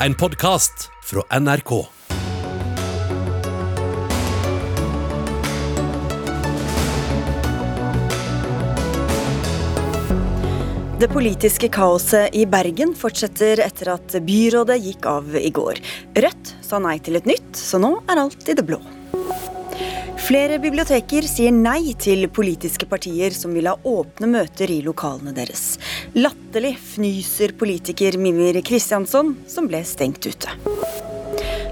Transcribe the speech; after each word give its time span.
en 0.00 0.14
podkast 0.14 0.90
fra 1.02 1.40
NRK. 1.40 1.86
Det 11.00 11.08
politiske 11.08 11.68
kaoset 11.68 12.34
i 12.36 12.46
Bergen 12.48 12.92
fortsetter 12.96 13.60
etter 13.64 13.92
at 13.94 14.18
byrådet 14.26 14.78
gikk 14.80 15.08
av 15.08 15.36
i 15.40 15.52
går. 15.52 15.80
Rødt 16.16 16.54
sa 16.64 16.80
nei 16.82 16.98
til 17.00 17.16
et 17.20 17.28
nytt, 17.28 17.52
så 17.56 17.80
nå 17.80 17.98
er 18.08 18.24
alt 18.26 18.48
i 18.48 18.56
det 18.56 18.64
blå. 18.68 18.80
Flere 20.26 20.56
biblioteker 20.58 21.22
sier 21.22 21.52
nei 21.54 21.92
til 22.02 22.24
politiske 22.34 22.88
partier 22.90 23.30
som 23.30 23.52
vil 23.54 23.68
ha 23.70 23.76
åpne 23.86 24.26
møter 24.26 24.72
i 24.74 24.80
lokalene 24.82 25.30
deres. 25.36 25.76
Latterlig 26.18 26.72
fnyser 26.82 27.54
politiker 27.54 28.18
Mimir 28.18 28.58
Kristiansson, 28.66 29.36
som 29.46 29.68
ble 29.70 29.84
stengt 29.86 30.26
ute. 30.26 30.50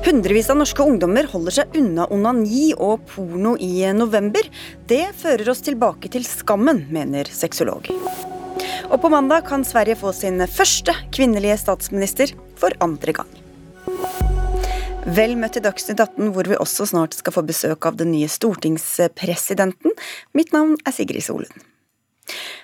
Hundrevis 0.06 0.52
av 0.54 0.60
norske 0.60 0.86
ungdommer 0.86 1.27
holder 1.32 1.56
seg 1.58 1.74
unna 1.80 2.06
onani 2.14 2.68
og 2.77 3.02
porno 3.10 3.56
i 3.58 3.88
november. 3.90 4.46
Det 4.86 5.08
fører 5.18 5.50
oss 5.50 5.64
tilbake 5.66 6.12
til 6.14 6.22
skammen, 6.22 6.84
mener 6.94 7.27
sexolog. 7.27 7.91
Og 8.86 9.00
på 9.02 9.10
mandag 9.10 9.48
kan 9.50 9.66
Sverige 9.66 9.98
få 9.98 10.14
sin 10.14 10.38
første 10.46 10.94
kvinnelige 11.10 11.58
statsminister 11.64 12.36
for 12.60 12.70
andre 12.86 13.18
gang. 13.18 14.33
Vel 15.04 15.34
møtt 15.36 15.52
til 15.52 15.60
Dagsnytt 15.66 16.00
18, 16.00 16.30
hvor 16.32 16.48
vi 16.48 16.56
også 16.56 16.86
snart 16.88 17.12
skal 17.12 17.34
få 17.34 17.42
besøk 17.44 17.84
av 17.84 17.98
den 17.98 18.08
nye 18.14 18.28
stortingspresidenten. 18.30 19.92
Mitt 20.32 20.54
navn 20.56 20.78
er 20.80 20.94
Sigrid 20.96 21.20
Solund. 21.27 21.52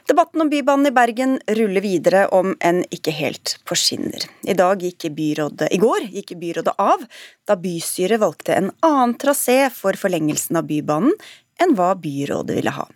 Debatten 0.08 0.40
om 0.40 0.48
Bybanen 0.48 0.88
i 0.88 0.94
Bergen 0.96 1.36
ruller 1.58 1.84
videre, 1.84 2.24
om 2.32 2.54
enn 2.64 2.80
ikke 2.88 3.12
helt 3.12 3.58
på 3.68 3.76
skinner. 3.76 4.24
I 4.48 4.56
gikk 4.56 5.10
byrådet, 5.12 5.68
I 5.68 5.76
går 5.76 6.08
gikk 6.08 6.32
byrådet 6.40 6.78
av 6.80 7.04
da 7.44 7.60
bystyret 7.60 8.24
valgte 8.24 8.56
en 8.56 8.72
annen 8.80 9.18
trasé 9.20 9.68
for 9.68 9.92
forlengelsen 9.92 10.56
av 10.56 10.64
Bybanen 10.64 11.12
enn 11.60 11.76
hva 11.76 11.92
byrådet 11.92 12.56
ville 12.56 12.72
ha. 12.72 12.88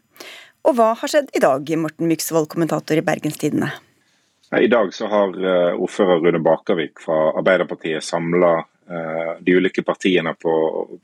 Og 0.64 0.78
hva 0.78 0.94
har 0.96 1.08
skjedd 1.08 1.28
i 1.36 1.44
dag, 1.44 1.68
Morten 1.76 2.08
Myksvold, 2.08 2.48
kommentator 2.48 2.96
i 2.96 3.04
Bergenstidene? 3.04 3.74
I 4.56 4.70
dag 4.72 4.94
så 4.94 5.06
har 5.10 5.36
eh, 5.36 5.74
ordfører 5.76 6.22
Rune 6.24 6.40
Bakervik 6.40 7.02
fra 7.02 7.34
Arbeiderpartiet 7.36 8.04
samla 8.04 8.62
de 8.84 9.54
ulike 9.56 9.80
partiene 9.82 10.34
på, 10.36 10.54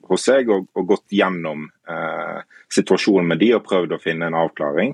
hos 0.08 0.24
seg 0.28 0.50
og, 0.52 0.66
og 0.76 0.88
gått 0.90 1.14
gjennom 1.16 1.62
eh, 1.88 2.42
situasjonen 2.68 3.30
med 3.32 3.40
de 3.40 3.54
og 3.56 3.64
prøvd 3.64 3.94
å 3.96 4.00
finne 4.02 4.28
en 4.28 4.36
avklaring. 4.36 4.92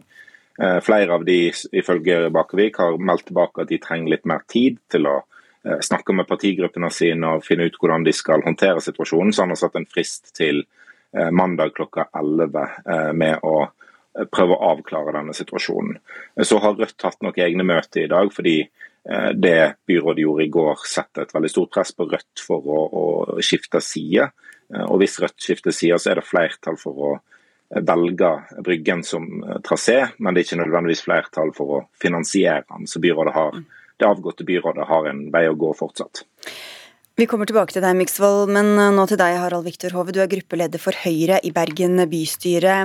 Eh, 0.62 0.80
flere 0.80 1.14
av 1.14 1.24
de 1.24 1.52
ifølge 1.72 2.30
Bakervik 2.32 2.78
har 2.80 2.98
meldt 2.98 3.26
tilbake 3.28 3.64
at 3.64 3.72
de 3.72 3.80
trenger 3.82 4.14
litt 4.14 4.28
mer 4.28 4.44
tid 4.48 4.78
til 4.92 5.08
å 5.10 5.16
eh, 5.18 5.82
snakke 5.84 6.14
med 6.16 6.28
partigruppene 6.30 6.90
sine 6.94 7.36
og 7.36 7.44
finne 7.44 7.68
ut 7.68 7.76
hvordan 7.80 8.06
de 8.06 8.14
skal 8.16 8.44
håndtere 8.46 8.84
situasjonen. 8.84 9.34
Så 9.34 9.44
han 9.44 9.52
har 9.52 9.60
satt 9.60 9.76
en 9.76 9.88
frist 9.90 10.32
til 10.38 10.62
eh, 10.62 11.30
mandag 11.30 11.74
klokka 11.76 12.08
11 12.14 13.12
med 13.18 13.44
å 13.44 13.56
prøve 14.32 14.56
å 14.56 14.70
avklare 14.72 15.12
denne 15.12 15.34
situasjonen. 15.36 15.98
Så 16.40 16.56
har 16.64 16.78
Rødt 16.78 17.04
hatt 17.04 17.20
noen 17.20 17.42
egne 17.44 17.66
møter 17.68 18.06
i 18.06 18.08
dag, 18.08 18.30
fordi 18.32 18.62
eh, 18.62 18.85
det 19.38 19.76
byrådet 19.86 20.24
gjorde 20.24 20.44
i 20.44 20.50
går, 20.50 20.82
setter 20.90 21.22
et 21.22 21.34
veldig 21.34 21.50
stort 21.52 21.72
press 21.76 21.92
på 21.94 22.08
Rødt 22.10 22.42
for 22.42 22.66
å, 22.66 22.80
å 22.86 23.06
skifte 23.44 23.80
side. 23.84 24.30
Eh, 24.74 24.84
og 24.84 25.00
Hvis 25.02 25.18
Rødt 25.22 25.38
skifter 25.42 25.74
side, 25.74 25.98
så 26.02 26.12
er 26.12 26.20
det 26.20 26.28
flertall 26.28 26.78
for 26.80 27.02
å 27.10 27.14
velge 27.66 28.32
Bryggen 28.64 29.04
som 29.06 29.26
eh, 29.42 29.60
trasé, 29.66 30.00
men 30.18 30.34
det 30.34 30.42
er 30.42 30.48
ikke 30.48 30.62
nødvendigvis 30.62 31.04
flertall 31.06 31.52
for 31.56 31.78
å 31.78 31.82
finansiere 32.02 32.64
den. 32.68 32.88
Så 32.90 33.02
har, 33.02 33.60
det 33.96 34.08
avgåtte 34.08 34.46
byrådet 34.46 34.88
har 34.88 35.10
en 35.10 35.28
vei 35.34 35.46
å 35.48 35.58
gå 35.58 35.72
fortsatt. 35.76 36.24
Vi 37.16 37.24
kommer 37.24 37.48
tilbake 37.48 37.72
til 37.72 37.80
deg, 37.80 37.96
Miksvold, 37.96 38.50
men 38.52 38.74
eh, 38.74 38.92
nå 38.92 39.06
til 39.08 39.20
deg, 39.20 39.38
Harald 39.40 39.64
Viktor 39.64 39.94
Hove. 39.96 40.12
Du 40.12 40.20
er 40.20 40.30
gruppeleder 40.30 40.82
for 40.82 40.98
Høyre 41.06 41.40
i 41.42 41.52
Bergen 41.54 42.02
bystyre. 42.10 42.80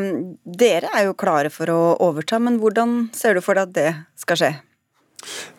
Dere 0.46 0.94
er 0.96 1.10
jo 1.10 1.18
klare 1.20 1.52
for 1.54 1.74
å 1.74 1.82
overta, 2.00 2.40
men 2.40 2.62
hvordan 2.62 3.10
ser 3.16 3.36
du 3.36 3.44
for 3.44 3.58
deg 3.58 3.72
at 3.72 3.80
det 3.80 3.90
skal 4.22 4.40
skje? 4.40 4.54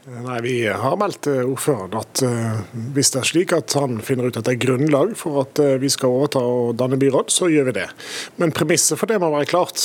Nei, 0.02 0.40
Vi 0.42 0.54
har 0.66 0.96
meldt 0.98 1.20
til 1.28 1.46
ordføreren 1.46 1.92
at 1.94 2.22
uh, 2.26 2.62
hvis 2.94 3.12
det 3.14 3.20
er 3.20 3.28
slik 3.28 3.52
at 3.54 3.74
han 3.78 4.00
finner 4.02 4.26
ut 4.26 4.38
at 4.38 4.48
det 4.48 4.56
er 4.56 4.62
grunnlag 4.64 5.12
for 5.18 5.44
at 5.44 5.60
uh, 5.62 5.76
vi 5.78 5.90
skal 5.92 6.10
overta 6.10 6.42
og 6.42 6.72
danne 6.80 6.98
byråd, 6.98 7.30
så 7.30 7.46
gjør 7.52 7.68
vi 7.68 7.76
det. 7.76 7.86
Men 8.42 8.50
premisset 8.54 8.98
for 8.98 9.06
det 9.06 9.20
må 9.22 9.30
være 9.30 9.46
klart. 9.52 9.78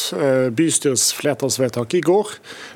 Bystyrets 0.57 1.11
flertallsvedtak 1.13 1.93
i 1.99 2.01
går, 2.01 2.31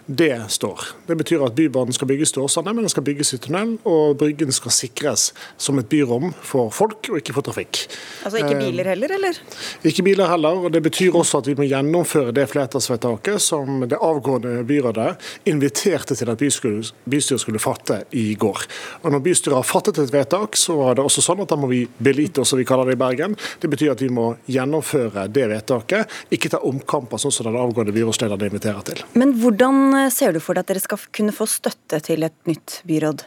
det 0.06 0.36
står. 0.54 0.86
Det 1.08 1.18
betyr 1.18 1.46
at 1.48 1.56
Bybanen 1.58 1.96
skal 1.96 2.12
bygges 2.12 2.36
til 2.36 2.46
Åsane, 2.46 2.76
men 2.76 2.86
den 2.86 2.94
skal 2.94 3.06
bygges 3.08 3.34
i 3.34 3.42
tunnel, 3.42 3.74
og 3.90 4.20
Bryggen 4.22 4.54
skal 4.54 4.74
sikres 4.76 5.32
som 5.58 5.82
et 5.82 5.90
byrom 5.90 6.36
for 6.46 6.70
folk 6.76 7.10
og 7.10 7.18
ikke 7.22 7.36
for 7.36 7.48
trafikk. 7.48 7.86
Altså 8.26 8.44
ikke 8.44 8.60
biler 8.60 8.92
heller, 8.94 9.16
eller? 9.18 9.42
Ikke 9.88 10.06
biler 10.06 10.30
heller. 10.30 10.68
og 10.68 10.74
Det 10.74 10.84
betyr 10.86 11.18
også 11.18 11.42
at 11.42 11.50
vi 11.50 11.58
må 11.58 11.66
gjennomføre 11.66 12.36
det 12.38 12.48
flertallsvedtaket 12.54 13.42
som 13.42 13.82
det 13.90 13.98
avgående 13.98 14.62
byrådet 14.68 15.16
inviterte 15.50 16.16
til 16.16 16.30
at 16.30 16.38
bystyret 16.42 16.91
bystyret 17.06 17.42
skulle 17.44 17.62
fatte 17.62 18.02
i 18.18 18.34
går. 18.40 18.66
Og 19.02 19.12
Når 19.12 19.24
bystyret 19.26 19.58
har 19.58 19.68
fattet 19.68 20.00
et 20.02 20.14
vedtak, 20.14 20.58
så 20.60 20.78
er 20.90 20.98
det 20.98 21.06
også 21.06 21.24
sånn 21.26 21.44
at 21.44 21.52
da 21.52 21.58
må 21.60 21.70
vi 21.72 21.84
belite 21.98 22.44
oss, 22.44 22.54
som 22.54 22.62
vi 22.62 22.68
kaller 22.68 22.92
det 22.92 22.98
i 22.98 23.02
Bergen. 23.02 23.36
Det 23.62 23.72
betyr 23.72 23.94
at 23.96 24.04
vi 24.04 24.12
må 24.14 24.32
gjennomføre 24.52 25.28
det 25.32 25.48
vedtaket, 25.52 26.18
ikke 26.34 26.54
ta 26.54 26.62
omkamper 26.68 27.22
sånn 27.22 27.34
som 27.36 27.50
den 27.50 27.60
avgående 27.60 27.96
byrådslederen 27.96 28.52
inviterer 28.52 28.88
til. 28.88 29.04
Men 29.18 29.36
hvordan 29.42 30.10
ser 30.14 30.36
du 30.36 30.42
for 30.44 30.58
deg 30.58 30.66
at 30.66 30.74
dere 30.74 30.84
skal 30.84 31.06
kunne 31.12 31.36
få 31.36 31.50
støtte 31.50 32.02
til 32.06 32.28
et 32.28 32.38
nytt 32.50 32.82
byråd? 32.88 33.26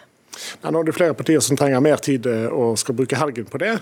Nei, 0.62 0.72
nå 0.72 0.80
er 0.80 0.88
det 0.88 0.96
flere 0.96 1.16
partier 1.16 1.42
som 1.44 1.58
trenger 1.58 1.82
mer 1.84 2.00
tid 2.02 2.26
eh, 2.30 2.46
og 2.52 2.78
skal 2.80 2.96
bruke 2.98 3.18
helgen 3.18 3.48
på 3.50 3.60
det. 3.62 3.74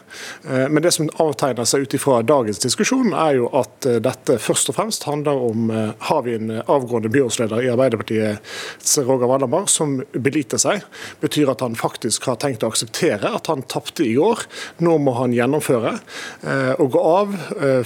Eh, 0.48 0.66
men 0.68 0.82
det 0.84 0.92
som 0.94 1.10
avtegner 1.22 1.68
seg 1.68 1.86
ut 1.86 1.96
ifra 1.96 2.20
dagens 2.26 2.62
diskusjon, 2.62 3.12
er 3.14 3.38
jo 3.38 3.48
at 3.58 3.88
eh, 3.88 4.00
dette 4.02 4.38
først 4.42 4.72
og 4.72 4.78
fremst 4.78 5.06
handler 5.08 5.42
om 5.50 5.70
har 5.72 6.22
vi 6.26 6.34
en 6.36 6.50
avgående 6.60 7.10
byrådsleder 7.12 7.64
i 7.64 7.70
Arbeiderpartiet, 7.72 8.52
Roger 9.06 9.30
Wallenberg, 9.30 9.68
som 9.70 9.98
beliter 10.12 10.60
seg. 10.60 10.82
Betyr 11.22 11.52
at 11.52 11.62
han 11.64 11.76
faktisk 11.78 12.26
har 12.28 12.38
tenkt 12.42 12.64
å 12.64 12.70
akseptere 12.72 13.30
at 13.34 13.48
han 13.50 13.64
tapte 13.70 14.04
i 14.04 14.14
går. 14.16 14.44
Nå 14.84 14.96
må 15.02 15.14
han 15.16 15.34
gjennomføre 15.36 15.94
og 16.82 16.92
gå 16.92 17.02
av 17.06 17.34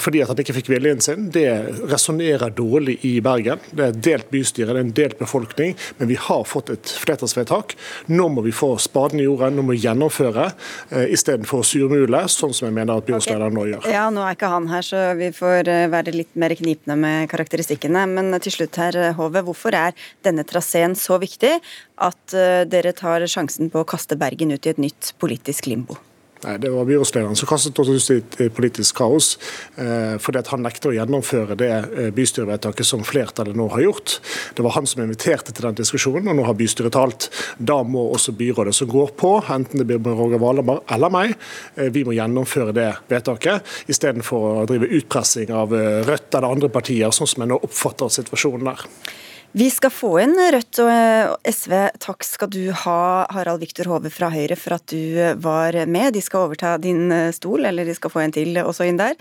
fordi 0.03 0.22
at 0.22 0.31
han 0.33 0.41
ikke 0.43 0.56
fikk 0.59 0.71
viljen 0.72 1.03
sin. 1.04 1.28
Det 1.34 1.47
resonnerer 1.91 2.54
dårlig 2.56 2.98
i 3.06 3.15
Bergen. 3.25 3.62
Det 3.71 3.84
er 3.84 3.94
et 3.94 4.03
delt 4.06 4.31
bystyre, 4.33 4.72
det 4.72 4.81
er 4.81 4.84
en 4.84 4.94
delt 4.97 5.19
befolkning, 5.21 5.77
men 5.98 6.10
vi 6.10 6.19
har 6.21 6.44
fått 6.48 6.72
et 6.75 6.94
flertallsvedtak. 7.04 7.77
Nå 8.12 8.28
må 8.33 8.44
vi 8.47 8.56
få 8.56 8.72
spaden 8.83 9.21
i 9.21 9.27
jorden, 9.27 9.59
nå 9.59 9.65
må 9.67 9.77
gjennomføre, 9.77 10.49
eh, 10.91 11.06
istedenfor 11.15 11.62
å 11.62 11.67
surmule, 11.67 12.22
sånn 12.33 12.55
som 12.56 12.69
jeg 12.69 12.77
mener 12.77 12.97
at 12.97 13.06
byrådslederen 13.09 13.56
nå 13.56 13.67
gjør. 13.71 13.91
Ja, 13.93 14.09
Nå 14.17 14.22
er 14.25 14.37
ikke 14.37 14.50
han 14.53 14.69
her, 14.71 14.84
så 14.87 15.03
vi 15.19 15.31
får 15.37 15.69
eh, 15.69 15.87
være 15.93 16.15
litt 16.17 16.33
mer 16.39 16.55
knipne 16.56 16.97
med 16.97 17.28
karakteristikkene. 17.33 18.06
Men 18.09 18.41
til 18.41 18.55
slutt 18.55 18.81
her, 18.81 19.00
Hove, 19.19 19.45
hvorfor 19.45 19.77
er 19.77 19.97
denne 20.25 20.47
traseen 20.49 20.97
så 20.97 21.21
viktig 21.21 21.56
at 22.09 22.37
eh, 22.37 22.65
dere 22.69 22.97
tar 22.97 23.27
sjansen 23.31 23.72
på 23.72 23.83
å 23.83 23.89
kaste 23.89 24.19
Bergen 24.19 24.55
ut 24.55 24.66
i 24.66 24.72
et 24.72 24.83
nytt 24.83 25.15
politisk 25.21 25.69
limbo? 25.71 25.99
Nei, 26.45 26.59
Det 26.59 26.71
var 26.71 26.85
byrådslederen 26.85 27.37
som 27.37 27.49
kastet 27.49 27.79
oss 27.79 28.11
ut 28.11 28.41
i 28.41 28.49
politisk 28.49 28.97
kaos. 28.97 29.39
Eh, 29.77 30.19
fordi 30.21 30.39
at 30.43 30.51
han 30.53 30.63
nekter 30.63 30.93
å 30.93 30.97
gjennomføre 30.97 31.57
det 31.57 31.71
eh, 31.73 32.11
bystyrevedtaket 32.15 32.87
som 32.87 33.05
flertallet 33.05 33.57
nå 33.57 33.69
har 33.73 33.87
gjort. 33.87 34.19
Det 34.55 34.65
var 34.67 34.77
han 34.77 34.87
som 34.87 35.03
inviterte 35.03 35.55
til 35.55 35.69
den 35.69 35.79
diskusjonen, 35.81 36.29
og 36.29 36.37
nå 36.37 36.45
har 36.45 36.59
bystyret 36.59 36.93
talt. 36.93 37.31
Da 37.57 37.81
må 37.83 38.05
også 38.13 38.37
byrådet 38.37 38.77
som 38.77 38.91
går 38.93 39.15
på, 39.17 39.33
enten 39.57 39.81
det 39.81 39.89
blir 39.89 40.17
Roger 40.17 40.43
Valemar 40.43 40.83
eller 40.93 41.13
meg, 41.13 41.37
eh, 41.77 41.89
vi 41.89 42.05
må 42.05 42.13
gjennomføre 42.17 42.77
det 42.77 42.91
vedtaket, 43.09 43.65
istedenfor 43.89 44.51
å 44.51 44.67
drive 44.69 44.93
utpressing 45.01 45.55
av 45.57 45.73
Rødt 45.77 46.35
eller 46.37 46.53
andre 46.53 46.69
partier, 46.73 47.09
sånn 47.15 47.29
som 47.31 47.43
jeg 47.43 47.51
nå 47.51 47.63
oppfatter 47.65 48.13
situasjonen 48.13 48.69
der. 48.69 48.85
Vi 49.53 49.69
skal 49.71 49.93
få 49.95 50.11
inn 50.21 50.34
Rødt 50.37 50.81
og 50.83 51.47
SV. 51.49 51.75
Takk 52.03 52.27
skal 52.27 52.51
du 52.53 52.62
ha, 52.84 53.27
Harald 53.33 53.62
Viktor 53.62 53.89
Hove 53.91 54.11
fra 54.12 54.29
Høyre, 54.33 54.57
for 54.59 54.77
at 54.77 54.84
du 54.93 55.17
var 55.43 55.79
med. 55.89 56.13
De 56.16 56.22
skal 56.25 56.48
overta 56.48 56.75
din 56.83 57.13
eh, 57.15 57.31
stol, 57.37 57.65
eller 57.65 57.89
de 57.89 57.95
skal 57.97 58.13
få 58.13 58.25
en 58.25 58.34
til 58.34 58.59
også 58.60 58.89
inn 58.89 59.01
der. 59.01 59.16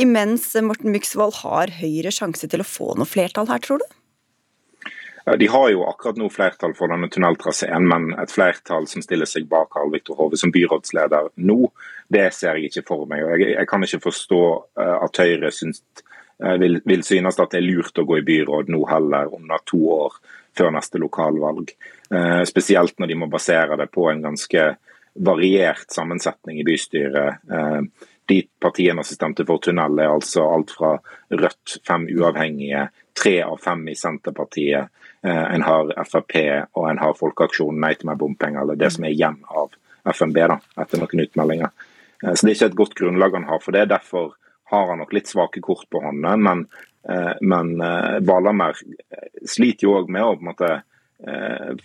Imens 0.00 0.50
Morten 0.66 0.92
Myksvold, 0.92 1.40
har 1.44 1.72
Høyre 1.78 2.12
sjanse 2.12 2.50
til 2.50 2.64
å 2.64 2.68
få 2.68 2.92
noe 2.98 3.08
flertall 3.08 3.48
her, 3.48 3.62
tror 3.64 3.80
du? 3.80 3.88
De 5.38 5.46
har 5.52 5.66
jo 5.70 5.84
akkurat 5.86 6.18
nå 6.18 6.26
flertall 6.32 6.72
for 6.74 6.90
denne 6.90 7.08
tunneltraseen, 7.12 7.86
men 7.86 8.10
et 8.18 8.32
flertall 8.32 8.88
som 8.90 9.04
stiller 9.04 9.28
seg 9.28 9.46
bak 9.48 9.76
Harald 9.76 9.94
Viktor 9.94 10.18
Hove 10.18 10.38
som 10.40 10.52
byrådsleder 10.52 11.32
nå, 11.46 11.58
det 12.10 12.30
ser 12.34 12.58
jeg 12.58 12.72
ikke 12.72 12.88
for 12.88 13.08
meg. 13.08 13.22
og 13.24 13.36
Jeg, 13.38 13.54
jeg 13.54 13.70
kan 13.70 13.84
ikke 13.86 14.04
forstå 14.08 14.44
eh, 14.80 14.96
at 15.06 15.24
Høyre 15.24 15.52
syns 15.54 15.84
Eh, 16.00 16.09
vil, 16.60 16.80
vil 16.84 17.02
synes 17.04 17.38
at 17.40 17.52
det 17.52 17.60
er 17.60 17.66
lurt 17.66 17.98
å 18.00 18.04
gå 18.08 18.20
i 18.20 18.26
byråd 18.26 18.70
nå 18.72 18.84
heller, 18.88 19.32
under 19.36 19.64
to 19.68 19.80
år 19.92 20.20
før 20.56 20.72
neste 20.74 21.00
lokalvalg. 21.00 21.72
Eh, 22.14 22.42
spesielt 22.48 22.98
når 22.98 23.10
de 23.10 23.18
må 23.18 23.28
basere 23.30 23.76
det 23.78 23.90
på 23.94 24.08
en 24.10 24.22
ganske 24.22 24.64
variert 25.26 25.90
sammensetning 25.90 26.60
i 26.60 26.66
bystyret. 26.66 27.44
Eh, 27.50 28.08
de 28.30 28.40
partiene 28.62 29.04
som 29.04 29.18
stemte 29.18 29.46
for 29.46 29.62
tunnel, 29.62 29.98
er 29.98 30.12
altså 30.12 30.46
alt 30.46 30.74
fra 30.76 30.94
Rødt, 31.30 31.80
fem 31.86 32.06
uavhengige, 32.10 32.88
tre 33.18 33.40
av 33.42 33.58
fem 33.62 33.82
i 33.90 33.96
Senterpartiet. 33.98 34.90
En 35.22 35.62
har 35.66 35.90
Frp 36.08 36.36
og 36.78 36.84
en 36.88 37.00
har 37.02 37.16
Folkeaksjonen 37.18 37.82
Nei 37.82 37.90
til 37.98 38.08
mer 38.08 38.16
bompenger, 38.20 38.62
eller 38.62 38.78
det 38.78 38.92
som 38.94 39.04
er 39.04 39.12
igjen 39.12 39.40
av 39.50 39.74
FNB 40.14 40.38
da, 40.52 40.56
etter 40.80 41.02
noen 41.02 41.24
utmeldinger. 41.26 41.74
Så 42.22 42.46
Det 42.46 42.52
er 42.52 42.54
ikke 42.54 42.68
et 42.70 42.78
godt 42.78 42.94
grunnlag 43.02 43.34
han 43.34 43.48
har 43.50 43.60
for 43.60 43.74
det. 43.74 43.88
Derfor 43.90 44.30
har 44.70 44.88
han 44.90 45.02
nok 45.02 45.12
litt 45.16 45.30
svake 45.30 45.62
kort 45.64 45.88
på 45.90 46.02
hånden. 46.04 46.46
Men, 46.46 46.64
men 47.40 47.70
Valamer 48.26 48.78
sliter 49.48 49.86
jo 49.86 49.96
òg 49.98 50.10
med 50.12 50.22
å 50.22 50.34
på 50.34 50.44
en 50.44 50.50
måte 50.50 50.72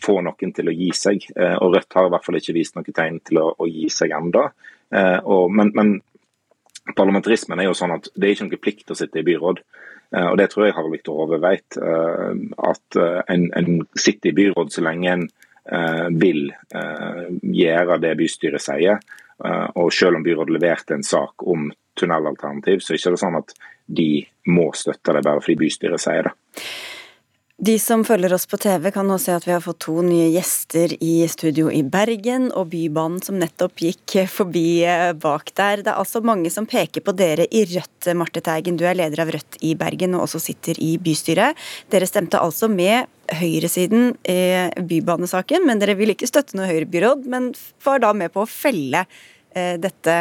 få 0.03 0.19
noen 0.23 0.53
til 0.55 0.69
å 0.69 0.75
gi 0.75 0.89
seg. 0.95 1.25
Og 1.59 1.73
Rødt 1.73 1.97
har 1.97 2.07
i 2.07 2.11
hvert 2.13 2.25
fall 2.27 2.37
ikke 2.39 2.55
vist 2.55 2.77
noen 2.77 2.95
tegn 2.95 3.21
til 3.25 3.41
å, 3.41 3.47
å 3.57 3.67
gi 3.69 3.89
seg 3.93 4.13
ennå. 4.15 4.43
Men, 4.91 5.71
men 5.73 5.95
parlamentarismen 6.93 7.59
er 7.59 7.69
jo 7.69 7.77
sånn 7.77 7.95
at 7.95 8.11
det 8.13 8.27
er 8.27 8.35
ikke 8.35 8.47
noen 8.47 8.63
plikt 8.67 8.93
å 8.93 8.99
sitte 8.99 9.21
i 9.21 9.25
byråd. 9.25 9.63
Eh, 10.15 10.27
og 10.29 10.37
Det 10.37 10.49
tror 10.51 10.67
jeg 10.67 10.75
Harald 10.75 10.93
Viktor 10.93 11.19
Hove 11.19 11.41
vet. 11.41 11.77
Eh, 11.77 12.31
at 12.69 12.99
eh, 13.01 13.21
en, 13.33 13.49
en, 13.57 13.81
sitter 13.97 14.31
i 14.31 14.37
byråd 14.43 14.73
så 14.73 14.85
lenge 14.85 15.17
en 15.17 15.27
vil 16.21 16.51
gjøre 17.41 17.95
det 17.97 18.11
bystyret 18.19 18.61
sier. 18.61 18.99
Og 19.43 19.89
selv 19.93 20.15
om 20.15 20.23
byrådet 20.23 20.55
leverte 20.55 20.95
en 20.95 21.03
sak 21.03 21.43
om 21.43 21.67
tunnelalternativ, 21.99 22.79
så 22.79 22.93
er 22.93 22.95
det 22.95 23.01
ikke 23.01 23.19
sånn 23.19 23.39
at 23.41 23.51
de 23.85 24.09
må 24.51 24.69
støtte 24.75 25.15
det 25.15 25.23
bare 25.25 25.43
fordi 25.43 25.57
bystyret 25.59 26.01
sier 26.01 26.29
det. 26.29 26.33
De 27.55 27.77
som 27.79 28.01
følger 28.03 28.33
oss 28.35 28.43
på 28.51 28.57
TV 28.59 28.89
kan 28.91 29.07
nå 29.07 29.15
se 29.15 29.31
at 29.31 29.45
vi 29.47 29.53
har 29.53 29.61
fått 29.63 29.85
to 29.85 30.01
nye 30.03 30.25
gjester 30.33 30.91
i 30.99 31.23
studio 31.31 31.69
i 31.71 31.85
Bergen, 31.87 32.49
og 32.51 32.67
Bybanen 32.73 33.21
som 33.23 33.37
nettopp 33.39 33.79
gikk 33.79 34.15
forbi 34.27 34.81
eh, 34.83 35.13
bak 35.15 35.53
der. 35.55 35.79
Det 35.79 35.93
er 35.93 36.01
altså 36.01 36.19
mange 36.19 36.49
som 36.51 36.65
peker 36.67 36.99
på 37.05 37.13
dere 37.15 37.45
i 37.47 37.61
Rødt, 37.69 38.09
Marte 38.19 38.41
Teigen. 38.43 38.75
Du 38.75 38.83
er 38.83 38.97
leder 38.99 39.21
av 39.23 39.31
Rødt 39.31 39.55
i 39.63 39.71
Bergen 39.79 40.17
og 40.17 40.25
også 40.25 40.41
sitter 40.43 40.75
i 40.83 40.97
bystyret. 40.99 41.55
Dere 41.93 42.09
stemte 42.09 42.41
altså 42.43 42.67
med 42.67 43.07
høyresiden 43.39 44.11
i 44.27 44.41
bybanesaken, 44.91 45.63
men 45.63 45.79
dere 45.79 45.95
vil 45.95 46.11
ikke 46.11 46.27
støtte 46.27 46.59
noe 46.59 46.67
høyrebyråd, 46.67 47.23
men 47.31 47.53
var 47.85 48.03
da 48.03 48.09
med 48.11 48.33
på 48.33 48.43
å 48.43 48.49
felle 48.51 49.05
eh, 49.55 49.77
dette 49.79 50.17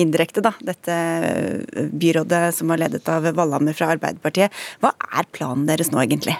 indirekte, 0.00 0.40
da. 0.48 0.54
Dette 0.72 0.96
eh, 0.96 1.92
byrådet 1.92 2.40
som 2.56 2.72
var 2.72 2.80
ledet 2.80 3.04
av 3.12 3.28
Valhammer 3.36 3.76
fra 3.76 3.90
Arbeiderpartiet. 3.92 4.64
Hva 4.80 4.94
er 5.12 5.28
planen 5.36 5.68
deres 5.68 5.92
nå, 5.92 6.00
egentlig? 6.00 6.38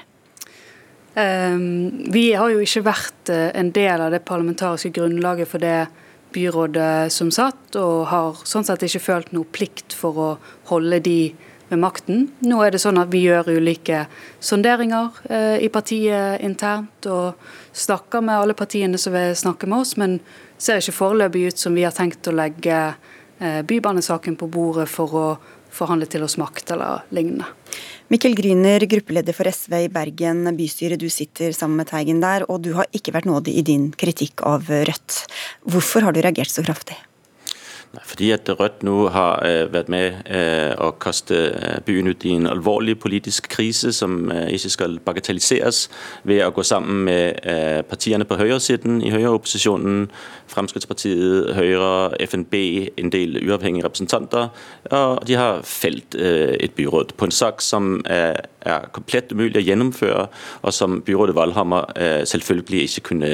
Ehm, 1.14 2.06
vi 2.12 2.32
har 2.32 2.53
jo 2.53 2.62
ikke 2.62 2.87
vært 2.87 3.32
eh, 3.32 3.50
en 3.59 3.73
del 3.75 4.00
av 4.00 4.14
det 4.14 4.25
parlamentariske 4.25 4.93
grunnlaget 4.97 5.50
for 5.50 5.62
det 5.62 5.87
byrådet 6.32 7.12
som 7.12 7.31
satt, 7.35 7.76
og 7.76 8.06
har 8.09 8.44
sånn 8.49 8.64
sett 8.64 8.87
ikke 8.87 9.05
følt 9.05 9.32
noe 9.37 9.49
plikt 9.53 9.93
for 9.97 10.17
å 10.17 10.29
holde 10.70 11.03
de 11.05 11.19
ved 11.69 11.81
makten. 11.81 12.26
Nå 12.44 12.61
er 12.64 12.73
det 12.73 12.81
sånn 12.82 13.00
at 13.00 13.12
vi 13.12 13.25
gjør 13.26 13.53
ulike 13.56 14.06
sonderinger 14.41 15.20
eh, 15.29 15.59
i 15.64 15.69
partiet 15.73 16.41
internt, 16.44 17.09
og 17.09 17.37
snakker 17.76 18.25
med 18.25 18.38
alle 18.38 18.56
partiene 18.56 19.00
som 19.00 19.12
vil 19.17 19.37
snakke 19.37 19.69
med 19.69 19.85
oss, 19.85 19.97
men 20.00 20.20
ser 20.61 20.81
ikke 20.81 20.97
foreløpig 20.97 21.49
ut 21.50 21.61
som 21.61 21.76
vi 21.76 21.85
har 21.85 21.97
tenkt 21.97 22.29
å 22.29 22.37
legge 22.37 22.79
eh, 22.88 23.61
bybanesaken 23.69 24.38
på 24.41 24.49
bordet 24.53 24.88
for 24.88 25.19
å 25.19 25.26
forhandle 25.73 26.09
til 26.11 26.25
oss 26.27 26.39
makt 26.41 26.75
eller 26.75 27.07
lignende. 27.15 27.49
Mikkel 28.13 28.35
Gryner, 28.37 28.85
gruppeleder 28.91 29.37
for 29.37 29.49
SV 29.49 29.79
i 29.87 29.93
Bergen 29.93 30.45
bystyre. 30.59 30.99
Du 31.01 31.09
sitter 31.09 31.55
sammen 31.57 31.81
med 31.81 31.89
Teigen 31.89 32.21
der, 32.21 32.45
og 32.53 32.61
du 32.67 32.75
har 32.77 32.91
ikke 32.93 33.15
vært 33.17 33.31
nådig 33.31 33.57
i 33.57 33.65
din 33.65 33.89
kritikk 33.97 34.45
av 34.45 34.69
Rødt. 34.69 35.23
Hvorfor 35.65 36.05
har 36.05 36.13
du 36.13 36.21
reagert 36.21 36.53
så 36.53 36.65
kraftig? 36.67 36.99
Fordi 38.01 38.31
at 38.33 38.49
Rødt 38.61 38.83
nå 38.83 39.09
har 39.13 39.43
øh, 39.45 39.73
vært 39.73 39.89
med 39.93 40.25
øh, 40.33 40.73
å 40.81 40.93
kaste 41.01 41.37
øh, 41.37 41.81
byen 41.85 42.09
ut 42.09 42.25
i 42.25 42.33
en 42.39 42.49
alvorlig 42.49 42.95
politisk 43.01 43.51
krise 43.53 43.93
som 43.93 44.31
ikke 44.33 44.71
skal 44.73 44.97
bagatelliseres 45.05 45.91
ved 46.25 46.41
å 46.47 46.53
gå 46.57 46.65
sammen 46.65 47.05
med 47.05 47.41
partiene 47.89 48.25
på 48.25 48.39
høyresiden 48.41 49.03
i 49.05 49.13
høyreopposisjonen, 49.13 50.07
Fremskrittspartiet, 50.52 51.52
Høyre, 51.56 52.12
FNB, 52.22 52.54
en 53.00 53.12
del 53.12 53.40
uavhengige 53.43 53.87
representanter. 53.87 54.50
Og 54.93 55.22
de 55.28 55.38
har 55.38 55.62
felt 55.66 56.16
et 56.16 56.75
byråd 56.76 57.14
på 57.16 57.28
en 57.28 57.34
sak 57.34 57.64
som 57.64 57.99
er 58.06 58.87
komplett 58.94 59.32
umulig 59.34 59.58
å 59.58 59.64
gjennomføre, 59.64 60.26
og 60.62 60.75
som 60.75 61.00
byrådet 61.06 61.34
Valhammer 61.34 61.88
selvfølgelig 62.28 62.84
ikke 62.87 63.04
kunne 63.10 63.32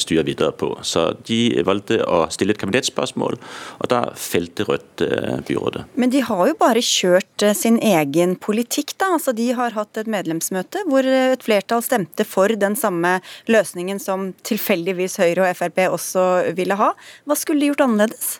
styre 0.00 0.26
videre 0.26 0.52
på. 0.58 0.72
Så 0.84 1.08
de 1.28 1.62
valgte 1.66 2.02
å 2.04 2.24
stille 2.34 2.52
et 2.56 2.60
kabinettspørsmål, 2.60 3.38
og 3.80 3.90
da 3.92 4.02
felte 4.18 4.66
Rødt 4.66 5.02
byrådet. 5.46 5.84
Men 5.94 6.10
de 6.10 6.20
har 6.26 6.42
jo 6.48 6.56
bare 6.58 6.82
kjørt 6.82 7.44
sin 7.54 7.76
egen 7.78 8.34
politikk, 8.42 8.96
da. 8.98 9.12
Altså, 9.16 9.32
de 9.36 9.50
har 9.54 9.76
hatt 9.76 10.00
et 10.00 10.08
medlemsmøte 10.10 10.82
hvor 10.90 11.06
et 11.06 11.44
flertall 11.44 11.84
stemte 11.84 12.26
for 12.26 12.50
den 12.58 12.74
samme 12.78 13.20
løsningen 13.50 14.00
som 14.02 14.32
tilfeldigvis 14.46 15.18
Høyre 15.22 15.46
og 15.46 15.58
Frp 15.60 15.82
også 15.86 16.24
ville 16.56 16.76
ha. 16.78 16.92
Hva 17.26 17.36
skulle 17.38 17.62
de 17.62 17.70
gjort 17.72 17.84
annerledes? 17.86 18.36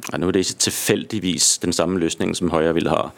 Nå 0.00 0.28
er 0.28 0.32
det 0.32 0.40
ikke 0.46 0.64
tilfeldigvis 0.64 1.58
den 1.62 1.74
samme 1.76 2.00
løsningen 2.00 2.34
som 2.34 2.50
Høyre 2.50 2.72
vil 2.74 2.88
ha. 2.88 3.10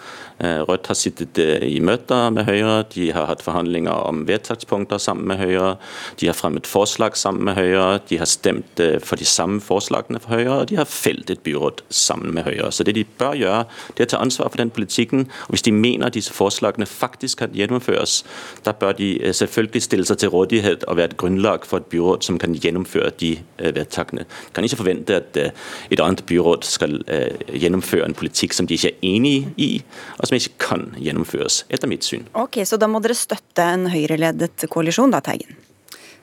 Eh, 0.43 0.61
Rødt 0.67 0.88
har 0.90 0.96
sittet 0.99 1.38
eh, 1.38 1.62
i 1.69 1.79
møter 1.81 2.31
med 2.34 2.44
Høyre, 2.49 2.82
de 2.94 3.11
har 3.14 3.29
hatt 3.31 3.44
forhandlinger 3.44 3.94
om 4.08 4.25
vedtakspunkter 4.26 4.99
sammen 4.99 5.29
med 5.31 5.38
Høyre, 5.38 5.76
de 6.20 6.26
har 6.26 6.37
fremmet 6.37 6.67
forslag 6.67 7.17
sammen 7.17 7.46
med 7.46 7.55
Høyre, 7.55 8.00
de 8.11 8.19
har 8.19 8.26
stemt 8.26 8.81
eh, 8.82 8.99
for 8.99 9.20
de 9.20 9.29
samme 9.29 9.61
forslagene 9.62 10.20
for 10.23 10.34
Høyre, 10.34 10.56
og 10.62 10.70
de 10.73 10.81
har 10.81 10.88
felt 10.90 11.31
et 11.31 11.44
byråd 11.46 11.84
sammen 11.88 12.34
med 12.34 12.49
Høyre. 12.49 12.73
Så 12.73 12.84
det 12.84 12.96
de 12.99 13.05
bør 13.05 13.38
gjøre, 13.38 13.62
det 13.94 14.05
er 14.05 14.11
å 14.11 14.12
ta 14.17 14.23
ansvar 14.25 14.50
for 14.50 14.62
den 14.62 14.75
politikken. 14.75 15.29
og 15.46 15.55
Hvis 15.55 15.67
de 15.69 15.76
mener 15.76 16.11
at 16.11 16.19
disse 16.19 16.34
forslagene 16.34 16.90
faktisk 16.90 17.44
kan 17.44 17.55
gjennomføres, 17.55 18.23
da 18.67 18.75
bør 18.75 18.99
de 18.99 19.12
selvfølgelig 19.32 19.87
stille 19.87 20.08
seg 20.08 20.19
til 20.19 20.34
rådighet 20.34 20.88
og 20.88 20.99
være 20.99 21.12
et 21.12 21.17
grunnlag 21.20 21.69
for 21.69 21.79
et 21.79 21.88
byråd 21.93 22.26
som 22.26 22.40
kan 22.43 22.56
gjennomføre 22.58 23.12
de 23.20 23.37
vedtakene. 23.62 24.26
Kan 24.55 24.67
ikke 24.67 24.81
forvente 24.82 25.23
at 25.23 25.38
et 25.38 26.00
annet 26.02 26.26
byråd 26.26 26.67
skal 26.72 26.98
eh, 27.10 27.42
gjennomføre 27.52 28.06
en 28.08 28.16
politikk 28.16 28.56
som 28.56 28.69
de 28.69 28.78
ikke 28.78 28.94
er 28.94 29.04
enig 29.12 29.36
i, 29.60 29.70
og 30.19 30.28
som 30.28 30.38
ikke 30.38 30.56
kan 30.62 30.88
gjennomføres, 30.96 31.62
etter 31.72 31.90
mitt 31.90 32.06
syn. 32.06 32.26
Ok, 32.38 32.62
Så 32.69 32.78
da 32.80 32.88
må 32.90 33.02
dere 33.04 33.19
støtte 33.19 33.66
en 33.74 33.88
høyreledet 33.92 34.66
koalisjon, 34.72 35.12
da, 35.14 35.20
Teigen? 35.24 35.56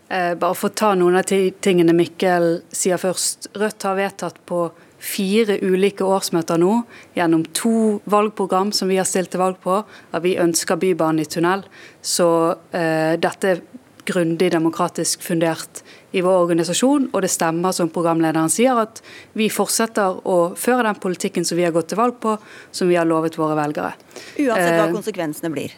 Eh, 0.09 0.33
bare 0.41 0.57
for 0.57 0.71
å 0.71 0.77
ta 0.81 0.95
noen 0.97 1.19
av 1.19 1.29
tingene 1.29 1.93
Mikkel 1.93 2.63
sier 2.73 2.97
først. 2.97 3.51
Rødt 3.61 3.85
har 3.85 3.97
vedtatt 3.99 4.39
på 4.49 4.67
fire 4.99 5.59
ulike 5.63 6.03
årsmøter 6.03 6.59
nå, 6.59 6.81
gjennom 7.15 7.45
to 7.55 7.99
valgprogram 8.09 8.73
som 8.75 8.89
vi 8.91 8.97
har 8.99 9.07
stilt 9.07 9.31
til 9.31 9.41
valg 9.43 9.59
på, 9.63 9.77
at 9.85 10.25
vi 10.25 10.35
ønsker 10.41 10.79
Bybanen 10.81 11.23
i 11.23 11.29
tunnel. 11.29 11.63
Så 12.01 12.27
eh, 12.75 13.15
dette 13.21 13.53
er 13.53 13.61
grundig 14.09 14.49
demokratisk 14.51 15.21
fundert 15.23 15.83
i 16.11 16.23
vår 16.25 16.43
organisasjon, 16.43 17.09
og 17.13 17.21
det 17.21 17.29
stemmer 17.31 17.75
som 17.75 17.91
programlederen 17.93 18.49
sier, 18.51 18.77
at 18.81 19.01
vi 19.37 19.49
fortsetter 19.53 20.21
å 20.27 20.37
føre 20.57 20.87
den 20.87 21.01
politikken 21.01 21.45
som 21.45 21.59
vi 21.59 21.67
har 21.67 21.75
gått 21.75 21.91
til 21.91 21.99
valg 21.99 22.17
på, 22.21 22.35
som 22.71 22.89
vi 22.89 22.97
har 22.97 23.07
lovet 23.09 23.37
våre 23.37 23.57
velgere. 23.59 23.93
Uansett 24.39 24.75
hva 24.75 24.87
eh, 24.87 24.95
konsekvensene 24.95 25.53
blir? 25.53 25.75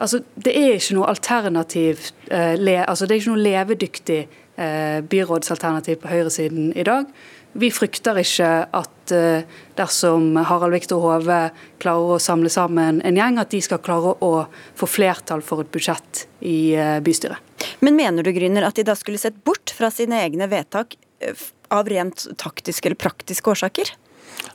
Altså, 0.00 0.22
det 0.40 0.54
er 0.56 0.78
ikke 0.78 0.96
noe 0.96 1.10
alternativ, 1.12 2.06
eh, 2.32 2.54
altså, 2.86 3.04
det 3.04 3.16
er 3.16 3.20
ikke 3.20 3.34
noe 3.34 3.44
levedyktig 3.44 4.20
eh, 4.24 5.00
byrådsalternativ 5.12 6.00
på 6.00 6.12
høyresiden 6.14 6.72
i 6.72 6.86
dag. 6.88 7.10
Vi 7.52 7.70
frykter 7.74 8.20
ikke 8.22 8.48
at 8.78 9.14
uh, 9.16 9.42
dersom 9.78 10.36
Harald 10.38 10.76
Viktor 10.76 11.02
Hove 11.02 11.40
klarer 11.82 12.16
å 12.16 12.22
samle 12.22 12.52
sammen 12.52 13.00
en 13.06 13.18
gjeng, 13.18 13.40
at 13.42 13.50
de 13.50 13.62
skal 13.64 13.82
klare 13.82 14.14
å 14.22 14.32
få 14.78 14.88
flertall 14.88 15.42
for 15.42 15.64
et 15.64 15.72
budsjett 15.74 16.26
i 16.46 16.76
uh, 16.78 16.98
bystyret. 17.02 17.50
Men 17.80 17.96
mener 17.96 18.22
du 18.22 18.32
Gryner, 18.32 18.66
at 18.68 18.78
de 18.78 18.84
da 18.86 18.94
skulle 18.96 19.18
sett 19.20 19.42
bort 19.44 19.72
fra 19.76 19.90
sine 19.92 20.20
egne 20.24 20.48
vedtak 20.50 20.96
eh, 21.20 21.48
av 21.70 21.88
rent 21.88 22.26
taktiske 22.40 22.88
eller 22.88 23.00
praktiske 23.00 23.50
årsaker? 23.50 23.92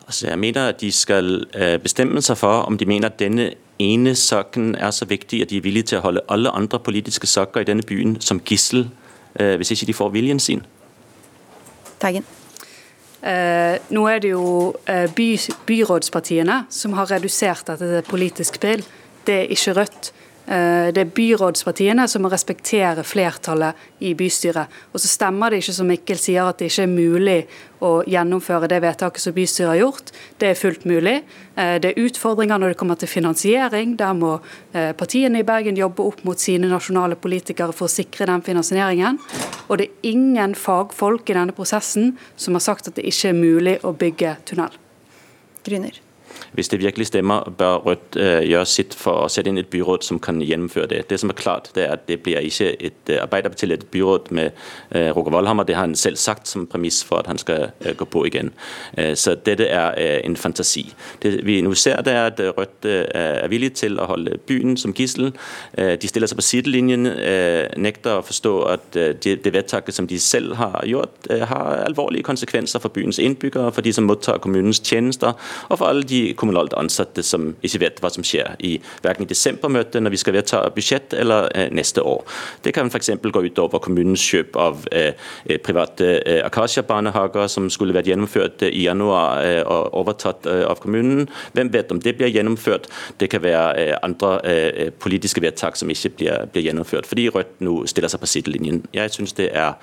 Altså, 0.05 0.27
jeg 0.27 0.39
mener 0.39 0.71
at 0.71 0.81
de 0.81 0.91
skal 0.93 1.45
eh, 1.57 1.77
bestemme 1.81 2.21
seg 2.25 2.37
for 2.39 2.65
om 2.69 2.77
de 2.77 2.87
mener 2.89 3.09
at 3.09 3.19
denne 3.21 3.51
ene 3.81 4.15
saken 4.17 4.75
er 4.79 4.93
så 4.95 5.07
viktig 5.09 5.41
at 5.43 5.51
de 5.51 5.59
er 5.59 5.65
villige 5.65 5.91
til 5.91 5.99
å 5.99 6.05
holde 6.05 6.25
alle 6.31 6.53
andre 6.55 6.79
politiske 6.79 7.27
saker 7.27 7.65
i 7.65 7.69
denne 7.69 7.85
byen 7.85 8.19
som 8.23 8.41
gissel, 8.45 8.87
eh, 9.39 9.55
hvis 9.59 9.73
ikke 9.75 9.89
de 9.91 9.97
får 9.97 10.13
viljen 10.15 10.39
sin. 10.39 10.63
Teigen. 11.99 12.25
Eh, 13.21 13.77
nå 13.95 14.03
er 14.11 14.21
det 14.21 14.33
jo 14.33 14.75
by, 15.15 15.29
byrådspartiene 15.67 16.65
som 16.73 16.93
har 16.97 17.09
redusert 17.13 17.67
dette 17.71 17.89
til 17.89 18.09
politisk 18.09 18.59
spill. 18.59 18.85
Det 19.25 19.41
er 19.43 19.53
ikke 19.55 19.77
Rødt. 19.79 20.11
Eh, 20.45 20.93
det 20.93 21.01
er 21.01 21.13
byrådspartiene 21.17 22.05
som 22.09 22.21
må 22.21 22.29
respektere 22.29 23.03
flertallet 23.05 23.79
i 24.05 24.13
bystyret. 24.17 24.69
Og 24.93 25.01
så 25.01 25.09
stemmer 25.09 25.49
det 25.49 25.63
ikke 25.63 25.73
som 25.79 25.89
Mikkel 25.89 26.21
sier 26.21 26.45
at 26.45 26.59
det 26.61 26.69
ikke 26.69 26.85
er 26.85 26.91
mulig 26.91 27.39
å 27.85 27.91
gjennomføre 28.09 28.69
det 28.69 28.79
vedtaket 28.83 29.23
som 29.23 29.35
bystyret 29.35 29.71
har 29.71 29.81
gjort. 29.81 30.13
Det 30.41 30.51
er 30.51 30.59
fullt 30.59 30.85
mulig. 30.85 31.15
Eh, 31.57 31.75
det 31.81 31.91
er 31.91 32.05
utfordringer 32.05 32.61
når 32.61 32.73
det 32.73 32.79
kommer 32.81 33.01
til 33.01 33.09
finansiering. 33.09 33.97
Der 33.97 34.13
må 34.13 34.37
eh, 34.73 34.93
partiene 34.97 35.41
i 35.41 35.47
Bergen 35.47 35.81
jobbe 35.81 36.05
opp 36.05 36.23
mot 36.27 36.41
sine 36.41 36.69
nasjonale 36.69 37.17
politikere 37.17 37.73
for 37.73 37.89
å 37.89 37.95
sikre 37.95 38.29
den 38.29 38.45
finansieringen. 38.45 39.19
Og 39.65 39.81
det 39.81 39.89
er 39.89 40.09
ingen 40.13 40.53
fagfolk 40.53 41.29
i 41.29 41.39
denne 41.39 41.57
prosessen 41.57 42.13
som 42.37 42.57
har 42.57 42.65
sagt 42.69 42.91
at 42.91 42.99
det 42.99 43.09
ikke 43.09 43.33
er 43.33 43.39
mulig 43.39 43.79
å 43.81 43.97
bygge 43.97 44.37
tunnel. 44.45 44.81
Gryner. 45.65 46.04
Hvis 46.55 46.71
det 46.71 46.79
virkelig 46.79 47.07
stemmer, 47.07 47.45
bør 47.57 47.83
Rødt 47.85 48.17
gjøre 48.47 48.65
sitt 48.65 48.95
for 48.97 49.25
å 49.25 49.29
sette 49.31 49.51
inn 49.51 49.59
et 49.59 49.69
byråd 49.69 50.05
som 50.07 50.19
kan 50.23 50.39
gjennomføre 50.41 50.87
det. 50.91 51.01
Det 51.09 51.19
som 51.19 51.29
er 51.29 51.37
klart, 51.37 51.69
det 51.75 51.83
er 51.85 51.93
at 51.97 52.07
det 52.07 52.21
blir 52.23 52.41
ikke 52.47 52.71
et 52.79 53.11
Arbeiderparti-ledet 53.19 53.89
byråd 53.93 54.31
med 54.35 54.55
Roger 55.15 55.35
Valhammer. 55.35 55.67
Det 55.67 55.75
har 55.75 55.85
han 55.85 55.95
selv 55.99 56.17
sagt 56.21 56.47
som 56.47 56.65
premiss 56.67 57.03
for 57.03 57.19
at 57.19 57.27
han 57.27 57.37
skal 57.37 57.69
gå 57.97 58.05
på 58.05 58.25
igjen. 58.29 58.53
Så 59.15 59.35
dette 59.45 59.67
er 59.67 59.99
en 60.25 60.37
fantasi. 60.39 60.85
Det 61.23 61.33
vi 61.45 61.59
nå 61.61 61.73
ser, 61.77 62.01
det 62.05 62.13
er 62.15 62.31
at 62.31 62.41
Rødt 62.57 62.87
er 62.87 63.47
villig 63.51 63.73
til 63.81 63.99
å 63.99 64.07
holde 64.09 64.39
byen 64.47 64.77
som 64.79 64.93
gissel. 64.95 65.33
De 65.75 66.07
stiller 66.09 66.31
seg 66.31 66.39
på 66.39 66.47
sidelinjen, 66.47 67.09
nekter 67.77 68.19
å 68.19 68.25
forstå 68.25 68.55
at 68.71 68.99
det, 69.23 69.53
vedtaket 69.53 69.95
som 69.95 70.07
de 70.07 70.19
selv 70.19 70.55
har 70.59 70.81
gjort, 70.87 71.29
har 71.29 71.83
alvorlige 71.85 72.25
konsekvenser 72.27 72.79
for 72.83 72.93
byens 72.95 73.19
innbyggere, 73.19 73.71
for 73.75 73.85
de 73.85 73.93
som 73.95 74.07
mottar 74.07 74.39
kommunens 74.43 74.81
tjenester, 74.83 75.35
og 75.69 75.77
for 75.77 75.89
alle 75.89 76.07
de 76.07 76.33
kommunalt 76.45 76.73
ansatte 76.77 77.23
som 77.25 77.53
ikke 77.65 77.81
vet 77.81 78.01
hva 78.03 78.11
som 78.13 78.25
skjer 78.25 78.55
i 78.63 78.75
hverken 79.01 79.25
i 79.25 79.29
desembermøtet 79.29 80.03
når 80.03 80.13
vi 80.13 80.19
skal 80.21 80.35
vedta 80.37 80.61
budsjett, 80.75 81.13
eller 81.17 81.49
eh, 81.55 81.71
neste 81.73 82.03
år. 82.05 82.23
Det 82.63 82.73
kan 82.75 82.89
f.eks. 82.91 83.09
gå 83.21 83.43
utover 83.47 83.81
kommunens 83.83 84.21
kjøp 84.21 84.57
av 84.59 84.85
eh, 84.91 85.13
eh, 85.45 85.59
private 85.61 86.11
Akasha-barnehager, 86.45 87.47
som 87.51 87.69
skulle 87.73 87.95
vært 87.95 88.09
gjennomført 88.09 88.63
i 88.67 88.85
januar 88.85 89.41
og 89.65 89.95
overtatt 90.01 90.45
av 90.45 90.79
kommunen. 90.83 91.25
Hvem 91.55 91.71
vet 91.73 91.91
om 91.93 91.99
det 92.01 92.15
blir 92.17 92.31
gjennomført? 92.31 92.87
Det 93.19 93.29
kan 93.31 93.43
være 93.43 93.97
andre 94.05 94.91
politiske 95.01 95.41
vedtak 95.43 95.77
som 95.79 95.89
ikke 95.91 96.11
blir, 96.17 96.45
blir 96.53 96.67
gjennomført, 96.67 97.07
fordi 97.09 97.27
Rødt 97.35 97.61
nå 97.65 97.77
stiller 97.89 98.11
seg 98.11 98.21
på 98.21 98.29
sidelinjen. 98.29 98.83
Jeg 98.95 99.13
syns 99.15 99.35
det 99.37 99.49
er 99.55 99.75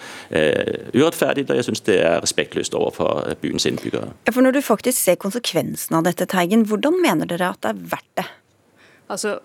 urettferdig, 0.94 1.46
og 1.50 1.58
jeg 1.58 1.68
syns 1.68 1.84
det 1.88 1.98
er 2.04 2.20
respektløst 2.22 2.76
overfor 2.78 3.34
byens 3.42 3.66
innbyggere. 3.68 4.12
Ja, 4.26 4.34
for 4.34 4.44
Når 4.44 4.58
du 4.58 4.62
faktisk 4.64 4.98
ser 4.98 5.18
konsekvensen 5.20 5.96
av 5.98 6.06
dette, 6.06 6.26
Teigen, 6.52 6.66
hvordan 6.68 7.00
mener 7.00 7.26
dere 7.26 7.54
at 7.54 7.62
det 7.64 7.70
er 7.70 7.82
verdt 7.88 8.16
det? 8.18 8.28
Altså, 9.08 9.40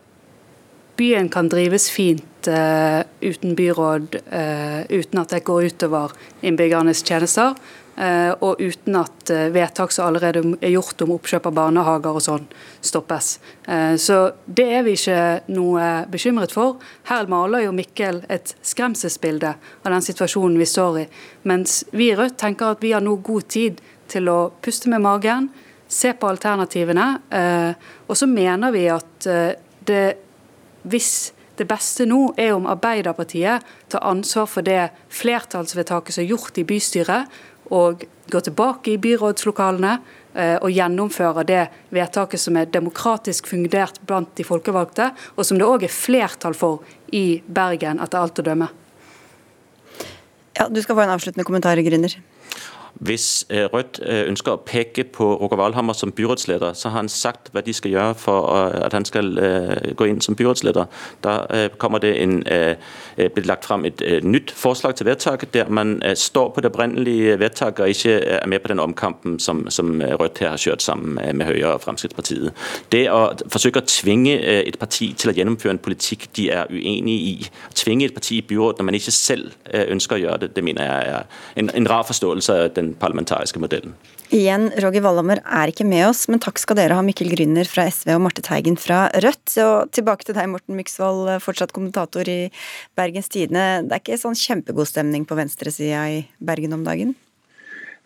Byen 0.98 1.30
kan 1.30 1.48
drives 1.48 1.90
fint 1.94 2.48
uh, 2.50 3.06
uten 3.22 3.56
byråd, 3.56 4.18
uh, 4.34 4.82
uten 4.90 5.20
at 5.22 5.30
det 5.30 5.46
går 5.46 5.70
utover 5.70 6.12
innbyggernes 6.42 7.04
tjenester. 7.06 7.54
Uh, 7.98 8.34
og 8.44 8.60
uten 8.62 8.96
at 9.00 9.32
vedtak 9.54 9.92
som 9.92 10.10
allerede 10.10 10.58
er 10.62 10.74
gjort 10.74 11.02
om 11.02 11.16
oppkjøp 11.16 11.48
av 11.48 11.56
barnehager 11.56 12.18
og 12.18 12.22
sånn, 12.22 12.44
stoppes. 12.82 13.40
så 13.98 14.18
det 14.46 14.66
er 14.78 14.84
vi 14.86 14.94
ikke 14.94 15.48
noe 15.50 15.88
bekymret 16.12 16.54
for. 16.54 16.78
Her 17.10 17.26
maler 17.28 17.66
jo 17.66 17.74
Mikkel 17.74 18.22
et 18.30 18.54
skremselsbilde 18.62 19.56
av 19.58 19.90
den 19.92 20.06
situasjonen 20.06 20.60
vi 20.62 20.70
står 20.70 21.00
i. 21.02 21.08
Mens 21.50 21.84
vi 21.92 22.12
i 22.12 22.16
Rødt 22.16 22.38
tenker 22.38 22.76
at 22.76 22.86
vi 22.86 22.94
har 22.94 23.02
nå 23.02 23.18
god 23.26 23.50
tid 23.50 23.82
til 24.08 24.30
å 24.30 24.40
puste 24.62 24.94
med 24.94 25.02
magen, 25.02 25.50
se 25.88 26.14
på 26.14 26.28
alternativene. 26.28 27.08
og 28.08 28.18
så 28.18 28.28
mener 28.28 28.72
vi 28.72 28.88
at 28.92 29.28
det 29.88 30.18
hvis 30.88 31.34
det 31.58 31.66
beste 31.68 32.06
nå 32.06 32.34
er 32.38 32.54
om 32.54 32.68
Arbeiderpartiet 32.70 33.66
tar 33.90 34.06
ansvar 34.06 34.46
for 34.50 34.66
det 34.66 34.92
flertallsvedtaket 35.14 36.16
som 36.16 36.24
er 36.24 36.32
gjort 36.32 36.60
i 36.62 36.66
bystyret, 36.68 37.34
og 37.74 38.06
går 38.32 38.46
tilbake 38.46 38.94
i 38.94 39.00
byrådslokalene 39.02 39.98
eh, 40.38 40.56
og 40.56 40.72
gjennomfører 40.72 41.48
det 41.48 41.64
vedtaket 41.96 42.40
som 42.40 42.60
er 42.60 42.70
demokratisk 42.72 43.50
fundert 43.52 44.00
blant 44.08 44.32
de 44.38 44.46
folkevalgte, 44.48 45.10
og 45.36 45.48
som 45.48 45.60
det 45.60 45.68
òg 45.68 45.88
er 45.88 45.92
flertall 45.92 46.56
for 46.56 46.86
i 47.12 47.42
Bergen, 47.44 48.00
etter 48.04 48.22
alt 48.22 48.40
å 48.40 48.46
dømme. 48.46 48.70
Ja, 50.58 50.70
Du 50.70 50.80
skal 50.82 50.96
få 50.96 51.04
en 51.04 51.16
avsluttende 51.18 51.46
kommentar, 51.48 51.78
Gründer. 51.84 52.16
Hvis 53.00 53.46
øh, 53.50 53.66
Rødt 53.74 54.00
øh, 54.06 54.28
ønsker 54.28 54.52
å 54.52 54.62
peke 54.66 55.04
på 55.04 55.28
Roger 55.38 55.58
Valhammer 55.58 55.94
som 55.94 56.12
byrådsleder, 56.12 56.74
så 56.74 56.90
har 56.90 57.04
han 57.04 57.10
sagt 57.10 57.52
hva 57.54 57.62
de 57.62 57.74
skal 57.74 57.92
gjøre 57.92 58.16
for 58.18 58.48
øh, 58.50 58.86
at 58.86 58.94
han 58.94 59.06
skal 59.06 59.30
gå 59.98 60.06
inn 60.10 60.22
som 60.22 60.36
byrådsleder. 60.36 60.86
Da 61.24 61.34
kommer 61.78 62.00
det 62.00 62.14
en, 62.22 62.44
blir 63.18 63.46
lagt 63.46 63.66
fram 63.66 63.86
et 63.86 64.02
nytt 64.24 64.52
forslag 64.52 64.96
til 64.96 65.06
vedtak, 65.06 65.44
der 65.54 65.70
man 65.70 66.02
står 66.16 66.50
på 66.50 66.62
det 66.62 66.72
opprinnelige 66.72 67.40
vedtaket 67.40 67.80
og 67.80 67.90
ikke 67.90 68.14
er 68.14 68.48
med 68.48 68.60
på 68.60 68.68
den 68.68 68.80
omkampen 68.80 69.40
som, 69.40 69.70
som 69.70 70.02
Rødt 70.02 70.40
her 70.40 70.50
har 70.50 70.58
kjørt 70.58 70.82
sammen 70.82 71.38
med 71.38 71.46
Høyre 71.46 71.74
og 71.74 71.82
Fremskrittspartiet. 71.82 72.54
Det 72.92 73.04
å 73.12 73.34
forsøke 73.52 73.82
å 73.82 73.88
tvinge 73.88 74.38
et 74.42 74.80
parti 74.80 75.12
til 75.18 75.32
å 75.32 75.36
gjennomføre 75.38 75.76
en 75.76 75.82
politikk 75.84 76.28
de 76.38 76.50
er 76.54 76.72
uenig 76.72 77.18
i, 77.32 77.36
tvinge 77.76 78.06
et 78.06 78.16
parti 78.16 78.40
i 78.40 78.46
byråd 78.48 78.80
når 78.80 78.90
man 78.90 79.00
ikke 79.00 79.16
selv 79.16 79.52
ønsker 79.74 80.18
å 80.18 80.24
gjøre 80.24 80.42
det, 80.46 80.54
det 80.56 80.64
mener 80.64 80.88
jeg 80.88 81.14
er 81.14 81.42
en, 81.62 81.72
en 81.74 81.90
rar 81.90 82.08
forståelse 82.08 82.58
av 82.58 82.74
den 82.76 82.87
den 82.88 82.96
parlamentariske 83.00 83.60
modellen. 83.62 83.94
Igjen, 84.34 84.68
Roger 84.84 85.06
Wallhammer 85.06 85.40
er 85.40 85.72
ikke 85.72 85.86
med 85.88 86.10
oss, 86.10 86.26
men 86.28 86.42
takk 86.44 86.60
skal 86.60 86.76
dere 86.76 86.98
ha, 86.98 87.04
Mikkel 87.06 87.30
Grüner 87.32 87.68
fra 87.70 87.86
SV 87.88 88.12
og 88.18 88.26
Marte 88.26 88.44
Teigen 88.44 88.76
fra 88.80 89.06
Rødt. 89.24 89.54
Og 89.64 89.92
tilbake 89.96 90.28
til 90.28 90.36
deg, 90.36 90.50
Morten 90.52 90.76
Myksvold, 90.76 91.30
fortsatt 91.44 91.72
kommentator 91.76 92.28
i 92.28 92.50
Bergens 93.00 93.32
Tidende. 93.32 93.86
Det 93.88 93.96
er 93.96 94.04
ikke 94.04 94.20
sånn 94.20 94.36
kjempegod 94.36 94.90
stemning 94.90 95.24
på 95.28 95.38
venstresida 95.40 96.02
i 96.12 96.18
Bergen 96.44 96.76
om 96.76 96.84
dagen? 96.84 97.14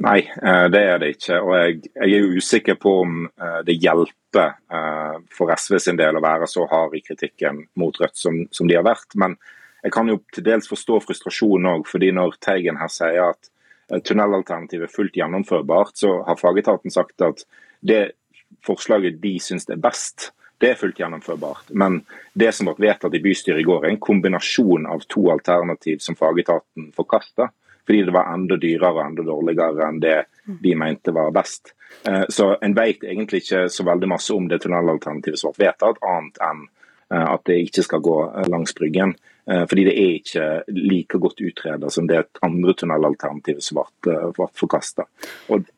Nei, 0.01 0.19
eh, 0.21 0.67
det 0.73 0.81
er 0.91 1.01
det 1.01 1.09
ikke. 1.15 1.39
Og 1.41 1.55
jeg, 1.57 1.79
jeg 1.89 2.13
er 2.13 2.21
jo 2.21 2.41
usikker 2.41 2.77
på 2.81 2.93
om 3.03 3.23
eh, 3.25 3.57
det 3.65 3.79
hjelper 3.81 4.53
eh, 4.77 5.15
for 5.33 5.53
SV 5.53 5.79
sin 5.81 5.97
del 5.97 6.17
å 6.17 6.23
være 6.23 6.49
så 6.49 6.67
hard 6.69 6.93
i 6.97 7.01
kritikken 7.05 7.63
mot 7.81 7.97
Rødt 7.97 8.17
som, 8.17 8.43
som 8.53 8.69
de 8.69 8.77
har 8.77 8.85
vært. 8.85 9.17
Men 9.17 9.39
jeg 9.81 9.93
kan 9.97 10.09
jo 10.09 10.19
til 10.33 10.45
dels 10.45 10.69
forstå 10.69 11.01
frustrasjonen 11.07 11.69
òg, 11.73 11.89
fordi 11.89 12.11
når 12.13 12.37
Teigen 12.45 12.77
her 12.77 12.93
sier 12.93 13.31
at 13.31 13.49
Eh, 13.49 13.60
tunnelalternativet 13.99 14.91
fullt 14.93 15.17
gjennomførbart, 15.19 15.95
så 15.99 16.21
har 16.27 16.39
fagetaten 16.39 16.93
sagt 16.93 17.21
at 17.25 17.43
det 17.81 18.03
forslaget 18.65 19.19
de 19.21 19.35
syns 19.41 19.67
er 19.69 19.81
best, 19.81 20.31
det 20.61 20.69
er 20.71 20.77
fullt 20.77 20.99
gjennomførbart. 21.01 21.71
Men 21.73 22.03
det 22.37 22.51
som 22.53 22.69
ble 22.69 22.87
vedtatt 22.87 23.15
i 23.17 23.23
bystyret 23.23 23.63
i 23.63 23.65
går, 23.65 23.85
er 23.85 23.95
en 23.95 24.03
kombinasjon 24.03 24.85
av 24.85 25.07
to 25.09 25.25
alternativ 25.33 26.03
som 26.05 26.17
fagetaten 26.19 26.91
forkasta. 26.95 27.49
Fordi 27.87 28.03
det 28.05 28.13
var 28.13 28.29
enda 28.29 28.59
dyrere 28.61 28.93
og 28.93 29.01
enda 29.07 29.23
dårligere 29.25 29.87
enn 29.87 29.97
det 30.03 30.17
de 30.61 30.75
mente 30.77 31.13
var 31.15 31.33
best. 31.33 31.73
Eh, 32.07 32.27
så 32.29 32.53
en 32.61 32.75
vet 32.77 33.01
egentlig 33.03 33.41
ikke 33.41 33.65
så 33.73 33.85
veldig 33.87 34.11
masse 34.11 34.33
om 34.35 34.45
det 34.47 34.61
tunnelalternativet 34.61 35.41
som 35.41 35.55
ble 35.55 35.65
vedtatt, 35.65 35.97
annet 36.05 36.37
enn 36.45 36.61
eh, 37.09 37.25
at 37.25 37.43
det 37.49 37.57
ikke 37.65 37.85
skal 37.87 38.05
gå 38.05 38.17
langs 38.53 38.77
Bryggen. 38.77 39.15
Eh, 39.49 39.63
fordi 39.67 39.85
det 39.87 39.95
er 39.97 40.11
ikke 40.19 40.47
like 40.75 41.19
godt 41.21 41.41
utredet 41.41 41.91
som 41.93 42.07
det 42.09 42.23
andre 42.45 42.75
tunnelalternativet 42.77 43.65
som 43.65 43.81
ble, 43.81 44.13
eh, 44.13 44.47
forkasta. 44.59 45.07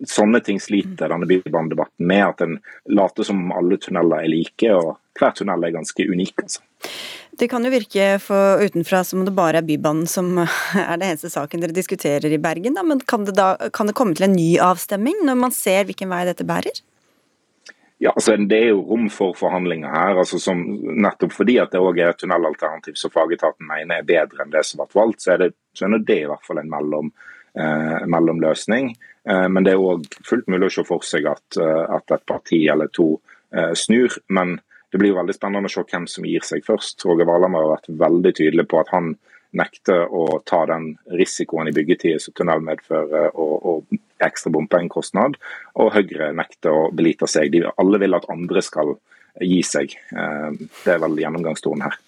Sånne 0.06 0.44
ting 0.44 0.60
sliter 0.60 1.10
denne 1.10 1.30
bybanedebatten 1.30 2.08
med, 2.08 2.26
at 2.28 2.42
en 2.42 2.60
later 2.90 3.24
som 3.24 3.52
alle 3.56 3.78
tunneler 3.78 4.24
er 4.24 4.32
like, 4.32 4.74
og 4.74 4.98
hver 5.20 5.36
tunnel 5.38 5.64
er 5.64 5.78
ganske 5.78 6.10
unik. 6.10 6.34
altså. 6.44 6.62
Det 7.40 7.48
kan 7.50 7.64
jo 7.66 7.72
virke 7.74 8.20
for 8.22 8.62
utenfra 8.62 9.04
som 9.04 9.20
om 9.20 9.26
det 9.26 9.34
bare 9.34 9.58
er 9.58 9.66
Bybanen 9.66 10.06
som 10.06 10.38
er 10.44 10.98
det 11.00 11.08
eneste 11.08 11.32
saken 11.34 11.64
dere 11.64 11.74
diskuterer 11.74 12.30
i 12.30 12.38
Bergen. 12.38 12.76
Da. 12.76 12.84
Men 12.84 13.00
kan 13.00 13.26
det, 13.26 13.36
da, 13.40 13.56
kan 13.74 13.88
det 13.88 13.96
komme 13.96 14.14
til 14.14 14.28
en 14.28 14.36
ny 14.38 14.58
avstemming, 14.62 15.24
når 15.26 15.40
man 15.40 15.56
ser 15.56 15.88
hvilken 15.88 16.12
vei 16.12 16.26
dette 16.30 16.46
bærer? 16.46 16.84
Ja, 18.04 18.12
altså 18.12 18.36
Det 18.36 18.58
er 18.58 18.74
jo 18.74 18.82
rom 18.84 19.06
for 19.10 19.36
forhandlinger 19.38 19.88
her. 19.88 20.18
altså 20.20 20.40
som, 20.40 20.60
Nettopp 20.84 21.32
fordi 21.32 21.58
at 21.62 21.72
det 21.72 21.80
også 21.80 22.02
er 22.02 22.10
et 22.12 22.20
tunnelalternativ 22.20 22.98
som 23.00 23.14
fagetaten 23.14 23.70
mener 23.70 24.02
er 24.02 24.10
bedre 24.10 24.44
enn 24.44 24.52
det 24.52 24.66
som 24.68 24.82
ble 24.82 24.90
valgt, 25.00 25.24
så 25.24 25.34
er 25.34 25.44
det, 25.46 25.54
så 25.72 25.88
er 25.88 25.96
det 26.04 26.18
i 26.20 26.28
hvert 26.28 26.44
fall 26.44 26.60
en 26.60 26.72
mellom, 26.74 27.14
eh, 27.56 28.04
mellomløsning. 28.12 28.92
Eh, 29.30 29.48
men 29.48 29.64
det 29.64 29.72
er 29.72 29.86
òg 29.86 30.04
fullt 30.28 30.52
mulig 30.52 30.68
å 30.68 30.76
se 30.76 30.84
for 30.90 31.08
seg 31.08 31.30
at, 31.32 31.46
eh, 31.56 31.96
at 31.96 32.12
et 32.12 32.26
parti 32.28 32.60
eller 32.68 32.92
to 32.92 33.08
eh, 33.56 33.72
snur. 33.72 34.20
Men 34.28 34.58
det 34.92 35.00
blir 35.00 35.14
jo 35.14 35.22
veldig 35.22 35.38
spennende 35.40 35.72
å 35.72 35.76
se 35.78 35.88
hvem 35.88 36.08
som 36.12 36.28
gir 36.28 36.44
seg 36.44 36.68
først. 36.68 37.06
Roger 37.08 37.30
Valhammer 37.30 37.64
har 37.64 37.78
vært 37.78 37.94
veldig 38.04 38.36
tydelig 38.36 38.68
på 38.68 38.84
at 38.84 38.92
han 38.92 39.14
nekter 39.54 40.10
å 40.12 40.42
ta 40.44 40.66
den 40.66 40.98
risikoen 41.14 41.70
i 41.70 41.76
byggetid 41.76 42.20
som 42.20 42.36
tunnel 42.36 42.60
medfører, 42.66 43.32
og, 43.32 43.56
og 43.64 44.00
ekstra 44.24 44.52
bompengekostnad. 44.54 45.40
Og 45.80 45.94
Høyre 45.96 46.32
nekter 46.36 46.74
å 46.74 46.88
belite 46.96 47.30
seg. 47.30 47.52
De 47.54 47.66
alle 47.72 48.02
vil 48.04 48.18
at 48.18 48.30
andre 48.32 48.64
skal 48.66 48.96
gi 49.42 49.62
seg. 49.66 49.96
Eh, 50.14 50.50
det 50.84 50.96
er 50.96 51.02
vel 51.04 51.18
gjennomgangstonen 51.22 51.88
her. 51.88 52.02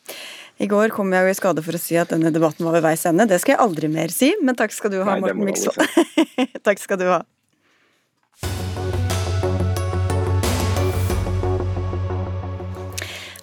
I 0.56 0.70
går 0.72 0.94
kom 0.96 1.12
jeg 1.12 1.26
jo 1.26 1.32
i 1.34 1.36
skade 1.36 1.64
for 1.66 1.76
å 1.76 1.82
si 1.82 1.98
at 2.00 2.14
denne 2.14 2.32
debatten 2.32 2.64
var 2.64 2.78
ved 2.78 2.86
veis 2.86 3.04
ende. 3.10 3.28
Det 3.28 3.42
skal 3.44 3.58
jeg 3.58 3.64
aldri 3.66 3.90
mer 3.92 4.14
si, 4.14 4.32
men 4.40 4.56
takk 4.56 4.72
skal 4.72 4.94
du 4.94 5.02
ha, 5.02 5.18
Nei, 5.18 5.24
Morten 5.26 5.44
Miksvold. 5.50 5.82
takk 6.68 6.80
skal 6.80 7.02
du 7.02 7.10
ha. 7.12 7.24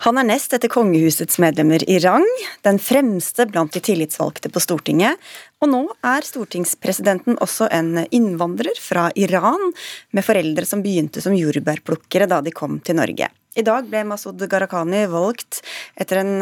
Han 0.02 0.18
er 0.18 0.26
nest 0.26 0.50
etter 0.50 0.66
kongehusets 0.66 1.37
medlemmer 1.38 1.82
i 1.87 2.00
rang, 2.02 2.25
den 2.66 2.80
fremste 2.82 3.44
blant 3.47 3.76
de 3.76 3.78
tillitsvalgte 3.87 4.50
på 4.50 4.62
Stortinget, 4.64 5.21
og 5.62 5.71
nå 5.71 5.82
er 6.02 6.26
stortingspresidenten 6.26 7.38
også 7.38 7.68
en 7.71 8.00
innvandrer 8.11 8.80
fra 8.82 9.12
Iran, 9.14 9.71
med 10.11 10.26
foreldre 10.26 10.66
som 10.66 10.82
begynte 10.82 11.23
som 11.23 11.37
jordbærplukkere 11.38 12.26
da 12.26 12.40
de 12.42 12.50
kom 12.50 12.80
til 12.82 12.99
Norge. 12.99 13.30
I 13.54 13.62
dag 13.62 13.87
ble 13.87 14.02
Masud 14.09 14.42
Gharahkhani 14.42 15.04
valgt 15.12 15.61
etter 15.94 16.25
en 16.25 16.35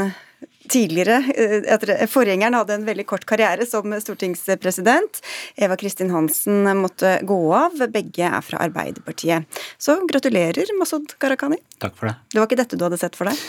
tidligere 0.68 1.22
etter, 1.66 1.94
Forgjengeren 2.10 2.56
hadde 2.58 2.76
en 2.76 2.86
veldig 2.86 3.06
kort 3.08 3.24
karriere 3.28 3.66
som 3.68 3.92
stortingspresident. 4.00 5.22
Eva 5.56 5.76
Kristin 5.80 6.12
Hansen 6.12 6.68
måtte 6.78 7.16
gå 7.26 7.40
av. 7.56 7.80
Begge 7.92 8.28
er 8.28 8.44
fra 8.44 8.60
Arbeiderpartiet. 8.66 9.60
Så 9.78 9.96
gratulerer, 10.10 10.70
Masud 10.78 11.16
Gharahkhani. 11.20 11.60
Takk 11.80 11.96
for 11.96 12.10
det. 12.10 12.16
Det 12.32 12.42
var 12.42 12.50
ikke 12.50 12.60
dette 12.60 12.78
du 12.78 12.86
hadde 12.86 13.00
sett 13.00 13.16
for 13.18 13.30
deg? 13.30 13.44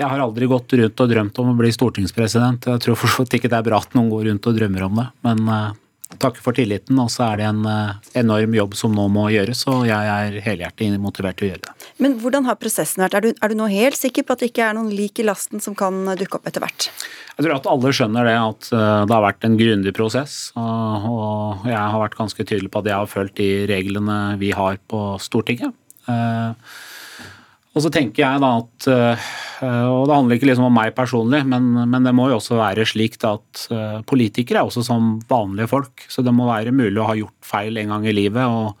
Jeg 0.00 0.10
har 0.10 0.24
aldri 0.24 0.48
gått 0.50 0.72
rundt 0.80 1.04
og 1.04 1.10
drømt 1.12 1.40
om 1.42 1.52
å 1.52 1.56
bli 1.58 1.70
stortingspresident. 1.74 2.66
Jeg 2.72 2.82
tror 2.82 2.98
for 2.98 3.12
så 3.12 3.24
vidt 3.24 3.38
ikke 3.38 3.52
det 3.52 3.60
er 3.60 3.68
bra 3.68 3.78
at 3.84 3.94
noen 3.94 4.10
går 4.10 4.28
rundt 4.30 4.50
og 4.50 4.56
drømmer 4.58 4.88
om 4.88 4.98
det, 4.98 5.06
men 5.26 5.44
uh, 5.46 6.16
takk 6.18 6.40
for 6.42 6.56
tilliten. 6.56 6.98
Og 6.98 7.12
så 7.14 7.28
er 7.28 7.42
det 7.42 7.50
en 7.52 7.62
uh, 7.68 7.94
enorm 8.18 8.56
jobb 8.58 8.74
som 8.78 8.96
nå 8.96 9.06
må 9.12 9.28
gjøres, 9.34 9.62
og 9.70 9.84
jeg 9.86 10.14
er 10.16 10.40
helhjertet 10.48 10.98
motivert 11.02 11.38
til 11.38 11.50
å 11.50 11.52
gjøre 11.52 11.66
det. 11.68 11.73
Men 12.02 12.16
hvordan 12.22 12.48
har 12.48 12.58
prosessen 12.58 13.04
vært? 13.04 13.14
Er 13.14 13.22
du, 13.22 13.28
er 13.38 13.52
du 13.52 13.58
nå 13.58 13.68
helt 13.70 13.98
sikker 13.98 14.26
på 14.26 14.34
at 14.34 14.42
det 14.42 14.50
ikke 14.50 14.64
er 14.66 14.74
noen 14.78 14.90
lik 14.90 15.20
i 15.22 15.26
lasten 15.26 15.62
som 15.62 15.76
kan 15.78 16.00
dukke 16.18 16.40
opp 16.40 16.48
etter 16.50 16.64
hvert? 16.64 16.88
Jeg 17.34 17.46
tror 17.46 17.54
at 17.56 17.68
alle 17.70 17.92
skjønner 17.94 18.26
det, 18.26 18.34
at 18.38 18.72
uh, 18.74 19.04
det 19.06 19.14
har 19.14 19.22
vært 19.24 19.46
en 19.46 19.58
grundig 19.58 19.94
prosess. 19.94 20.38
og 20.58 21.68
jeg 21.68 21.78
har 21.78 22.00
vært 22.02 22.18
ganske 22.18 22.46
tydelig 22.46 22.72
på 22.74 22.82
at 22.82 22.90
jeg 22.90 22.98
har 22.98 23.10
følt 23.10 23.36
de 23.38 23.48
reglene 23.70 24.18
vi 24.42 24.50
har 24.54 24.82
på 24.90 25.06
Stortinget. 25.22 25.74
Uh, 26.08 26.52
og 27.74 27.82
så 27.82 27.90
tenker 27.90 28.22
jeg 28.22 28.42
da 28.42 28.50
at 28.60 28.86
eh, 28.90 29.30
Og 29.66 30.04
det 30.06 30.14
handler 30.14 30.38
ikke 30.38 30.48
liksom 30.50 30.68
om 30.68 30.76
meg 30.76 30.94
personlig, 30.96 31.42
men, 31.50 31.72
men 31.90 32.06
det 32.06 32.14
må 32.14 32.28
jo 32.30 32.38
også 32.38 32.58
være 32.60 32.86
slik 32.86 33.18
at 33.26 33.64
eh, 33.74 33.98
politikere 34.06 34.62
er 34.62 34.68
også 34.68 34.84
som 34.86 35.16
vanlige 35.30 35.70
folk. 35.72 36.06
Så 36.08 36.22
det 36.22 36.34
må 36.34 36.46
være 36.50 36.74
mulig 36.74 37.00
å 37.02 37.08
ha 37.08 37.16
gjort 37.18 37.34
feil 37.44 37.82
en 37.82 37.96
gang 37.96 38.06
i 38.06 38.14
livet 38.14 38.46
og, 38.46 38.78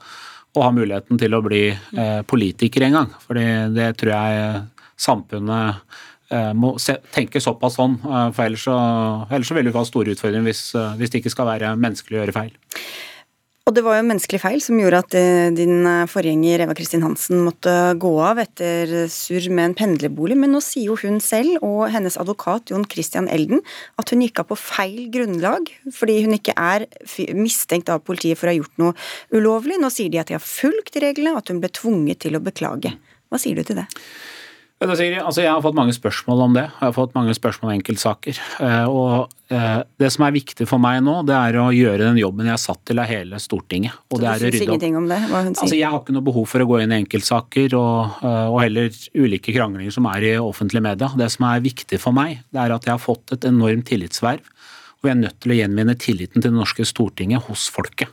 og 0.54 0.62
ha 0.62 0.72
muligheten 0.74 1.18
til 1.20 1.34
å 1.34 1.42
bli 1.44 1.66
eh, 1.72 2.20
politiker 2.30 2.86
en 2.86 2.98
gang. 3.00 3.14
Fordi 3.26 3.46
det 3.74 3.92
tror 4.00 4.14
jeg 4.14 4.60
samfunnet 5.04 6.02
må 6.56 6.70
tenke 7.14 7.38
såpass 7.38 7.76
sånn, 7.76 7.98
for 8.02 8.42
ellers 8.42 8.62
så, 8.66 8.74
ellers 9.28 9.50
så 9.50 9.54
vil 9.54 9.68
vi 9.68 9.74
ha 9.76 9.82
store 9.86 10.14
utfordringer 10.16 10.48
hvis, 10.48 10.62
hvis 10.98 11.12
det 11.12 11.20
ikke 11.20 11.30
skal 11.30 11.46
være 11.46 11.74
menneskelig 11.78 12.16
å 12.16 12.22
gjøre 12.22 12.34
feil. 12.34 12.54
Og 13.64 13.72
det 13.72 13.80
var 13.80 13.94
jo 13.96 14.02
en 14.02 14.10
menneskelig 14.10 14.42
feil 14.42 14.60
som 14.60 14.76
gjorde 14.76 14.98
at 15.00 15.14
eh, 15.16 15.46
din 15.56 15.86
eh, 15.88 16.02
forgjenger 16.12 16.66
Eva 16.66 16.74
Kristin 16.76 17.00
Hansen 17.00 17.38
måtte 17.46 17.72
gå 17.96 18.10
av 18.20 18.42
etter 18.42 18.92
surr 19.08 19.46
med 19.48 19.70
en 19.70 19.76
pendlerbolig, 19.78 20.36
men 20.36 20.52
nå 20.52 20.60
sier 20.60 20.90
jo 20.90 20.98
hun 21.00 21.16
selv 21.24 21.64
og 21.64 21.86
hennes 21.94 22.18
advokat 22.20 22.74
Jon 22.74 22.84
Christian 22.92 23.24
Elden 23.32 23.64
at 23.96 24.12
hun 24.12 24.20
gikk 24.20 24.42
av 24.42 24.50
på 24.50 24.60
feil 24.60 25.08
grunnlag 25.14 25.72
fordi 25.96 26.18
hun 26.26 26.36
ikke 26.36 26.52
er 26.60 26.84
mistenkt 27.32 27.88
av 27.88 28.04
politiet 28.04 28.36
for 28.36 28.50
å 28.50 28.52
ha 28.52 28.58
gjort 28.58 28.84
noe 28.84 28.92
ulovlig. 29.32 29.80
Nå 29.80 29.88
sier 29.96 30.12
de 30.12 30.20
at 30.20 30.28
de 30.28 30.36
har 30.36 30.44
fulgt 30.44 31.00
reglene, 31.00 31.32
og 31.32 31.40
at 31.40 31.54
hun 31.54 31.64
ble 31.64 31.72
tvunget 31.72 32.20
til 32.26 32.36
å 32.36 32.44
beklage. 32.44 32.92
Hva 33.32 33.40
sier 33.40 33.56
du 33.56 33.64
til 33.64 33.80
det? 33.80 33.88
Altså, 34.90 35.42
jeg 35.42 35.50
har 35.50 35.62
fått 35.64 35.76
mange 35.76 35.94
spørsmål 35.96 36.42
om 36.46 36.56
det. 36.56 36.64
Jeg 36.68 36.84
har 36.84 36.94
fått 36.96 37.14
mange 37.16 37.34
spørsmål 37.36 37.70
om 37.70 37.74
enkeltsaker. 37.78 38.38
Eh, 38.64 38.84
og 38.90 39.32
eh, 39.54 39.82
Det 40.00 40.10
som 40.12 40.26
er 40.26 40.34
viktig 40.36 40.66
for 40.68 40.82
meg 40.82 41.00
nå, 41.04 41.16
det 41.28 41.36
er 41.36 41.58
å 41.62 41.68
gjøre 41.74 42.10
den 42.10 42.20
jobben 42.20 42.48
jeg 42.50 42.56
er 42.56 42.62
satt 42.62 42.82
til 42.88 43.02
av 43.02 43.08
hele 43.10 43.40
Stortinget. 43.42 43.96
Og 44.10 44.18
Så 44.18 44.22
du 44.24 44.46
rydde 44.46 44.62
ingenting 44.68 44.98
om 45.00 45.08
det? 45.10 45.20
hva 45.30 45.44
hun 45.44 45.54
sier? 45.54 45.62
Altså, 45.66 45.78
jeg 45.78 45.90
har 45.90 46.02
ikke 46.02 46.16
noe 46.16 46.28
behov 46.30 46.48
for 46.50 46.64
å 46.64 46.68
gå 46.70 46.80
inn 46.84 46.94
i 46.94 47.00
enkeltsaker 47.02 47.76
og, 47.78 48.24
eh, 48.24 48.46
og 48.50 48.58
heller 48.62 48.90
ulike 49.14 49.54
kranglinger 49.56 49.94
som 49.96 50.10
er 50.12 50.28
i 50.30 50.34
offentlige 50.40 50.84
media. 50.84 51.12
Det 51.16 51.30
som 51.32 51.48
er 51.50 51.64
viktig 51.64 52.00
for 52.02 52.16
meg, 52.16 52.42
det 52.52 52.64
er 52.64 52.76
at 52.76 52.88
jeg 52.88 52.94
har 52.94 53.02
fått 53.02 53.36
et 53.36 53.48
enormt 53.48 53.88
tillitsverv. 53.90 54.44
Og 55.02 55.10
jeg 55.10 55.16
er 55.16 55.20
nødt 55.20 55.40
til 55.44 55.52
å 55.52 55.58
gjenvinne 55.58 55.98
tilliten 56.00 56.40
til 56.40 56.50
det 56.50 56.58
norske 56.58 56.86
Stortinget 56.88 57.44
hos 57.50 57.68
folket. 57.72 58.08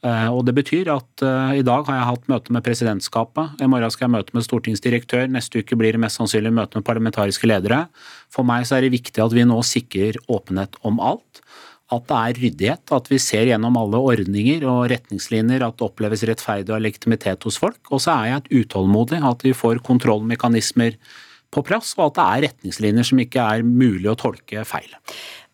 Eh, 0.00 0.28
og 0.32 0.46
Det 0.48 0.54
betyr 0.56 0.88
at 0.94 1.24
uh, 1.26 1.52
i 1.52 1.64
dag 1.66 1.84
har 1.84 1.98
jeg 1.98 2.08
hatt 2.08 2.30
møte 2.32 2.54
med 2.56 2.64
presidentskapet. 2.64 3.60
I 3.60 3.68
morgen 3.68 3.92
skal 3.92 4.06
jeg 4.06 4.14
møte 4.14 4.36
med 4.36 4.46
stortingsdirektør. 4.46 5.26
Neste 5.28 5.60
uke 5.60 5.76
blir 5.76 5.92
det 5.92 6.00
mest 6.00 6.16
sannsynlig 6.16 6.54
møte 6.56 6.80
med 6.80 6.86
parlamentariske 6.88 7.50
ledere. 7.50 7.84
For 8.32 8.46
meg 8.48 8.64
så 8.68 8.78
er 8.78 8.86
det 8.86 8.94
viktig 8.96 9.20
at 9.20 9.36
vi 9.36 9.44
nå 9.44 9.60
sikrer 9.66 10.16
åpenhet 10.32 10.80
om 10.88 11.02
alt. 11.04 11.42
At 11.92 12.06
det 12.06 12.16
er 12.16 12.38
ryddighet, 12.38 12.92
at 12.96 13.10
vi 13.10 13.18
ser 13.20 13.50
gjennom 13.50 13.76
alle 13.76 13.98
ordninger 14.12 14.64
og 14.70 14.86
retningslinjer, 14.92 15.64
at 15.66 15.76
det 15.76 15.88
oppleves 15.88 16.22
rettferdig 16.30 16.72
og 16.72 16.84
legitimitet 16.86 17.44
hos 17.44 17.58
folk. 17.60 17.80
Og 17.90 18.00
så 18.00 18.14
er 18.14 18.30
jeg 18.30 18.44
et 18.44 18.52
utålmodig, 18.62 19.18
at 19.26 19.44
vi 19.44 19.52
får 19.52 19.82
kontrollmekanismer 19.84 20.96
på 21.50 21.64
plass, 21.66 21.92
og 21.98 22.12
at 22.12 22.16
det 22.16 22.26
er 22.28 22.44
retningslinjer 22.46 23.10
som 23.10 23.20
ikke 23.20 23.42
er 23.42 23.66
mulig 23.66 24.06
å 24.06 24.16
tolke 24.18 24.62
feil. 24.68 24.92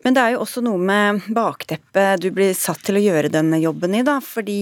Men 0.06 0.14
det 0.14 0.22
er 0.22 0.36
jo 0.36 0.44
også 0.44 0.60
noe 0.62 0.78
med 0.78 1.24
bakteppet 1.34 2.20
du 2.22 2.28
blir 2.30 2.52
satt 2.54 2.78
til 2.86 2.94
å 2.94 3.00
gjøre 3.02 3.30
denne 3.34 3.58
jobben 3.58 3.96
i, 3.98 4.04
da. 4.06 4.20
Fordi 4.22 4.60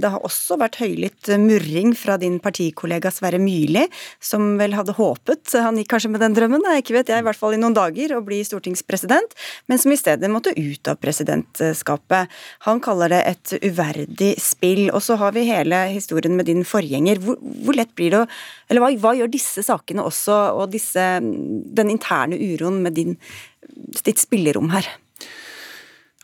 det 0.00 0.08
har 0.14 0.24
også 0.24 0.56
vært 0.56 0.78
høylytt 0.80 1.28
murring 1.42 1.92
fra 1.92 2.16
din 2.20 2.38
partikollega 2.40 3.12
Sverre 3.12 3.36
Myrli, 3.42 3.82
som 4.24 4.54
vel 4.56 4.78
hadde 4.78 4.94
håpet, 4.96 5.52
han 5.60 5.76
gikk 5.76 5.90
kanskje 5.92 6.12
med 6.14 6.24
den 6.24 6.36
drømmen, 6.38 6.64
da, 6.64 6.78
ikke 6.80 6.96
vet 6.96 7.12
jeg, 7.12 7.20
i 7.20 7.26
hvert 7.26 7.36
fall 7.36 7.58
i 7.58 7.60
noen 7.60 7.76
dager, 7.76 8.14
å 8.16 8.22
bli 8.24 8.40
stortingspresident, 8.46 9.36
men 9.68 9.82
som 9.82 9.92
i 9.92 10.00
stedet 10.00 10.32
måtte 10.32 10.56
ut 10.56 10.88
av 10.88 10.96
presidentskapet. 11.04 12.32
Han 12.64 12.80
kaller 12.80 13.12
det 13.12 13.20
et 13.34 13.54
uverdig 13.60 14.32
spill. 14.40 14.86
Og 14.94 15.04
så 15.04 15.18
har 15.20 15.36
vi 15.36 15.44
hele 15.50 15.82
historien 15.92 16.38
med 16.38 16.48
din 16.48 16.64
forgjenger. 16.64 17.20
Hvor, 17.20 17.36
hvor 17.66 17.76
lett 17.76 17.92
blir 17.98 18.16
det 18.16 18.24
å 18.24 18.26
Eller 18.70 18.84
hva, 18.84 18.88
hva 19.02 19.10
gjør 19.18 19.30
disse 19.32 19.64
sakene 19.66 20.04
også, 20.06 20.34
og 20.54 20.70
disse, 20.70 21.04
den 21.20 21.90
interne 21.90 22.38
uroen 22.38 22.76
med 22.84 22.94
din 22.94 23.16
ditt 24.04 24.20
spillerom 24.22 24.70
her? 24.74 24.88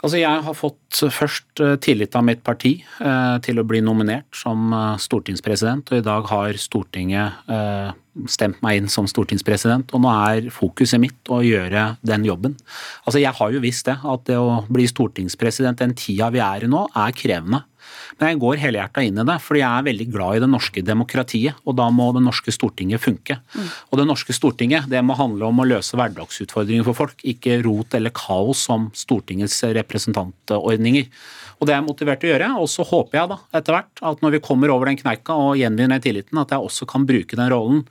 Altså 0.04 0.18
jeg 0.20 0.42
har 0.44 0.54
fått 0.54 0.98
først 1.14 1.60
eh, 1.64 1.76
tillit 1.80 2.14
av 2.18 2.24
mitt 2.26 2.42
parti 2.44 2.74
eh, 2.84 3.36
til 3.42 3.58
å 3.58 3.64
bli 3.66 3.80
nominert 3.80 4.28
som 4.36 4.68
eh, 4.76 4.98
stortingspresident, 5.00 5.88
og 5.88 6.02
i 6.02 6.04
dag 6.04 6.28
har 6.28 6.58
Stortinget 6.60 7.48
eh, 7.48 7.94
stemt 8.28 8.60
meg 8.64 8.82
inn 8.82 8.90
som 8.92 9.08
stortingspresident, 9.08 9.94
og 9.96 10.04
nå 10.04 10.12
er 10.12 10.50
fokuset 10.52 11.00
mitt 11.00 11.32
å 11.32 11.40
gjøre 11.44 11.88
den 12.06 12.28
jobben. 12.28 12.58
Altså 13.08 13.22
Jeg 13.24 13.32
har 13.40 13.56
jo 13.56 13.64
visst 13.64 13.88
det, 13.88 13.96
at 14.04 14.28
det 14.28 14.36
å 14.36 14.60
bli 14.68 14.84
stortingspresident 14.90 15.80
den 15.80 15.96
tida 15.96 16.28
vi 16.34 16.44
er 16.44 16.68
i 16.68 16.70
nå, 16.70 16.86
er 16.92 17.16
krevende. 17.16 17.64
Men 18.16 18.30
jeg 18.30 18.40
går 18.42 18.60
helhjerta 18.62 19.04
inn 19.04 19.20
i 19.20 19.26
det, 19.28 19.36
fordi 19.44 19.62
jeg 19.62 19.68
er 19.68 19.86
veldig 19.88 20.06
glad 20.12 20.36
i 20.36 20.42
det 20.44 20.50
norske 20.50 20.84
demokratiet. 20.86 21.58
Og 21.66 21.76
da 21.78 21.88
må 21.92 22.08
det 22.16 22.24
norske 22.24 22.54
Stortinget 22.54 23.02
funke. 23.02 23.38
Mm. 23.54 23.70
Og 23.90 24.00
det 24.00 24.06
norske 24.08 24.36
Stortinget 24.36 24.88
det 24.92 25.02
må 25.04 25.16
handle 25.18 25.50
om 25.50 25.62
å 25.62 25.68
løse 25.68 25.98
hverdagsutfordringer 25.98 26.86
for 26.86 27.00
folk, 27.04 27.20
ikke 27.26 27.60
rot 27.66 27.96
eller 27.98 28.14
kaos 28.16 28.66
som 28.68 28.88
Stortingets 28.96 29.58
representantordninger. 29.76 31.10
Og 31.56 31.68
det 31.68 31.72
er 31.72 31.80
jeg 31.80 31.88
motivert 31.88 32.22
til 32.22 32.30
å 32.30 32.34
gjøre. 32.34 32.52
Og 32.60 32.70
så 32.72 32.86
håper 32.86 33.20
jeg 33.20 33.32
da 33.32 33.40
etter 33.58 33.76
hvert 33.76 34.04
at 34.12 34.22
når 34.24 34.36
vi 34.36 34.44
kommer 34.44 34.72
over 34.74 34.90
den 34.90 35.00
kneika 35.00 35.36
og 35.40 35.56
gjenvinner 35.60 36.02
tilliten, 36.04 36.40
at 36.40 36.52
jeg 36.52 36.68
også 36.68 36.88
kan 36.88 37.08
bruke 37.08 37.38
den 37.38 37.50
rollen 37.52 37.84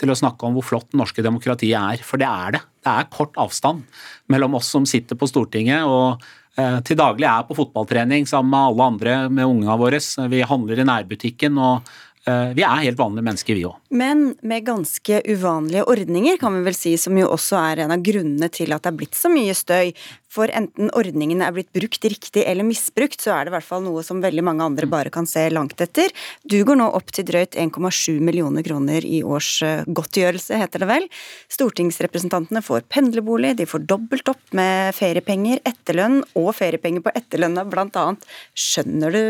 til 0.00 0.10
å 0.10 0.18
snakke 0.18 0.48
om 0.48 0.56
hvor 0.56 0.66
flott 0.66 0.90
det 0.90 1.00
norske 1.00 1.24
demokratiet 1.24 1.78
er. 1.78 2.04
For 2.06 2.20
det 2.20 2.28
er 2.28 2.56
det. 2.56 2.62
Det 2.82 2.92
er 2.92 3.10
kort 3.14 3.36
avstand 3.38 3.84
mellom 4.32 4.58
oss 4.58 4.70
som 4.74 4.86
sitter 4.88 5.18
på 5.18 5.28
Stortinget 5.30 5.86
og 5.86 6.22
til 6.52 6.98
daglig 7.00 7.24
er 7.24 7.46
på 7.48 7.56
fotballtrening 7.56 8.26
sammen 8.28 8.50
med 8.52 8.66
alle 8.68 8.88
andre 8.92 9.12
med 9.32 9.48
ungene 9.48 9.76
våre. 9.80 10.00
Vi 10.28 10.42
handler 10.44 10.82
i 10.82 10.84
nærbutikken 10.84 11.56
og 11.56 11.92
Eh, 12.22 12.52
vi 12.54 12.62
er 12.62 12.82
helt 12.84 12.98
vanlige 12.98 13.26
mennesker, 13.26 13.56
vi 13.58 13.64
òg. 13.66 13.78
Men 13.98 14.28
med 14.46 14.62
ganske 14.66 15.22
uvanlige 15.26 15.82
ordninger, 15.90 16.36
kan 16.38 16.54
vi 16.54 16.60
vel 16.68 16.76
si, 16.78 16.94
som 17.00 17.16
jo 17.18 17.26
også 17.34 17.58
er 17.58 17.82
en 17.82 17.94
av 17.96 18.04
grunnene 18.04 18.46
til 18.52 18.70
at 18.74 18.84
det 18.84 18.92
er 18.92 18.98
blitt 19.00 19.18
så 19.18 19.30
mye 19.32 19.56
støy. 19.58 19.90
For 20.32 20.48
enten 20.48 20.88
ordningene 20.96 21.44
er 21.44 21.52
blitt 21.52 21.72
brukt 21.76 22.06
riktig 22.08 22.46
eller 22.48 22.64
misbrukt, 22.64 23.20
så 23.20 23.34
er 23.34 23.44
det 23.44 23.52
i 23.52 23.56
hvert 23.58 23.68
fall 23.68 23.82
noe 23.84 24.00
som 24.06 24.22
veldig 24.24 24.44
mange 24.46 24.64
andre 24.64 24.88
bare 24.88 25.12
kan 25.12 25.28
se 25.28 25.44
langt 25.52 25.80
etter. 25.84 26.08
Du 26.48 26.56
går 26.64 26.78
nå 26.80 26.86
opp 26.96 27.12
til 27.12 27.26
drøyt 27.28 27.58
1,7 27.60 28.16
millioner 28.24 28.64
kroner 28.64 29.04
i 29.04 29.20
årsgodtgjørelse, 29.20 30.56
heter 30.62 30.84
det 30.84 30.88
vel. 30.88 31.08
Stortingsrepresentantene 31.52 32.64
får 32.64 32.86
pendlerbolig, 32.92 33.54
de 33.60 33.68
får 33.68 33.84
dobbelt 33.92 34.32
opp 34.32 34.56
med 34.56 34.96
feriepenger, 34.96 35.60
etterlønn 35.68 36.22
og 36.32 36.52
feriepenger 36.56 37.04
på 37.04 37.12
etterlønna 37.18 37.66
annet. 37.92 38.24
Skjønner 38.56 39.12
du 39.12 39.22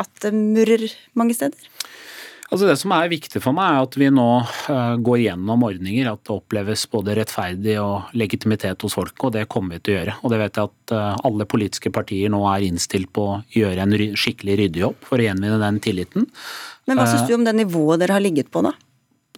at 0.00 0.24
det 0.24 0.32
murrer 0.32 0.88
mange 1.18 1.36
steder? 1.36 1.68
Altså 2.48 2.64
Det 2.64 2.78
som 2.80 2.92
er 2.96 3.10
viktig 3.12 3.42
for 3.44 3.52
meg, 3.56 3.74
er 3.74 3.84
at 3.84 3.96
vi 4.00 4.08
nå 4.08 4.26
uh, 4.40 4.94
går 5.04 5.20
gjennom 5.26 5.66
ordninger. 5.68 6.08
At 6.08 6.22
det 6.24 6.32
oppleves 6.32 6.86
både 6.88 7.18
rettferdig 7.18 7.76
og 7.82 8.14
legitimitet 8.16 8.86
hos 8.86 8.96
folk, 8.96 9.16
og 9.28 9.34
det 9.36 9.44
kommer 9.52 9.76
vi 9.76 9.84
til 9.84 9.94
å 9.94 9.98
gjøre. 9.98 10.16
Og 10.22 10.32
det 10.32 10.40
vet 10.40 10.60
jeg 10.60 10.72
at 10.72 10.96
uh, 10.96 11.26
alle 11.28 11.48
politiske 11.50 11.92
partier 11.92 12.32
nå 12.32 12.40
er 12.48 12.64
innstilt 12.70 13.12
på 13.12 13.26
å 13.34 13.38
gjøre 13.52 13.84
en 13.84 13.96
skikkelig 14.16 14.58
ryddejobb 14.62 15.08
for 15.10 15.20
å 15.20 15.28
gjenvinne 15.28 15.60
den 15.60 15.80
tilliten. 15.84 16.28
Men 16.88 17.00
hva 17.00 17.08
syns 17.10 17.26
uh, 17.26 17.28
du 17.28 17.36
om 17.36 17.44
det 17.44 17.56
nivået 17.58 18.00
dere 18.00 18.16
har 18.16 18.24
ligget 18.24 18.48
på, 18.54 18.64
da? 18.64 18.72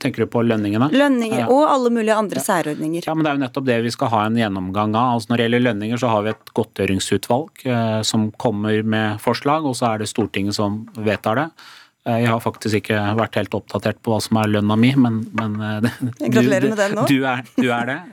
Tenker 0.00 0.24
du 0.24 0.30
på 0.32 0.40
lønningene? 0.46 0.88
Lønninger 0.94 1.50
og 1.52 1.66
alle 1.68 1.90
mulige 1.92 2.16
andre 2.16 2.40
ja. 2.40 2.46
særordninger. 2.46 3.04
Ja, 3.04 3.14
men 3.14 3.26
Det 3.26 3.32
er 3.32 3.36
jo 3.36 3.42
nettopp 3.42 3.66
det 3.66 3.80
vi 3.84 3.92
skal 3.92 4.12
ha 4.14 4.22
en 4.28 4.38
gjennomgang 4.38 4.94
av. 4.94 5.18
Altså 5.18 5.32
Når 5.32 5.36
det 5.36 5.46
gjelder 5.48 5.64
lønninger, 5.66 6.00
så 6.00 6.12
har 6.14 6.24
vi 6.24 6.32
et 6.32 6.54
godtgjøringsutvalg 6.56 7.66
eh, 7.66 7.98
som 8.06 8.30
kommer 8.40 8.80
med 8.80 9.20
forslag, 9.20 9.66
og 9.68 9.76
så 9.76 9.90
er 9.90 10.00
det 10.00 10.08
Stortinget 10.08 10.56
som 10.56 10.86
vedtar 10.96 11.42
det. 11.42 11.46
Jeg 12.20 12.30
har 12.30 12.42
faktisk 12.42 12.80
ikke 12.80 12.98
vært 13.18 13.38
helt 13.38 13.54
oppdatert 13.56 14.00
på 14.02 14.14
hva 14.14 14.20
som 14.24 14.38
er 14.40 14.50
lønna 14.56 14.76
mi, 14.80 14.92
men, 14.98 15.22
men 15.36 15.56
Gratulerer 16.20 16.68
med 16.72 16.80
den 16.80 16.96
nå. 16.98 17.06
Du 17.10 17.18
er, 17.28 17.44
du 17.56 17.68
er 17.74 17.90
det. 17.90 17.98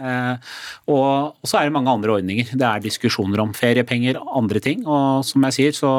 Og, 0.88 1.34
og, 1.42 1.48
så 1.48 1.60
er 1.60 1.68
det 1.68 1.74
mange 1.76 1.92
andre 1.92 2.14
ordninger. 2.16 2.48
Det 2.56 2.64
er 2.64 2.84
diskusjoner 2.84 3.42
om 3.44 3.52
feriepenger, 3.56 4.20
andre 4.40 4.62
ting. 4.64 4.86
Og 4.88 5.26
som 5.28 5.44
jeg 5.48 5.56
sier, 5.58 5.76
så 5.76 5.90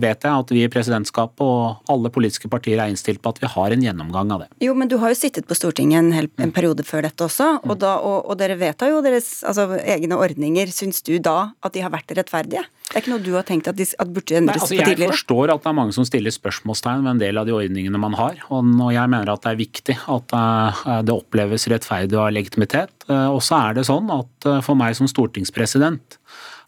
vet 0.00 0.24
jeg 0.24 0.32
at 0.32 0.52
vi 0.54 0.62
i 0.64 0.70
presidentskapet 0.72 1.44
og 1.44 1.90
alle 1.92 2.12
politiske 2.14 2.48
partier 2.52 2.80
er 2.80 2.92
innstilt 2.92 3.20
på 3.24 3.34
at 3.34 3.42
vi 3.42 3.50
har 3.52 3.74
en 3.74 3.84
gjennomgang 3.84 4.32
av 4.34 4.44
det. 4.44 4.48
Jo, 4.64 4.76
men 4.78 4.90
du 4.90 4.96
har 5.02 5.12
jo 5.12 5.18
sittet 5.18 5.48
på 5.48 5.56
Stortinget 5.58 6.00
en, 6.00 6.12
hel, 6.16 6.30
en 6.40 6.54
periode 6.54 6.86
før 6.86 7.04
dette 7.06 7.26
også, 7.26 7.50
og, 7.64 7.76
da, 7.82 7.96
og, 8.00 8.30
og 8.30 8.40
dere 8.40 8.56
vedtar 8.60 8.94
jo 8.94 9.02
deres 9.04 9.42
altså, 9.46 9.68
egne 9.82 10.18
ordninger. 10.18 10.72
Syns 10.74 11.04
du 11.04 11.16
da 11.22 11.52
at 11.64 11.76
de 11.76 11.84
har 11.84 11.92
vært 11.94 12.16
rettferdige? 12.16 12.64
Det 12.84 12.98
er 12.98 13.02
ikke 13.02 13.14
noe 13.14 13.24
du 13.24 13.32
har 13.34 13.46
tenkt 13.48 13.68
at, 13.70 13.76
de, 13.78 13.86
at 13.88 14.10
burde 14.12 14.36
endres 14.36 14.58
Nei, 14.58 14.62
altså, 14.62 14.76
på 14.76 14.84
tidligere? 14.84 15.08
Jeg 15.08 15.16
forstår 15.16 15.52
at 15.54 15.62
det 15.64 15.70
er 15.70 15.76
mange 15.80 15.94
som 15.96 16.06
stiller 16.06 16.34
spørsmålstegn 16.34 17.06
ved 17.06 17.14
en 17.14 17.22
del 17.24 17.40
av 17.40 17.48
de 17.48 17.56
ordningene 17.56 18.00
man 18.00 18.16
har. 18.18 18.38
Og 18.54 18.84
jeg 18.94 19.10
mener 19.10 19.32
at 19.32 19.44
det 19.44 19.52
er 19.52 19.60
viktig 19.60 19.96
at 20.14 20.36
eh, 20.38 20.84
det 21.08 21.16
oppleves 21.16 21.68
rettferdig 21.72 22.18
og 22.18 22.26
har 22.26 22.36
legitimitet. 22.36 22.94
Eh, 23.08 23.28
og 23.32 23.42
så 23.44 23.60
er 23.60 23.78
det 23.78 23.88
sånn 23.88 24.12
at 24.14 24.50
eh, 24.50 24.62
for 24.64 24.78
meg 24.78 24.96
som 24.98 25.10
stortingspresident 25.10 26.18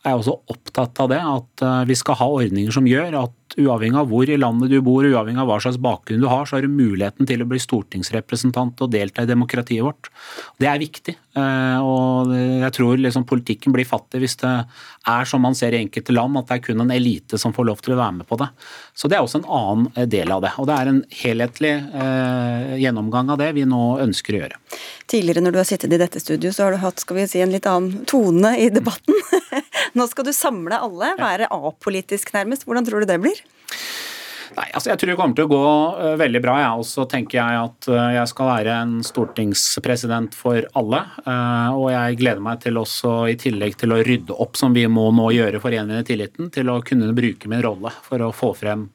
er 0.06 0.14
jeg 0.14 0.22
også 0.22 0.36
opptatt 0.54 1.02
av 1.02 1.10
det, 1.10 1.18
at 1.18 1.66
vi 1.88 1.96
skal 1.98 2.18
ha 2.20 2.28
ordninger 2.38 2.74
som 2.74 2.86
gjør 2.86 3.18
at 3.24 3.46
uavhengig 3.54 3.98
av 4.00 4.08
hvor 4.10 4.28
i 4.28 4.36
landet 4.38 4.72
du 4.72 4.80
bor, 4.84 5.06
uavhengig 5.06 5.40
av 5.40 5.48
hva 5.48 5.58
slags 5.62 5.78
bakgrunn 5.82 6.22
du 6.22 6.28
har, 6.28 6.44
så 6.46 6.56
har 6.56 6.66
du 6.66 6.72
muligheten 6.72 7.28
til 7.28 7.42
å 7.42 7.48
bli 7.48 7.60
stortingsrepresentant 7.62 8.82
og 8.84 8.90
delta 8.92 9.24
i 9.24 9.30
demokratiet 9.30 9.84
vårt. 9.86 10.10
Det 10.60 10.68
er 10.68 10.82
viktig. 10.82 11.14
Eh, 11.36 11.84
og 11.84 12.32
jeg 12.34 12.72
tror 12.76 13.00
liksom 13.00 13.26
politikken 13.28 13.74
blir 13.74 13.88
fattig 13.88 14.22
hvis 14.22 14.38
det 14.42 14.52
er 15.06 15.28
som 15.28 15.44
man 15.44 15.56
ser 15.56 15.76
i 15.76 15.80
enkelte 15.84 16.14
land, 16.16 16.38
at 16.40 16.50
det 16.50 16.58
er 16.58 16.64
kun 16.66 16.84
en 16.84 16.92
elite 16.92 17.40
som 17.40 17.54
får 17.56 17.68
lov 17.70 17.82
til 17.84 17.94
å 17.94 18.00
være 18.00 18.18
med 18.20 18.28
på 18.28 18.38
det. 18.40 18.50
Så 18.96 19.08
det 19.08 19.18
er 19.18 19.24
også 19.24 19.42
en 19.42 19.50
annen 19.58 19.90
eh, 19.94 20.08
del 20.10 20.34
av 20.34 20.44
det. 20.44 20.52
Og 20.60 20.68
det 20.68 20.76
er 20.76 20.92
en 20.92 21.02
helhetlig 21.22 21.74
eh, 21.76 22.76
gjennomgang 22.82 23.32
av 23.32 23.40
det 23.40 23.52
vi 23.56 23.66
nå 23.68 23.84
ønsker 24.04 24.36
å 24.36 24.42
gjøre. 24.42 24.60
Tidligere 25.06 25.44
når 25.44 25.54
du 25.54 25.62
har 25.62 25.68
sittet 25.68 25.92
i 25.94 26.02
dette 26.02 26.20
studio, 26.22 26.52
så 26.52 26.66
har 26.66 26.74
du 26.74 26.82
hatt 26.82 27.00
skal 27.00 27.20
vi 27.20 27.28
si, 27.30 27.40
en 27.44 27.54
litt 27.54 27.68
annen 27.70 28.04
tone 28.10 28.56
i 28.58 28.68
debatten. 28.74 29.14
Nå 29.96 30.04
skal 30.10 30.26
du 30.28 30.32
samle 30.36 30.76
alle, 30.76 31.14
være 31.16 31.48
apolitisk 31.52 32.34
nærmest. 32.36 32.66
Hvordan 32.68 32.84
tror 32.84 33.02
du 33.02 33.08
det 33.08 33.20
blir? 33.22 33.40
Nei, 34.56 34.66
altså 34.72 34.90
Jeg 34.92 35.00
tror 35.00 35.10
det 35.10 35.16
kommer 35.18 35.36
til 35.36 35.46
å 35.48 35.50
gå 35.50 35.62
uh, 35.98 36.12
veldig 36.20 36.40
bra. 36.44 36.56
Ja. 36.62 36.70
Og 36.80 36.86
så 36.88 37.04
tenker 37.10 37.40
jeg 37.40 37.60
at 37.60 37.88
uh, 37.92 38.02
jeg 38.14 38.30
skal 38.30 38.50
være 38.50 38.76
en 38.84 38.94
stortingspresident 39.04 40.36
for 40.36 40.68
alle. 40.78 41.02
Uh, 41.26 41.76
og 41.76 41.88
jeg 41.92 42.20
gleder 42.22 42.44
meg 42.44 42.62
til 42.64 42.80
også, 42.80 43.14
i 43.32 43.38
tillegg 43.40 43.76
til 43.80 43.92
å 43.96 44.00
rydde 44.06 44.36
opp, 44.36 44.56
som 44.60 44.76
vi 44.76 44.86
må 44.88 45.08
nå 45.16 45.30
gjøre 45.36 45.60
for 45.62 45.72
å 45.72 45.80
gjenvinne 45.80 46.06
tilliten, 46.08 46.52
til 46.54 46.72
å 46.72 46.80
kunne 46.86 47.12
bruke 47.16 47.52
min 47.52 47.64
rolle 47.64 47.92
for 48.06 48.24
å 48.24 48.32
få 48.36 48.52
frem 48.56 48.88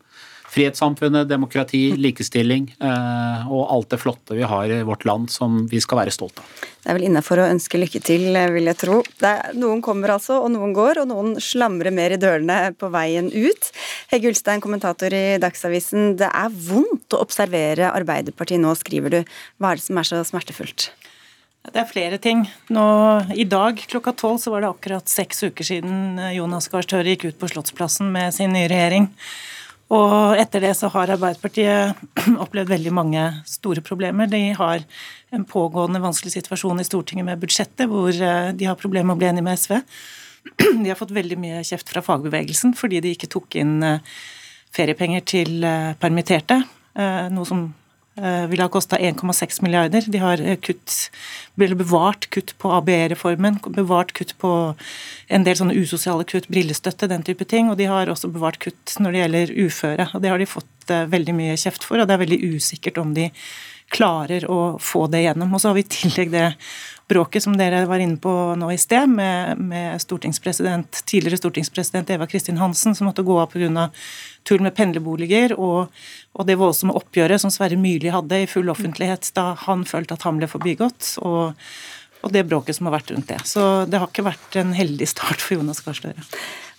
frihetssamfunnet, 0.52 1.30
demokrati, 1.30 1.94
likestilling 2.00 2.68
eh, 2.84 3.48
og 3.48 3.70
alt 3.72 3.94
det 3.94 4.02
flotte 4.02 4.36
vi 4.36 4.44
har 4.48 4.72
i 4.72 4.82
vårt 4.88 5.06
land 5.08 5.32
som 5.32 5.64
vi 5.72 5.80
skal 5.84 6.02
være 6.02 6.14
stolt 6.14 6.42
av. 6.42 6.50
Det 6.82 6.90
er 6.90 6.98
vel 6.98 7.06
innafor 7.08 7.40
å 7.40 7.48
ønske 7.52 7.80
lykke 7.80 8.02
til, 8.04 8.26
vil 8.56 8.68
jeg 8.72 8.80
tro. 8.82 8.98
Er, 9.24 9.52
noen 9.56 9.84
kommer 9.86 10.16
altså, 10.16 10.40
og 10.42 10.50
noen 10.56 10.74
går, 10.76 11.04
og 11.04 11.12
noen 11.12 11.36
slamrer 11.42 11.94
mer 11.94 12.16
i 12.16 12.20
dørene 12.20 12.74
på 12.76 12.90
veien 12.92 13.30
ut. 13.32 13.70
Hegge 14.12 14.32
Ulstein, 14.32 14.64
kommentator 14.64 15.14
i 15.14 15.38
Dagsavisen. 15.42 16.16
Det 16.20 16.28
er 16.28 16.58
vondt 16.72 17.16
å 17.16 17.22
observere 17.22 17.94
Arbeiderpartiet 17.94 18.64
nå, 18.64 18.74
skriver 18.80 19.14
du. 19.14 19.22
Hva 19.62 19.72
er 19.72 19.80
det 19.80 19.88
som 19.88 20.02
er 20.02 20.10
så 20.10 20.24
smertefullt? 20.28 20.90
Det 21.62 21.78
er 21.78 21.86
flere 21.86 22.18
ting. 22.18 22.42
Nå, 22.74 22.84
I 23.38 23.46
dag 23.46 23.78
klokka 23.88 24.16
tolv 24.18 24.42
var 24.50 24.64
det 24.64 24.72
akkurat 24.72 25.12
seks 25.12 25.44
uker 25.46 25.68
siden 25.68 26.18
Jonas 26.34 26.68
Gahr 26.74 26.88
Støre 26.88 27.14
gikk 27.14 27.28
ut 27.30 27.38
på 27.38 27.52
Slottsplassen 27.52 28.10
med 28.12 28.34
sin 28.34 28.56
nye 28.58 28.70
regjering. 28.72 29.12
Og 29.92 30.40
etter 30.40 30.64
det 30.64 30.72
så 30.80 30.88
har 30.94 31.12
Arbeiderpartiet 31.12 32.00
opplevd 32.44 32.72
veldig 32.72 32.94
mange 32.96 33.24
store 33.50 33.84
problemer. 33.84 34.30
De 34.32 34.54
har 34.56 34.86
en 35.36 35.44
pågående 35.48 36.00
vanskelig 36.04 36.38
situasjon 36.38 36.80
i 36.80 36.88
Stortinget 36.88 37.28
med 37.28 37.42
budsjettet, 37.42 37.90
hvor 37.92 38.12
eh, 38.16 38.52
de 38.56 38.70
har 38.70 38.80
problemer 38.80 39.10
med 39.10 39.18
å 39.18 39.22
bli 39.22 39.30
enige 39.32 39.48
med 39.50 39.60
SV. 39.60 39.82
De 40.82 40.88
har 40.90 40.98
fått 40.98 41.12
veldig 41.14 41.38
mye 41.38 41.60
kjeft 41.68 41.92
fra 41.92 42.02
fagbevegelsen 42.02 42.72
fordi 42.74 42.98
de 43.04 43.12
ikke 43.14 43.30
tok 43.30 43.60
inn 43.62 43.76
eh, 43.86 44.00
feriepenger 44.74 45.22
til 45.28 45.60
eh, 45.68 45.92
permitterte, 46.02 46.64
noe 47.32 47.48
som 47.48 47.62
ville 48.52 48.65
ha 48.65 48.69
kosta 48.69 48.97
1,6 49.00 49.62
milliarder. 49.63 50.04
De 50.12 50.19
har 50.19 50.41
eh, 50.43 50.58
kutt, 50.60 51.12
bevart 51.56 52.28
kutt 52.30 52.54
på 52.60 52.71
ABE-reformen, 52.76 53.60
bevart 53.78 54.12
kutt 54.17 54.36
på 54.41 54.52
en 55.32 55.47
del 55.47 55.56
sånne 55.56 55.78
usosiale 55.80 56.26
kutt, 56.28 56.50
brillestøtte, 56.52 57.08
den 57.08 57.24
type 57.24 57.47
ting. 57.47 57.71
Og 57.71 57.80
de 57.80 57.88
har 57.88 58.12
også 58.12 58.32
bevart 58.34 58.60
kutt 58.63 58.97
når 59.00 59.12
det 59.12 59.24
gjelder 59.24 59.54
uføre. 59.65 60.10
og 60.13 60.21
Det 60.21 60.34
har 60.34 60.43
de 60.43 60.50
fått 60.50 60.91
eh, 60.91 61.08
veldig 61.12 61.38
mye 61.38 61.60
kjeft 61.60 61.88
for, 61.88 62.02
og 62.02 62.10
det 62.10 62.17
er 62.17 62.26
veldig 62.26 62.41
usikkert 62.58 63.00
om 63.02 63.15
de 63.15 63.30
klarer 63.91 64.45
å 64.52 64.78
få 64.80 65.06
det 65.12 65.26
gjennom. 65.26 65.52
Og 65.56 65.62
så 65.62 65.71
har 65.71 65.80
vi 65.80 65.86
i 65.86 65.93
tillegg 66.00 66.32
det 66.36 66.47
bråket 67.12 67.43
som 67.43 67.58
dere 67.60 67.84
var 67.89 68.00
inne 68.00 68.17
på 68.21 68.32
nå 68.56 68.71
i 68.71 68.80
sted, 68.80 69.10
med, 69.12 69.60
med 69.60 70.00
stortingspresident, 70.02 71.04
tidligere 71.10 71.41
stortingspresident 71.41 72.10
Eva 72.15 72.28
Kristin 72.32 72.60
Hansen, 72.62 72.95
som 72.95 73.10
måtte 73.10 73.26
gå 73.28 73.38
av 73.41 73.52
pga. 73.52 73.89
tull 74.47 74.63
med 74.63 74.74
pendlerboliger, 74.74 75.54
og, 75.60 75.91
og, 76.34 76.45
det 76.47 76.58
voldsomme 76.58 76.95
oppgjøret 76.97 77.43
som 77.43 77.52
Sverre 77.54 77.78
Myrli 77.78 78.10
hadde 78.13 78.41
i 78.41 78.50
full 78.50 78.71
offentlighet 78.74 79.30
da 79.38 79.52
han 79.67 79.84
følte 79.86 80.17
at 80.17 80.26
han 80.26 80.39
ble 80.39 80.50
forbigått. 80.50 81.17
og 81.21 81.54
og 82.22 82.34
det 82.34 82.46
bråket 82.50 82.78
som 82.78 82.90
har 82.90 83.00
vært 83.00 83.14
rundt 83.14 83.30
det. 83.32 83.40
Så 83.50 83.86
det 83.90 84.02
har 84.02 84.10
ikke 84.10 84.28
vært 84.28 84.60
en 84.62 84.76
heldig 84.78 85.08
start 85.10 85.42
for 85.42 85.58
Jonas 85.58 85.82
Gahr 85.86 85.98
Støre. 85.98 86.26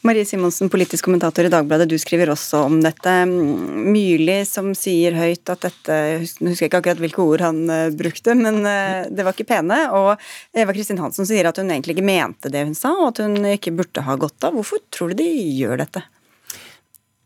Marie 0.02 0.26
Simonsen, 0.26 0.66
politisk 0.66 1.06
kommentator 1.06 1.46
i 1.46 1.50
Dagbladet, 1.52 1.86
du 1.86 1.94
skriver 2.00 2.32
også 2.32 2.64
om 2.66 2.80
dette. 2.82 3.10
Myrli 3.30 4.40
som 4.48 4.72
sier 4.74 5.14
høyt 5.14 5.52
at 5.52 5.68
dette 5.68 5.98
Jeg 5.98 6.24
husker 6.40 6.66
ikke 6.66 6.80
akkurat 6.80 7.02
hvilke 7.04 7.22
ord 7.22 7.44
han 7.46 7.60
uh, 7.70 7.92
brukte, 7.94 8.34
men 8.34 8.64
uh, 8.66 9.06
det 9.06 9.22
var 9.22 9.36
ikke 9.36 9.46
pene. 9.52 9.78
Og 9.94 10.58
Eva 10.58 10.74
Kristin 10.74 10.98
Hansen 10.98 11.28
sier 11.28 11.46
at 11.46 11.60
hun 11.62 11.70
egentlig 11.70 11.94
ikke 11.94 12.08
mente 12.08 12.50
det 12.50 12.64
hun 12.66 12.74
sa, 12.74 12.90
og 12.98 13.12
at 13.12 13.22
hun 13.22 13.38
ikke 13.52 13.74
burde 13.78 14.02
ha 14.02 14.18
gått 14.18 14.42
av. 14.42 14.58
Hvorfor 14.58 14.82
tror 14.90 15.14
du 15.14 15.22
de 15.22 15.30
gjør 15.60 15.84
dette? 15.84 16.02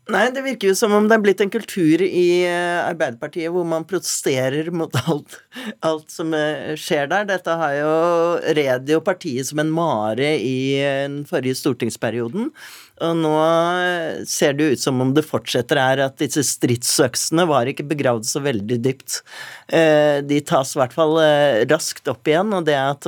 Nei, 0.07 0.29
det 0.31 0.43
virker 0.45 0.71
jo 0.71 0.75
som 0.79 0.93
om 0.95 1.07
det 1.09 1.17
er 1.17 1.23
blitt 1.25 1.41
en 1.43 1.51
kultur 1.51 1.99
i 2.05 2.45
eh, 2.47 2.79
Arbeiderpartiet 2.79 3.51
hvor 3.51 3.65
man 3.67 3.83
protesterer 3.87 4.69
mot 4.71 4.93
alt, 5.03 5.35
alt 5.83 6.07
som 6.13 6.31
eh, 6.37 6.77
skjer 6.79 7.09
der. 7.11 7.27
Dette 7.27 7.55
har 7.59 7.73
jo 7.75 7.93
red 8.55 8.87
jo 8.87 9.01
partiet 9.03 9.49
som 9.49 9.59
en 9.59 9.73
mare 9.73 10.31
i 10.39 10.79
den 10.79 11.23
forrige 11.27 11.59
stortingsperioden. 11.59 12.53
Og 13.03 13.13
nå 13.19 13.33
ser 14.25 14.55
det 14.57 14.71
ut 14.73 14.81
som 14.81 15.01
om 15.03 15.11
det 15.13 15.25
fortsetter 15.27 15.77
her, 15.77 16.01
at 16.01 16.17
disse 16.21 16.41
stridsøksene 16.47 17.45
var 17.49 17.69
ikke 17.69 17.85
begravd 17.91 18.25
så 18.25 18.41
veldig 18.41 18.79
dypt. 18.81 19.19
Eh, 19.69 20.23
de 20.25 20.39
tas 20.41 20.73
i 20.73 20.79
hvert 20.81 20.95
fall 20.95 21.13
eh, 21.21 21.61
raskt 21.69 22.09
opp 22.09 22.25
igjen, 22.29 22.55
og 22.57 22.65
det 22.65 22.77
at, 22.79 23.07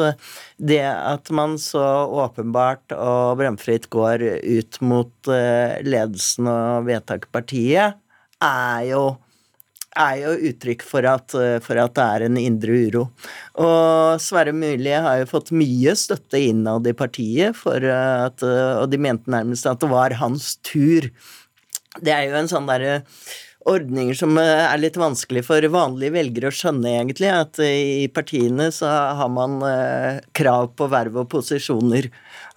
det 0.61 0.83
at 0.85 1.31
man 1.33 1.57
så 1.61 1.81
åpenbart 2.21 2.93
og 2.97 3.39
bramfritt 3.41 3.89
går 3.93 4.25
ut 4.43 4.79
mot 4.85 5.31
eh, 5.33 5.79
ledelsen 5.85 6.51
og 6.51 6.85
vedtakspartiet, 6.89 7.97
er 8.43 8.85
jo 8.89 9.03
er 9.99 10.19
jo 10.21 10.33
uttrykk 10.51 10.83
for 10.85 11.03
at, 11.09 11.33
for 11.65 11.79
at, 11.81 11.95
det 11.97 12.03
er 12.03 12.23
en 12.27 12.37
indre 12.39 12.75
uro. 12.85 13.01
Og 13.59 14.21
Sverre 14.21 14.53
Myrli 14.55 14.93
har 14.93 15.17
jo 15.19 15.27
fått 15.31 15.49
mye 15.51 15.95
støtte 15.97 16.39
innad 16.39 16.87
i 16.87 16.93
partiet, 16.95 17.57
for 17.57 17.83
at, 17.83 18.45
og 18.45 18.85
de 18.93 18.99
mente 19.01 19.33
nærmest 19.33 19.67
at 19.67 19.81
det 19.81 19.89
var 19.91 20.15
hans 20.21 20.53
tur. 20.63 21.09
Det 21.99 22.13
er 22.13 22.29
jo 22.29 22.37
en 22.37 22.51
sånn 22.51 22.69
derre 22.69 23.01
ordninger 23.69 24.17
som 24.17 24.37
er 24.41 24.79
litt 24.81 24.97
vanskelig 24.99 25.45
for 25.47 25.65
vanlige 25.71 26.15
velgere 26.15 26.49
å 26.49 26.55
skjønne, 26.55 26.91
egentlig. 26.97 27.29
At 27.31 27.61
i 27.63 28.09
partiene 28.13 28.69
så 28.75 28.89
har 29.19 29.31
man 29.33 29.59
eh, 29.65 30.19
krav 30.35 30.71
på 30.79 30.89
verv 30.91 31.21
og 31.23 31.29
posisjoner. 31.31 32.09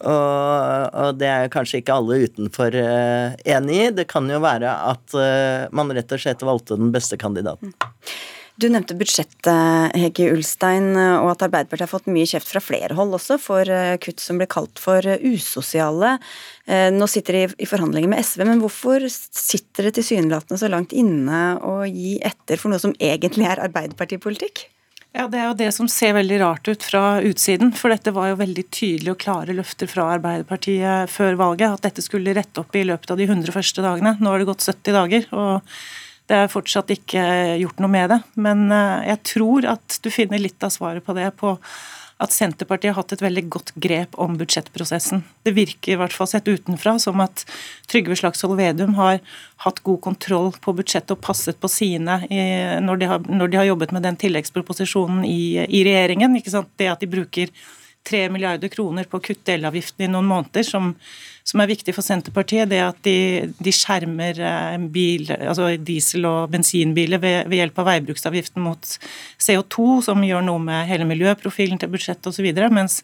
Og, 0.03 1.11
det 1.15 1.29
er 1.31 1.51
kanskje 1.53 1.79
ikke 1.79 1.95
alle 1.95 2.25
utenfor 2.27 2.75
enig 2.75 3.77
i. 3.77 3.91
Det 3.95 4.09
kan 4.11 4.27
jo 4.27 4.41
være 4.43 4.73
at 4.91 5.15
man 5.71 5.93
rett 5.95 6.11
og 6.11 6.25
slett 6.25 6.43
valgte 6.43 6.75
den 6.81 6.91
beste 6.91 7.15
kandidaten. 7.21 7.71
Du 8.63 8.69
nevnte 8.71 8.95
budsjettet, 8.95 9.97
Hege 9.99 10.29
Ulstein, 10.31 10.93
og 10.95 11.33
at 11.33 11.41
Arbeiderpartiet 11.49 11.83
har 11.89 11.91
fått 11.91 12.11
mye 12.13 12.29
kjeft 12.31 12.47
fra 12.53 12.63
flere 12.63 12.95
hold 12.95 13.17
også 13.17 13.41
for 13.43 13.67
uh, 13.67 13.97
kutt 14.03 14.23
som 14.23 14.39
ble 14.39 14.47
kalt 14.47 14.79
for 14.79 15.03
usosiale. 15.03 16.15
Nå 16.95 17.09
sitter 17.11 17.35
de 17.35 17.41
i 17.59 17.67
forhandlinger 17.67 18.13
med 18.13 18.23
SV, 18.23 18.45
men 18.47 18.61
hvorfor 18.63 19.03
sitter 19.11 19.89
det 19.89 19.97
tilsynelatende 19.97 20.61
så 20.61 20.71
langt 20.71 20.95
inne 20.95 21.41
å 21.59 21.81
gi 21.89 22.21
etter 22.23 22.61
for 22.61 22.71
noe 22.71 22.79
som 22.79 22.95
egentlig 23.03 23.49
er 23.51 23.65
Arbeiderpartipolitikk? 23.65 24.69
Ja, 25.13 25.27
Det 25.29 25.39
er 25.39 25.49
jo 25.51 25.57
det 25.59 25.73
som 25.77 25.89
ser 25.93 26.15
veldig 26.17 26.39
rart 26.41 26.69
ut 26.69 26.85
fra 26.87 27.21
utsiden. 27.21 27.75
For 27.77 27.93
dette 27.93 28.15
var 28.17 28.31
jo 28.31 28.39
veldig 28.41 28.65
tydelige 28.73 29.13
og 29.13 29.21
klare 29.21 29.57
løfter 29.57 29.91
fra 29.91 30.07
Arbeiderpartiet 30.15 31.11
før 31.13 31.37
valget. 31.37 31.75
At 31.75 31.85
dette 31.91 32.05
skulle 32.05 32.33
rette 32.33 32.63
opp 32.63 32.73
i 32.79 32.87
løpet 32.89 33.13
av 33.13 33.21
de 33.21 33.27
100 33.29 33.53
første 33.53 33.85
dagene. 33.85 34.15
Nå 34.21 34.33
har 34.33 34.41
det 34.41 34.49
gått 34.49 34.65
70 34.65 34.97
dager. 34.97 35.29
og 35.37 35.61
det 36.31 36.39
er 36.39 36.53
fortsatt 36.53 36.93
ikke 36.95 37.23
gjort 37.61 37.83
noe 37.83 37.93
med 37.93 38.13
det. 38.15 38.21
Men 38.41 38.69
eh, 38.73 39.09
jeg 39.13 39.23
tror 39.35 39.67
at 39.75 39.99
du 40.05 40.13
finner 40.13 40.43
litt 40.43 40.63
av 40.63 40.73
svaret 40.75 41.05
på 41.05 41.17
det 41.19 41.33
på 41.41 41.57
at 42.23 42.31
Senterpartiet 42.31 42.93
har 42.93 43.01
hatt 43.01 43.17
et 43.17 43.25
veldig 43.25 43.43
godt 43.51 43.73
grep 43.83 44.15
om 44.21 44.37
budsjettprosessen. 44.39 45.25
Det 45.43 45.55
virker 45.57 45.95
i 45.95 45.99
hvert 45.99 46.15
fall 46.15 46.29
sett 46.31 46.47
utenfra 46.47 46.95
som 47.03 47.19
at 47.25 47.43
Trygve 47.91 48.15
Slagsvold 48.19 48.61
Vedum 48.61 48.95
har 48.95 49.19
hatt 49.65 49.83
god 49.83 49.99
kontroll 50.05 50.53
på 50.63 50.75
budsjettet 50.79 51.17
og 51.17 51.23
passet 51.25 51.59
på 51.59 51.71
sine 51.73 52.21
når, 52.85 53.01
de 53.01 53.11
har, 53.11 53.27
når, 53.27 53.51
de 53.51 53.59
har, 53.59 53.67
jobbet 53.73 53.95
med 53.97 54.07
den 54.07 54.21
tilleggsproposisjonen 54.23 55.25
i, 55.27 55.65
i 55.67 55.83
regjeringen. 55.89 56.39
Det 56.79 56.93
at 56.93 57.03
de 57.03 57.11
bruker 57.11 57.51
3 58.09 58.29
milliarder 58.35 58.71
kroner 58.73 59.07
på 59.09 59.19
å 59.19 59.25
kutte 59.25 59.55
elavgiften 59.55 60.07
i 60.07 60.11
noen 60.11 60.29
måneder, 60.29 60.65
som, 60.67 60.93
som, 61.47 61.63
er 61.63 61.71
viktig 61.71 61.95
for 61.95 62.07
Senterpartiet. 62.07 62.71
Det 62.71 62.81
at 62.83 62.99
de, 63.07 63.53
de 63.63 63.75
skjermer 63.75 64.41
eh, 64.43 64.79
bil, 64.95 65.31
altså 65.37 65.71
diesel- 65.79 66.29
og 66.29 66.51
bensinbiler 66.55 67.23
ved, 67.23 67.39
ved, 67.47 67.61
hjelp 67.61 67.79
av 67.83 67.91
veibruksavgiften 67.93 68.65
mot 68.65 68.97
CO2, 69.39 70.01
som 70.09 70.27
gjør 70.27 70.43
noe 70.49 70.63
med 70.63 70.91
hele 70.91 71.07
miljøprofilen 71.09 71.81
til 71.81 71.93
budsjettet 71.95 72.33
osv. 72.33 72.51
Mens 72.75 73.03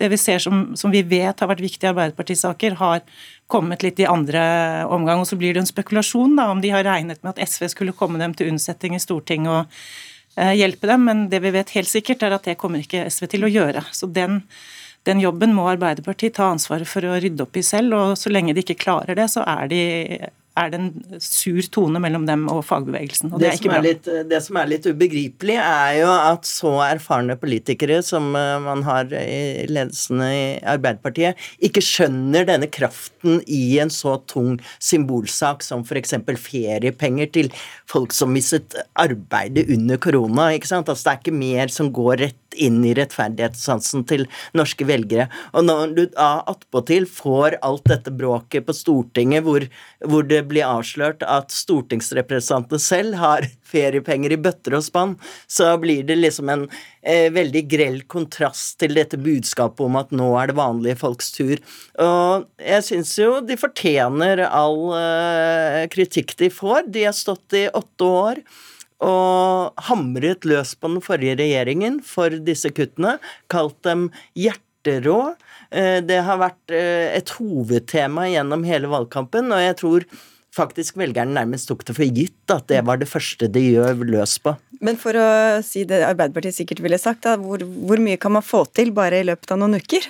det 0.00 0.08
vi 0.08 0.16
ser 0.16 0.40
som, 0.40 0.70
som, 0.80 0.92
vi 0.92 1.02
vet 1.04 1.42
har 1.42 1.50
vært 1.50 1.60
viktige 1.60 1.90
Arbeiderpartisaker, 1.92 2.78
har 2.80 3.02
kommet 3.50 3.82
litt 3.84 4.00
i 4.00 4.08
andre 4.08 4.40
omgang. 4.88 5.20
Og 5.20 5.28
så 5.28 5.36
blir 5.36 5.52
det 5.52 5.64
en 5.64 5.68
spekulasjon 5.68 6.38
da, 6.38 6.48
om 6.52 6.62
de 6.64 6.72
har 6.72 6.86
regnet 6.86 7.20
med 7.20 7.34
at 7.34 7.42
SV 7.52 7.68
skulle 7.74 7.96
komme 7.96 8.20
dem 8.22 8.32
til 8.36 8.48
unnsetning 8.52 8.96
i 8.96 9.02
Stortinget 9.02 9.52
og 9.52 9.82
hjelpe 10.56 10.90
dem, 10.90 11.06
men 11.08 11.24
det 11.32 11.42
vi 11.44 11.52
vet 11.54 11.72
helt 11.76 11.90
sikkert, 11.90 12.24
er 12.26 12.36
at 12.36 12.46
det 12.48 12.58
kommer 12.60 12.82
ikke 12.82 13.06
SV 13.10 13.30
til 13.34 13.46
å 13.46 13.50
gjøre. 13.52 13.84
Så 13.96 14.08
den, 14.10 14.40
den 15.08 15.22
jobben 15.22 15.54
må 15.56 15.68
Arbeiderpartiet 15.70 16.38
ta 16.38 16.50
ansvaret 16.52 16.88
for 16.88 17.04
å 17.06 17.18
rydde 17.20 17.46
opp 17.46 17.58
i 17.60 17.64
selv, 17.66 17.96
og 17.96 18.18
så 18.20 18.32
lenge 18.32 18.56
de 18.56 18.64
ikke 18.64 18.80
klarer 18.82 19.18
det, 19.18 19.28
så 19.32 19.44
er 19.48 19.70
de 19.72 19.82
er 20.60 20.72
det 20.72 20.80
en 20.80 21.20
sur 21.22 21.60
tone 21.72 22.00
mellom 22.02 22.26
dem 22.28 22.46
og 22.52 22.62
fagbevegelsen. 22.68 23.32
og 23.32 23.42
Det, 23.42 23.52
det 23.56 23.70
bra. 23.70 23.80
Litt, 23.84 24.08
det 24.30 24.40
som 24.44 24.58
er 24.60 24.70
litt 24.70 24.88
ubegripelig, 24.88 25.56
er 25.60 25.96
jo 26.00 26.10
at 26.12 26.48
så 26.48 26.74
erfarne 26.86 27.36
politikere 27.40 28.00
som 28.06 28.30
eh, 28.38 28.56
man 28.64 28.84
har 28.86 29.10
i 29.16 29.66
ledelsen 29.70 30.22
i 30.24 30.42
Arbeiderpartiet, 30.74 31.40
ikke 31.64 31.84
skjønner 31.84 32.48
denne 32.48 32.70
kraften 32.70 33.40
i 33.46 33.78
en 33.82 33.92
så 33.92 34.18
tung 34.30 34.58
symbolsak 34.82 35.64
som 35.66 35.84
f.eks. 35.86 36.16
feriepenger 36.40 37.30
til 37.34 37.50
folk 37.90 38.14
som 38.16 38.32
mistet 38.34 38.76
arbeidet 38.98 39.68
under 39.72 40.00
korona. 40.00 40.50
ikke 40.54 40.70
sant? 40.70 40.88
Altså 40.88 41.08
Det 41.08 41.12
er 41.14 41.24
ikke 41.24 41.40
mer 41.40 41.72
som 41.72 41.92
går 41.94 42.24
rett 42.26 42.49
inn 42.54 42.80
i 42.86 42.94
rettferdighetssansen 42.96 44.04
til 44.10 44.26
norske 44.56 44.86
velgere. 44.88 45.28
Og 45.54 45.66
når 45.68 45.94
du 45.96 46.02
attpåtil 46.20 47.06
får 47.10 47.58
alt 47.66 47.86
dette 47.90 48.12
bråket 48.14 48.66
på 48.66 48.76
Stortinget, 48.76 49.44
hvor, 49.46 49.66
hvor 50.06 50.26
det 50.26 50.42
blir 50.50 50.68
avslørt 50.68 51.24
at 51.26 51.52
stortingsrepresentantene 51.54 52.82
selv 52.82 53.18
har 53.20 53.48
feriepenger 53.70 54.34
i 54.34 54.40
bøtter 54.40 54.74
og 54.78 54.86
spann, 54.86 55.16
så 55.46 55.76
blir 55.80 56.02
det 56.08 56.18
liksom 56.18 56.50
en 56.50 56.64
eh, 57.02 57.28
veldig 57.32 57.64
grell 57.70 58.00
kontrast 58.10 58.80
til 58.82 58.96
dette 58.98 59.20
budskapet 59.20 59.84
om 59.86 60.00
at 60.00 60.10
nå 60.14 60.32
er 60.40 60.50
det 60.50 60.58
vanlige 60.58 60.98
folks 61.02 61.30
tur. 61.36 61.60
Og 62.02 62.48
jeg 62.58 62.86
syns 62.88 63.14
jo 63.20 63.38
de 63.46 63.58
fortjener 63.60 64.42
all 64.48 64.82
eh, 64.98 65.86
kritikk 65.92 66.34
de 66.40 66.50
får. 66.52 66.90
De 66.90 67.06
har 67.06 67.16
stått 67.16 67.60
i 67.60 67.68
åtte 67.68 68.10
år 68.10 68.42
og 69.04 69.84
hamret 69.88 70.44
løs 70.48 70.74
på 70.76 70.90
den 70.92 71.04
forrige 71.04 71.38
regjeringen 71.40 72.00
for 72.04 72.34
disse 72.44 72.72
kuttene, 72.76 73.16
kalt 73.52 73.78
dem 73.86 74.08
hjerterå. 74.38 75.34
Eh, 75.70 76.00
det 76.04 76.20
har 76.26 76.40
vært 76.42 76.74
eh, 76.74 77.08
et 77.16 77.32
hovedtema 77.38 78.28
gjennom 78.30 78.66
hele 78.68 78.90
valgkampen, 78.92 79.52
og 79.54 79.64
jeg 79.64 79.78
tror 79.80 80.08
faktisk 80.54 80.98
velgerne 80.98 81.36
nærmest 81.36 81.68
tok 81.70 81.84
det 81.86 81.94
for 81.94 82.18
gitt 82.18 82.52
at 82.52 82.66
det 82.72 82.82
var 82.86 82.98
det 83.00 83.08
første 83.08 83.46
de 83.52 83.62
gjør 83.70 84.02
løs 84.02 84.36
på. 84.42 84.56
Men 84.82 84.98
for 84.98 85.16
å 85.16 85.28
si 85.64 85.84
det 85.88 86.02
Arbeiderpartiet 86.06 86.56
sikkert 86.56 86.82
ville 86.84 86.98
sagt, 87.00 87.22
da, 87.26 87.36
hvor, 87.38 87.62
hvor 87.62 88.02
mye 88.02 88.18
kan 88.20 88.34
man 88.34 88.44
få 88.44 88.64
til 88.74 88.92
bare 88.96 89.20
i 89.20 89.28
løpet 89.28 89.54
av 89.54 89.60
noen 89.62 89.78
uker? 89.78 90.08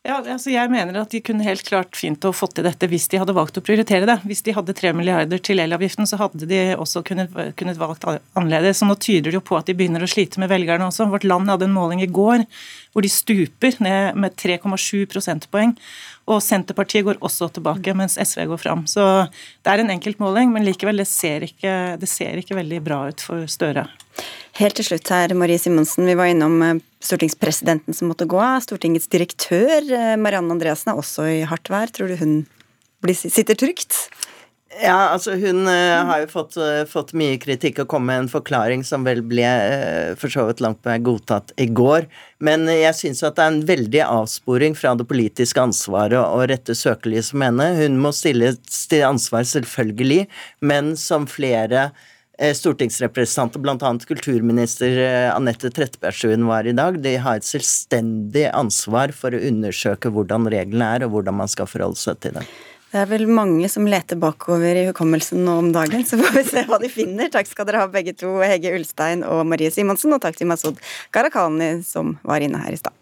Ja, 0.00 0.14
altså 0.16 0.48
jeg 0.48 0.70
mener 0.72 0.96
at 1.02 1.12
de 1.12 1.18
kunne 1.20 1.44
helt 1.44 1.60
klart 1.66 1.92
fint 1.98 2.24
å 2.24 2.30
fått 2.32 2.54
til 2.56 2.64
dette 2.64 2.88
hvis 2.88 3.04
de 3.12 3.18
hadde 3.20 3.34
valgt 3.36 3.58
å 3.60 3.62
prioritere 3.64 4.06
det. 4.08 4.14
Hvis 4.24 4.40
de 4.46 4.54
hadde 4.56 4.72
3 4.72 4.94
milliarder 4.96 5.42
til 5.44 5.60
elavgiften, 5.60 6.08
så 6.08 6.16
hadde 6.22 6.48
de 6.48 6.60
også 6.72 7.02
kunnet, 7.04 7.34
kunnet 7.60 7.76
valgt 7.76 8.06
annerledes. 8.08 8.80
Så 8.80 8.88
nå 8.88 8.96
tyder 8.96 9.28
det 9.28 9.36
jo 9.36 9.44
på 9.44 9.58
at 9.58 9.68
de 9.68 9.76
begynner 9.76 10.00
å 10.00 10.08
slite 10.08 10.40
med 10.40 10.48
velgerne 10.48 10.88
også. 10.88 11.10
Vårt 11.12 11.28
Land 11.28 11.52
hadde 11.52 11.68
en 11.68 11.76
måling 11.76 12.00
i 12.00 12.08
går 12.08 12.46
hvor 12.94 13.04
de 13.04 13.12
stuper 13.12 13.76
ned 13.84 14.16
med 14.16 14.40
3,7 14.40 15.04
prosentpoeng. 15.12 15.76
Og 16.32 16.40
Senterpartiet 16.48 17.04
går 17.04 17.20
også 17.20 17.50
tilbake, 17.52 17.92
mens 17.92 18.16
SV 18.16 18.46
går 18.54 18.64
fram. 18.64 18.86
Så 18.88 19.04
det 19.28 19.68
er 19.68 19.84
en 19.84 19.92
enkeltmåling, 19.92 20.48
men 20.54 20.64
likevel, 20.64 21.04
det 21.04 21.10
ser 21.12 21.44
ikke, 21.44 22.00
det 22.00 22.08
ser 22.08 22.40
ikke 22.40 22.56
veldig 22.56 22.80
bra 22.88 23.02
ut 23.12 23.28
for 23.28 23.44
Støre. 23.52 23.84
Helt 24.60 24.76
til 24.76 24.84
slutt 24.90 25.08
her, 25.08 25.32
Marie 25.40 25.56
Simonsen. 25.56 26.04
Vi 26.04 26.14
var 26.18 26.28
innom 26.28 26.58
eh, 26.60 26.80
stortingspresidenten 27.00 27.96
som 27.96 28.10
måtte 28.10 28.26
gå 28.28 28.36
av. 28.36 28.60
Stortingets 28.60 29.08
direktør, 29.08 29.78
eh, 29.80 30.16
Marianne 30.20 30.52
Andreassen, 30.52 30.92
er 30.92 31.00
også 31.00 31.24
i 31.30 31.38
hardt 31.48 31.70
vær. 31.72 31.88
Tror 31.88 32.12
du 32.12 32.18
hun 32.20 32.42
sitter 33.16 33.56
trygt? 33.56 33.96
Ja, 34.76 35.14
altså 35.14 35.32
hun 35.40 35.64
uh, 35.66 36.04
har 36.06 36.20
jo 36.22 36.28
fått, 36.30 36.54
fått, 36.92 37.14
mye 37.18 37.40
kritikk 37.42 37.80
og 37.82 37.88
kom 37.90 38.04
med 38.06 38.20
en 38.20 38.28
forklaring 38.30 38.84
som 38.86 39.02
vel 39.02 39.18
ble 39.26 39.48
for 40.20 40.30
så 40.30 40.44
vidt 40.46 40.60
langt 40.62 40.78
på 40.84 40.92
vei 40.92 41.00
godtatt 41.08 41.50
i 41.58 41.66
går. 41.66 42.06
Men 42.38 42.68
jeg 42.70 42.94
syns 43.00 43.24
at 43.26 43.40
det 43.40 43.46
er 43.46 43.56
en 43.56 43.64
veldig 43.72 44.04
avsporing 44.04 44.76
fra 44.78 44.92
det 44.94 45.08
politiske 45.10 45.64
ansvaret 45.64 46.20
å 46.20 46.44
rette 46.52 46.76
søkelyset 46.78 47.34
på 47.34 47.42
henne. 47.48 47.72
Hun 47.80 47.98
må 48.04 48.14
stilles 48.14 48.60
til 48.92 49.08
ansvar, 49.08 49.48
selvfølgelig, 49.56 50.28
men 50.70 50.94
som 51.00 51.26
flere 51.26 51.88
Eh, 51.88 52.09
stortingsrepresentanter, 52.56 53.60
bl.a. 53.60 53.92
kulturminister 54.08 54.98
eh, 55.02 55.28
Anette 55.34 55.70
Trettebergstuen 55.76 56.46
var 56.48 56.66
i 56.66 56.72
dag, 56.76 56.96
de 57.02 57.14
har 57.20 57.40
et 57.40 57.46
selvstendig 57.46 58.46
ansvar 58.56 59.12
for 59.16 59.36
å 59.36 59.42
undersøke 59.50 60.12
hvordan 60.14 60.48
reglene 60.52 60.88
er, 60.96 61.04
og 61.04 61.16
hvordan 61.16 61.36
man 61.42 61.52
skal 61.52 61.68
forholde 61.70 62.00
seg 62.00 62.20
til 62.24 62.38
dem. 62.38 62.48
Det 62.90 62.98
er 62.98 63.06
vel 63.06 63.28
mange 63.30 63.68
som 63.70 63.86
leter 63.86 64.18
bakover 64.18 64.80
i 64.80 64.88
hukommelsen 64.88 65.44
nå 65.46 65.58
om 65.62 65.68
dagen, 65.74 66.02
så 66.06 66.18
får 66.18 66.38
vi 66.40 66.46
se 66.48 66.64
hva 66.66 66.80
de 66.82 66.90
finner. 66.90 67.30
Takk 67.30 67.46
skal 67.46 67.68
dere 67.68 67.84
ha 67.84 67.90
begge 67.92 68.16
to, 68.18 68.32
Hege 68.42 68.72
Ulstein 68.74 69.22
og 69.22 69.44
Marie 69.46 69.70
Simonsen, 69.70 70.16
og 70.16 70.24
takk 70.24 70.40
til 70.40 70.50
Masud 70.50 70.80
Gharahkhani 71.14 71.76
som 71.86 72.16
var 72.26 72.42
inne 72.42 72.64
her 72.64 72.74
i 72.74 72.80
stad. 72.80 72.99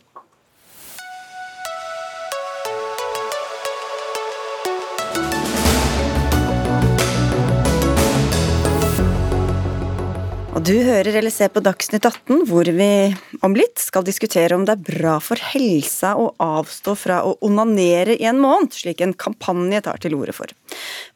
Du 10.68 10.82
hører 10.84 11.16
eller 11.16 11.32
ser 11.32 11.48
på 11.48 11.62
Dagsnytt 11.64 12.04
18, 12.04 12.42
hvor 12.50 12.68
vi 12.76 12.88
om 13.46 13.54
litt 13.56 13.80
skal 13.80 14.04
diskutere 14.04 14.52
om 14.52 14.66
det 14.68 14.74
er 14.74 14.82
bra 14.84 15.14
for 15.24 15.40
helsa 15.54 16.10
å 16.20 16.26
avstå 16.44 16.92
fra 16.98 17.22
å 17.24 17.30
onanere 17.46 18.18
i 18.18 18.26
en 18.28 18.40
måned, 18.42 18.74
slik 18.76 19.00
en 19.00 19.14
kampanje 19.16 19.80
tar 19.86 20.02
til 20.02 20.18
orde 20.18 20.34
for. 20.36 20.52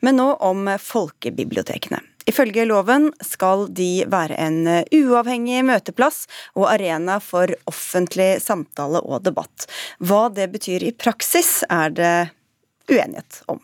Men 0.01 0.17
nå 0.21 0.29
om 0.49 0.71
folkebibliotekene. 0.81 2.01
Ifølge 2.31 2.65
loven 2.71 3.11
skal 3.21 3.67
de 3.77 4.07
være 4.09 4.39
en 4.41 4.63
uavhengig 4.95 5.61
møteplass 5.69 6.23
og 6.55 6.71
arena 6.71 7.19
for 7.21 7.53
offentlig 7.69 8.39
samtale 8.41 9.03
og 9.05 9.27
debatt. 9.27 9.69
Hva 10.01 10.31
det 10.33 10.49
betyr 10.55 10.87
i 10.87 10.95
praksis, 10.97 11.59
er 11.69 11.93
det 11.93 12.15
uenighet 12.89 13.43
om. 13.53 13.61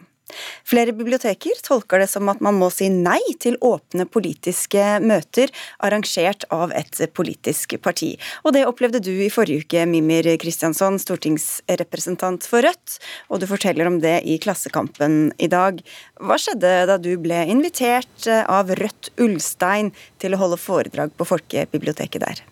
Flere 0.69 0.93
biblioteker 0.93 1.59
tolker 1.65 2.03
det 2.03 2.09
som 2.11 2.29
at 2.31 2.43
man 2.45 2.59
må 2.59 2.69
si 2.73 2.91
nei 2.93 3.21
til 3.41 3.57
åpne 3.65 4.05
politiske 4.11 4.99
møter 5.01 5.53
arrangert 5.85 6.45
av 6.55 6.75
et 6.77 7.01
politisk 7.17 7.77
parti. 7.85 8.13
Og 8.45 8.55
det 8.57 8.67
opplevde 8.69 9.01
du 9.05 9.13
i 9.13 9.31
forrige 9.33 9.65
uke, 9.65 9.87
Mimir 9.89 10.29
Kristiansson, 10.41 11.01
stortingsrepresentant 11.01 12.47
for 12.49 12.67
Rødt, 12.67 12.99
og 13.33 13.41
du 13.41 13.49
forteller 13.51 13.89
om 13.89 14.01
det 14.05 14.19
i 14.29 14.39
Klassekampen 14.43 15.33
i 15.39 15.49
dag. 15.51 15.81
Hva 16.21 16.39
skjedde 16.41 16.75
da 16.91 16.99
du 17.01 17.15
ble 17.23 17.45
invitert 17.49 18.29
av 18.45 18.75
Rødt 18.79 19.13
Ulstein 19.23 19.93
til 20.21 20.35
å 20.35 20.43
holde 20.45 20.61
foredrag 20.61 21.17
på 21.17 21.29
Folkebiblioteket 21.29 22.25
der? 22.25 22.47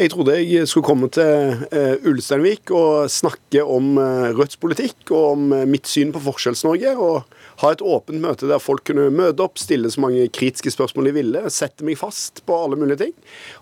Jeg 0.00 0.14
trodde 0.14 0.38
jeg 0.40 0.64
skulle 0.64 0.86
komme 0.86 1.10
til 1.12 1.58
uh, 1.76 2.06
Ulsteinvik 2.08 2.70
og 2.72 3.10
snakke 3.12 3.60
om 3.60 3.98
uh, 4.00 4.30
Rødts 4.32 4.56
politikk 4.56 5.10
og 5.12 5.24
om 5.34 5.50
uh, 5.52 5.66
mitt 5.68 5.90
syn 5.90 6.14
på 6.14 6.22
Forskjells-Norge. 6.24 6.94
og 6.96 7.26
ha 7.60 7.72
et 7.74 7.82
åpent 7.84 8.20
møte 8.22 8.48
der 8.48 8.62
folk 8.62 8.86
kunne 8.88 9.10
møte 9.12 9.44
opp, 9.44 9.60
stille 9.60 9.90
så 9.92 10.00
mange 10.02 10.26
kritiske 10.32 10.72
spørsmål 10.72 11.10
de 11.10 11.14
ville, 11.16 11.42
sette 11.52 11.84
meg 11.86 11.98
fast 12.00 12.42
på 12.48 12.56
alle 12.56 12.78
mulige 12.80 13.02
ting. 13.04 13.14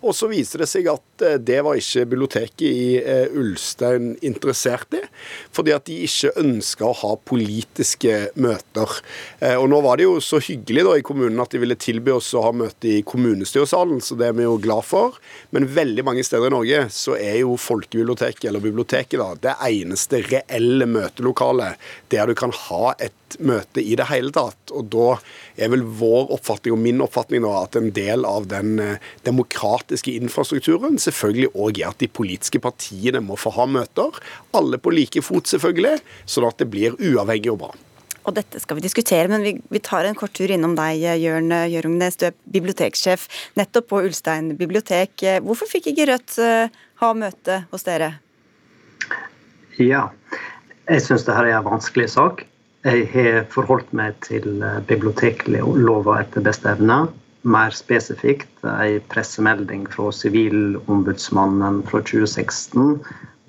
Og 0.03 0.15
så 0.15 0.29
viser 0.31 0.63
det 0.63 0.69
seg 0.71 0.87
at 0.93 1.25
eh, 1.27 1.39
det 1.43 1.59
var 1.67 1.79
ikke 1.79 2.07
biblioteket 2.07 2.67
i 2.69 2.87
eh, 3.01 3.35
Ulstein 3.39 4.13
interessert 4.23 4.95
i, 4.95 5.03
fordi 5.55 5.75
at 5.75 5.89
de 5.89 5.99
ikke 6.07 6.35
ønska 6.39 6.87
å 6.87 6.97
ha 7.03 7.13
politiske 7.29 8.21
møter. 8.39 8.99
Eh, 9.41 9.57
og 9.59 9.69
nå 9.73 9.83
var 9.85 9.99
det 9.99 10.07
jo 10.07 10.19
så 10.25 10.41
hyggelig 10.43 10.87
da 10.87 10.97
i 10.99 11.07
kommunen 11.07 11.43
at 11.43 11.55
de 11.55 11.63
ville 11.63 11.79
tilby 11.79 12.15
oss 12.15 12.31
å 12.39 12.45
ha 12.47 12.55
møte 12.55 12.91
i 12.93 13.03
kommunestyresalen, 13.07 14.03
så 14.05 14.19
det 14.19 14.31
er 14.31 14.39
vi 14.39 14.47
jo 14.47 14.57
glad 14.63 14.87
for. 14.87 15.19
Men 15.55 15.69
veldig 15.75 16.07
mange 16.07 16.27
steder 16.27 16.51
i 16.51 16.55
Norge 16.55 16.85
så 16.95 17.19
er 17.19 17.41
jo 17.43 17.59
folkebiblioteket, 17.61 18.47
eller 18.49 18.63
biblioteket, 18.63 19.19
da, 19.19 19.35
det 19.43 19.57
eneste 19.69 20.23
reelle 20.29 20.87
møtelokalet 20.89 21.89
der 22.13 22.31
du 22.31 22.37
kan 22.39 22.55
ha 22.69 22.95
et 23.03 23.18
møte 23.41 23.83
i 23.83 23.97
det 23.99 24.09
hele 24.11 24.33
tatt. 24.35 24.73
Og 24.73 24.89
da 24.93 25.09
er 25.61 25.73
vel 25.73 25.85
vår 26.01 26.33
oppfatning 26.37 26.77
og 26.77 26.83
min 26.83 27.03
oppfatning 27.05 27.43
nå 27.45 27.53
at 27.61 27.77
en 27.79 27.91
del 27.97 28.27
av 28.29 28.49
den 28.51 28.79
eh, 28.83 29.03
demokratiske 29.29 30.15
infrastrukturen 30.19 30.99
selvfølgelig 31.03 31.53
òg 31.55 31.83
er 31.83 31.91
at 31.91 32.01
de 32.03 32.09
politiske 32.09 32.63
partiene 32.63 33.23
må 33.25 33.39
få 33.41 33.53
ha 33.59 33.69
møter. 33.69 34.23
Alle 34.57 34.81
på 34.81 34.95
like 34.95 35.23
fot, 35.25 35.51
selvfølgelig, 35.51 35.99
sånn 36.27 36.49
at 36.49 36.63
det 36.63 36.71
blir 36.73 36.97
uavhengig 36.97 37.53
og 37.55 37.63
bra. 37.67 37.75
Og 38.29 38.35
dette 38.37 38.61
skal 38.61 38.77
vi 38.77 38.85
diskutere, 38.85 39.29
men 39.33 39.45
vi, 39.45 39.55
vi 39.73 39.81
tar 39.81 40.05
en 40.05 40.17
kort 40.19 40.35
tur 40.37 40.51
innom 40.53 40.75
deg, 40.77 41.01
Jørn 41.23 41.49
Gjørungnes. 41.73 42.19
Du 42.21 42.27
er 42.29 42.37
biblioteksjef 42.53 43.25
nettopp 43.57 43.89
på 43.89 44.03
Ulstein 44.05 44.53
bibliotek. 44.59 45.15
Hvorfor 45.45 45.71
fikk 45.71 45.89
ikke 45.95 46.11
Rødt 46.11 46.37
eh, 46.45 46.81
ha 47.01 47.13
møte 47.17 47.63
hos 47.73 47.87
dere? 47.89 48.19
Ja, 49.79 50.09
jeg 50.89 51.05
syns 51.05 51.25
dette 51.27 51.39
er 51.39 51.55
en 51.55 51.67
vanskelig 51.67 52.09
sak. 52.17 52.45
Jeg 52.87 53.09
har 53.15 53.47
forholdt 53.51 53.91
meg 53.97 54.19
til 54.27 54.61
eh, 54.63 54.83
biblioteklova 54.91 56.21
etter 56.23 56.45
beste 56.47 56.71
evne. 56.71 57.07
Mer 57.49 57.75
spesifikt 57.75 58.67
en 58.67 59.01
pressemelding 59.11 59.87
fra 59.91 60.11
Sivilombudsmannen 60.15 61.83
fra 61.89 62.03
2016 62.03 62.99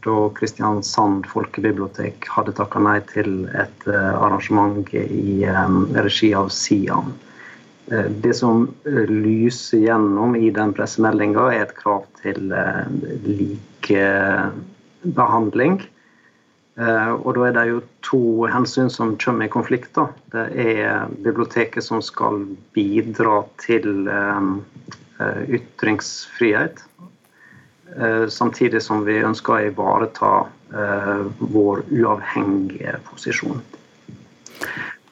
da 0.06 0.30
Kristiansand 0.36 1.26
folkebibliotek 1.30 2.28
hadde 2.32 2.52
takka 2.58 2.80
nei 2.84 3.00
til 3.12 3.48
et 3.52 3.88
eh, 3.90 4.24
arrangement 4.24 4.94
i 4.96 5.46
regi 6.00 6.34
av 6.38 6.50
Sian. 6.54 7.14
Eh, 7.92 8.08
det 8.24 8.34
som 8.40 8.68
eh, 8.88 9.06
lyser 9.10 9.80
gjennom 9.84 10.36
i 10.40 10.50
den 10.56 10.74
pressemeldinga, 10.78 11.44
er 11.54 11.62
et 11.68 11.76
krav 11.78 12.04
til 12.22 12.40
likebehandling. 13.28 15.76
Og 16.80 17.34
da 17.36 17.42
er 17.44 17.56
det 17.58 17.64
jo 17.68 17.80
to 18.08 18.22
hensyn 18.48 18.88
som 18.94 19.18
kommer 19.20 19.50
i 19.50 19.52
konflikt. 19.52 19.90
Da. 19.98 20.06
Det 20.32 20.46
er 20.64 21.10
biblioteket 21.26 21.84
som 21.84 22.00
skal 22.06 22.46
bidra 22.72 23.42
til 23.60 24.08
ytringsfrihet 25.20 26.80
Eh, 27.98 28.28
samtidig 28.28 28.82
som 28.82 29.04
vi 29.06 29.18
ønsker 29.24 29.54
å 29.54 29.66
ivareta 29.72 30.32
eh, 30.74 31.22
vår 31.40 31.82
uavhengige 31.90 33.00
posisjon. 33.08 33.62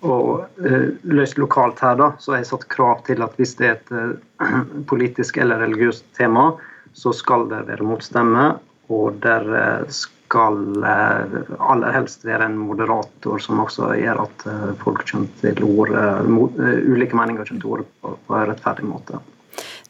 Og 0.05 0.45
eh, 0.61 0.91
løst 1.09 1.39
lokalt 1.41 1.81
her 1.81 1.97
da, 1.97 2.11
så 2.21 2.35
har 2.35 2.43
jeg 2.43 2.51
satt 2.51 2.67
krav 2.69 3.01
til 3.07 3.25
at 3.25 3.33
hvis 3.39 3.55
det 3.57 3.71
er 3.71 3.79
et 3.79 4.85
politisk 4.91 5.39
eller 5.41 5.63
religiøst 5.65 6.05
tema, 6.17 6.51
så 6.93 7.13
skal 7.13 7.47
det 7.49 7.65
være 7.67 7.85
motstemme, 7.85 8.51
og 8.93 9.17
der 9.25 9.49
skal 9.93 10.16
aller 10.35 11.95
helst 11.95 12.25
være 12.27 12.49
en 12.49 12.57
moderator 12.59 13.39
som 13.43 13.63
også 13.63 13.93
gjør 13.99 14.25
at 14.25 14.45
folk 14.83 15.05
kommer 15.07 15.41
til 15.41 15.63
ord, 15.63 15.93
ulike 16.27 17.15
meninger 17.15 17.47
kommer 17.47 17.63
til 17.63 17.73
ord 17.77 17.87
på 18.01 18.35
en 18.35 18.47
rettferdig 18.51 18.87
måte. 18.89 19.21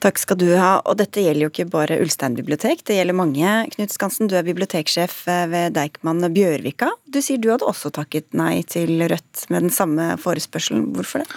Takk 0.04 0.20
skal 0.22 0.38
du 0.38 0.48
ha. 0.54 0.78
Og 0.86 0.98
dette 1.00 1.24
gjelder 1.24 1.48
jo 1.48 1.52
ikke 1.52 1.68
bare 1.74 1.98
Ulstein 2.04 2.38
bibliotek, 2.38 2.84
det 2.86 3.00
gjelder 3.00 3.18
mange. 3.18 3.54
Knut 3.74 3.94
Skansen, 3.94 4.30
du 4.30 4.38
er 4.38 4.46
biblioteksjef 4.46 5.20
eh, 5.32 5.46
ved 5.52 5.78
Deichman 5.78 6.22
Bjørvika. 6.34 6.92
Du 7.10 7.20
sier 7.24 7.42
du 7.42 7.50
hadde 7.54 7.68
også 7.68 7.92
takket 7.96 8.30
nei 8.38 8.62
til 8.70 9.02
Rødt 9.02 9.48
med 9.54 9.68
den 9.68 9.74
samme 9.74 10.14
forespørselen. 10.22 10.92
Hvorfor 10.96 11.26
det? 11.26 11.30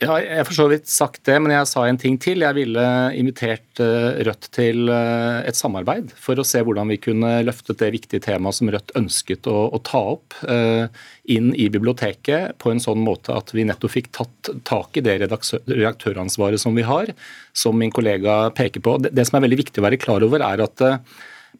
Ja, 0.00 0.14
jeg 0.16 0.38
har 0.38 0.46
for 0.48 0.56
så 0.56 0.64
vidt 0.70 0.88
sagt 0.88 1.26
det, 1.28 1.34
men 1.44 1.52
jeg 1.52 1.68
sa 1.68 1.82
en 1.84 1.98
ting 2.00 2.14
til. 2.20 2.40
Jeg 2.40 2.56
ville 2.56 2.84
invitert 3.20 3.82
eh, 3.84 4.22
Rødt 4.24 4.46
til 4.56 4.88
eh, 4.88 5.40
et 5.44 5.58
samarbeid 5.58 6.14
for 6.16 6.40
å 6.40 6.46
se 6.46 6.62
hvordan 6.64 6.88
vi 6.88 6.96
kunne 7.04 7.34
løftet 7.44 7.82
det 7.82 7.90
viktige 7.92 8.24
temaet 8.24 8.56
som 8.56 8.70
Rødt 8.72 8.94
ønsket 8.96 9.44
å, 9.52 9.66
å 9.68 9.80
ta 9.84 10.00
opp, 10.14 10.38
eh, 10.48 10.88
inn 11.36 11.50
i 11.52 11.68
biblioteket 11.68 12.56
på 12.64 12.72
en 12.72 12.80
sånn 12.80 13.04
måte 13.04 13.36
at 13.36 13.52
vi 13.52 13.66
nettopp 13.68 13.92
fikk 13.92 14.08
tatt 14.16 14.52
tak 14.64 14.96
i 14.96 15.04
det 15.04 15.18
redaktøransvaret 15.26 16.64
som 16.64 16.80
vi 16.80 16.86
har, 16.88 17.12
som 17.52 17.76
min 17.76 17.92
kollega 17.92 18.46
peker 18.56 18.80
på. 18.86 18.96
Det, 19.04 19.12
det 19.12 19.28
som 19.28 19.36
er 19.36 19.44
veldig 19.50 19.60
viktig 19.66 19.84
å 19.84 19.88
være 19.90 20.00
klar 20.00 20.24
over, 20.24 20.40
er 20.48 20.64
at 20.64 20.86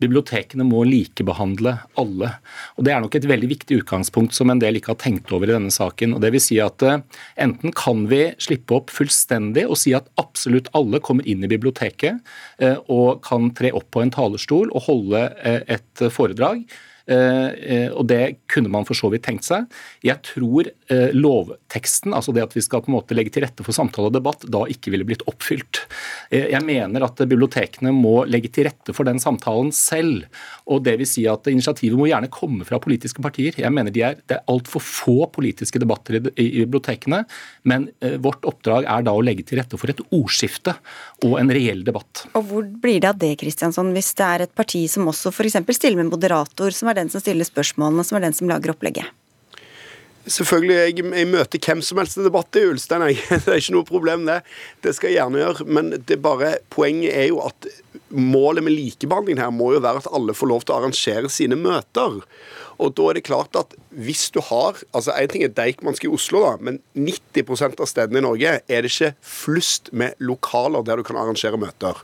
bibliotekene 0.01 0.65
må 0.67 0.83
likebehandle 0.89 1.77
alle. 2.01 2.33
Og 2.77 2.85
Det 2.85 2.93
er 2.93 3.01
nok 3.03 3.17
et 3.17 3.29
veldig 3.29 3.51
viktig 3.51 3.81
utgangspunkt 3.83 4.37
som 4.37 4.51
en 4.51 4.61
del 4.63 4.79
ikke 4.79 4.95
har 4.95 5.01
tenkt 5.03 5.33
over 5.33 5.49
i 5.49 5.57
denne 5.57 5.71
saken. 5.71 6.15
og 6.15 6.21
det 6.21 6.33
vil 6.33 6.41
si 6.41 6.61
at 6.61 6.83
eh, 6.83 7.01
Enten 7.37 7.73
kan 7.73 8.07
vi 8.09 8.35
slippe 8.39 8.75
opp 8.75 8.91
fullstendig 8.91 9.67
og 9.67 9.77
si 9.77 9.95
at 9.95 10.09
absolutt 10.17 10.69
alle 10.75 11.01
kommer 11.01 11.27
inn 11.27 11.45
i 11.45 11.51
biblioteket 11.51 12.21
eh, 12.61 12.77
og 12.89 13.23
kan 13.23 13.51
tre 13.55 13.73
opp 13.73 13.91
på 13.91 14.03
en 14.03 14.11
talerstol 14.11 14.71
og 14.71 14.87
holde 14.87 15.27
eh, 15.43 15.63
et 15.67 16.07
foredrag 16.13 16.65
og 17.11 18.07
det 18.09 18.23
kunne 18.51 18.71
man 18.73 18.87
for 18.89 18.99
så 18.99 19.11
vidt 19.13 19.25
tenkt 19.27 19.47
seg. 19.47 19.67
Jeg 20.07 20.23
tror 20.27 20.69
eh, 20.69 21.15
lovteksten, 21.17 22.15
altså 22.17 22.35
det 22.37 22.45
at 22.45 22.57
vi 22.57 22.63
skal 22.65 22.85
på 22.85 22.93
en 22.93 22.97
måte 22.99 23.17
legge 23.17 23.33
til 23.35 23.45
rette 23.45 23.65
for 23.67 23.77
samtale 23.77 24.11
og 24.11 24.17
debatt, 24.17 24.47
da 24.51 24.63
ikke 24.71 24.93
ville 24.95 25.07
blitt 25.09 25.25
oppfylt. 25.31 25.83
Jeg 26.31 26.63
mener 26.63 27.05
at 27.07 27.21
bibliotekene 27.27 27.93
må 27.95 28.25
legge 28.31 28.53
til 28.55 28.69
rette 28.69 28.95
for 28.97 29.09
den 29.09 29.21
samtalen 29.23 29.73
selv. 29.75 30.27
og 30.71 30.85
det 30.87 30.97
vil 31.01 31.09
si 31.09 31.25
at 31.27 31.49
Initiativet 31.51 31.99
må 31.99 32.07
gjerne 32.07 32.31
komme 32.31 32.67
fra 32.67 32.79
politiske 32.83 33.23
partier. 33.23 33.57
Jeg 33.59 33.73
mener 33.75 33.91
de 33.91 34.03
er, 34.07 34.19
Det 34.27 34.37
er 34.37 34.47
altfor 34.47 34.81
få 34.81 35.27
politiske 35.33 35.79
debatter 35.79 36.21
i, 36.37 36.65
bibliotekene, 36.65 37.25
men 37.65 37.89
vårt 38.23 38.45
oppdrag 38.47 38.87
er 38.87 39.03
da 39.07 39.15
å 39.17 39.23
legge 39.25 39.45
til 39.47 39.59
rette 39.59 39.79
for 39.81 39.91
et 39.91 40.01
ordskifte 40.15 40.77
og 41.27 41.39
en 41.41 41.51
reell 41.53 41.83
debatt. 41.87 42.25
Og 42.39 42.47
Hvor 42.51 42.69
blir 42.83 43.01
det 43.03 43.11
av 43.11 43.19
det, 43.21 43.33
Kristiansson, 43.41 43.93
hvis 43.97 44.13
det 44.19 44.27
er 44.27 44.45
et 44.47 44.55
parti 44.57 44.85
som 44.91 45.09
også 45.11 45.33
f.eks. 45.33 45.59
stiller 45.77 46.01
med 46.01 46.13
moderator, 46.13 46.73
som 46.75 46.91
er 46.91 47.00
den 47.01 47.13
som 47.13 47.23
stiller 47.23 47.49
spørsmålene, 47.49 48.07
som 48.07 48.21
er 48.21 48.29
den 48.29 48.37
som 48.37 48.51
lager 48.51 48.75
opplegget? 48.75 49.11
Selvfølgelig, 50.31 50.77
jeg, 50.77 51.05
jeg, 51.17 51.29
møter 51.33 51.63
hvem 51.65 51.81
som 51.83 51.99
helst 51.99 52.19
i 52.21 52.25
debatt 52.27 52.57
i 52.61 52.67
Ulstein. 52.69 53.07
Jeg. 53.09 53.23
Det 53.47 53.55
er 53.55 53.63
ikke 53.63 53.77
noe 53.79 53.89
problem, 53.89 54.27
det. 54.29 54.41
Det 54.85 54.93
skal 54.95 55.11
jeg 55.11 55.19
gjerne 55.19 55.41
gjøre. 55.41 55.67
Men 55.67 55.95
det 55.97 56.21
bare, 56.23 56.59
poenget 56.73 57.17
er 57.17 57.31
jo 57.31 57.41
at 57.47 57.71
målet 58.11 58.65
med 58.67 58.75
likebehandlingen 58.75 59.43
her 59.43 59.53
må 59.55 59.73
jo 59.75 59.83
være 59.83 60.03
at 60.03 60.11
alle 60.13 60.35
får 60.37 60.51
lov 60.51 60.65
til 60.65 60.75
å 60.75 60.81
arrangere 60.81 61.31
sine 61.33 61.57
møter. 61.59 62.21
Og 62.81 62.95
da 62.97 63.09
er 63.11 63.19
det 63.19 63.27
klart 63.27 63.57
at 63.59 63.75
hvis 63.93 64.29
du 64.33 64.39
har 64.45 64.79
altså 64.97 65.13
En 65.13 65.29
ting 65.29 65.43
er 65.45 65.53
Deichmanske 65.53 66.09
i 66.09 66.13
Oslo, 66.13 66.43
da, 66.47 66.55
men 66.63 66.79
90% 66.97 67.81
av 67.81 67.91
stedene 67.91 68.23
i 68.23 68.25
Norge 68.25 68.55
er 68.61 68.85
det 68.85 68.93
ikke 68.93 69.13
flust 69.25 69.93
med 69.93 70.17
lokaler 70.23 70.85
der 70.87 71.01
du 71.01 71.07
kan 71.07 71.19
arrangere 71.21 71.61
møter. 71.61 72.01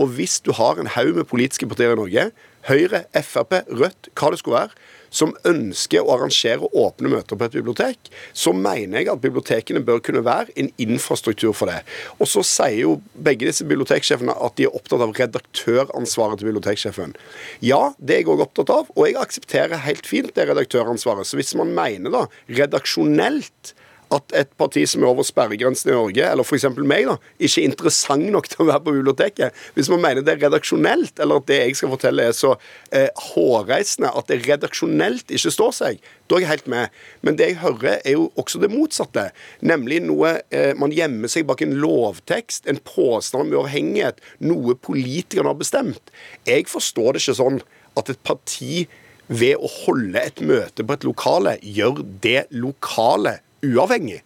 Og 0.00 0.14
hvis 0.16 0.40
du 0.44 0.54
har 0.56 0.80
en 0.80 0.90
haug 0.96 1.14
med 1.18 1.28
politiske 1.30 1.68
partier 1.70 1.92
i 1.92 2.00
Norge 2.00 2.30
Høyre, 2.68 3.04
Frp, 3.20 3.60
Rødt, 3.68 4.10
hva 4.16 4.30
det 4.32 4.40
skulle 4.40 4.62
være, 4.64 4.84
som 5.14 5.34
ønsker 5.46 6.02
å 6.02 6.16
arrangere 6.16 6.66
åpne 6.74 7.12
møter 7.12 7.38
på 7.38 7.46
et 7.46 7.54
bibliotek, 7.54 8.10
så 8.34 8.54
mener 8.56 9.00
jeg 9.00 9.12
at 9.12 9.22
bibliotekene 9.22 9.82
bør 9.86 10.02
kunne 10.04 10.24
være 10.26 10.54
en 10.58 10.72
infrastruktur 10.82 11.54
for 11.54 11.70
det. 11.70 11.84
Og 12.18 12.26
så 12.30 12.42
sier 12.46 12.80
jo 12.80 12.96
begge 13.14 13.46
disse 13.46 13.66
biblioteksjefene 13.68 14.34
at 14.34 14.58
de 14.58 14.66
er 14.66 14.74
opptatt 14.74 15.04
av 15.04 15.14
redaktøransvaret 15.14 16.40
til 16.40 16.50
biblioteksjefen. 16.50 17.14
Ja, 17.62 17.92
det 17.98 18.18
er 18.18 18.24
jeg 18.24 18.32
òg 18.34 18.44
opptatt 18.48 18.74
av, 18.74 18.90
og 18.90 19.06
jeg 19.06 19.20
aksepterer 19.20 19.84
helt 19.86 20.08
fint 20.10 20.34
det 20.34 20.48
redaktøransvaret. 20.50 21.28
Så 21.28 21.38
hvis 21.38 21.54
man 21.58 21.70
mener 21.76 22.14
da 22.14 22.26
redaksjonelt 22.50 23.74
at 24.14 24.34
et 24.36 24.50
parti 24.60 24.84
som 24.88 25.04
er 25.04 25.10
over 25.10 25.26
sperregrensen 25.26 25.90
i 25.90 25.94
Norge, 25.94 26.24
eller 26.26 26.46
f.eks. 26.46 26.66
meg, 26.80 27.08
da, 27.08 27.16
ikke 27.38 27.62
er 27.62 27.68
interessant 27.68 28.30
nok 28.32 28.48
til 28.50 28.64
å 28.64 28.68
være 28.70 28.84
på 28.86 28.94
biblioteket. 28.96 29.62
Hvis 29.76 29.90
man 29.92 30.02
mener 30.04 30.24
det 30.24 30.36
er 30.36 30.42
redaksjonelt, 30.46 31.18
eller 31.20 31.42
at 31.42 31.48
det 31.50 31.60
jeg 31.60 31.78
skal 31.78 31.92
fortelle 31.94 32.28
er 32.30 32.36
så 32.36 32.54
eh, 32.94 33.10
hårreisende 33.32 34.12
at 34.14 34.30
det 34.30 34.42
redaksjonelt 34.46 35.34
ikke 35.34 35.54
står 35.54 35.76
seg, 35.76 36.10
da 36.30 36.38
er 36.38 36.44
jeg 36.44 36.52
helt 36.54 36.70
med. 36.72 36.98
Men 37.26 37.38
det 37.38 37.50
jeg 37.50 37.60
hører, 37.62 38.00
er 38.00 38.16
jo 38.16 38.30
også 38.40 38.60
det 38.62 38.72
motsatte. 38.72 39.28
Nemlig 39.64 40.00
noe 40.06 40.38
eh, 40.54 40.72
Man 40.78 40.94
gjemmer 40.94 41.30
seg 41.30 41.46
bak 41.48 41.62
en 41.64 41.76
lovtekst, 41.80 42.68
en 42.70 42.80
påstand 42.84 43.46
om 43.46 43.56
uavhengighet, 43.58 44.20
noe 44.44 44.76
politikerne 44.76 45.52
har 45.52 45.60
bestemt. 45.60 46.12
Jeg 46.48 46.68
forstår 46.70 47.14
det 47.14 47.24
ikke 47.24 47.38
sånn 47.40 47.60
at 47.98 48.10
et 48.10 48.22
parti 48.26 48.84
ved 49.28 49.56
å 49.56 49.70
holde 49.86 50.20
et 50.20 50.42
møte 50.44 50.84
på 50.84 50.96
et 50.96 51.06
lokale 51.06 51.56
gjør 51.62 52.02
det 52.24 52.44
lokale 52.52 53.38
uavhengig. 53.72 54.22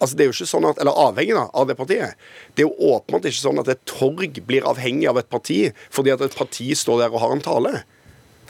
Altså 0.00 0.16
det 0.16 0.24
er 0.24 0.30
jo 0.30 0.36
ikke 0.38 0.48
sånn 0.48 0.66
at, 0.70 0.78
Eller 0.80 0.96
avhengig 0.96 1.36
da, 1.36 1.46
av 1.52 1.66
det 1.68 1.76
partiet. 1.76 2.20
Det 2.56 2.64
er 2.64 2.70
jo 2.70 2.92
åpenbart 2.94 3.28
ikke 3.28 3.42
sånn 3.42 3.60
at 3.60 3.68
et 3.68 3.82
torg 3.88 4.40
blir 4.48 4.66
avhengig 4.68 5.10
av 5.10 5.20
et 5.20 5.28
parti 5.32 5.62
fordi 5.92 6.14
at 6.14 6.24
et 6.24 6.36
parti 6.36 6.70
står 6.76 7.04
der 7.04 7.12
og 7.14 7.24
har 7.24 7.34
en 7.36 7.44
tale. 7.44 7.74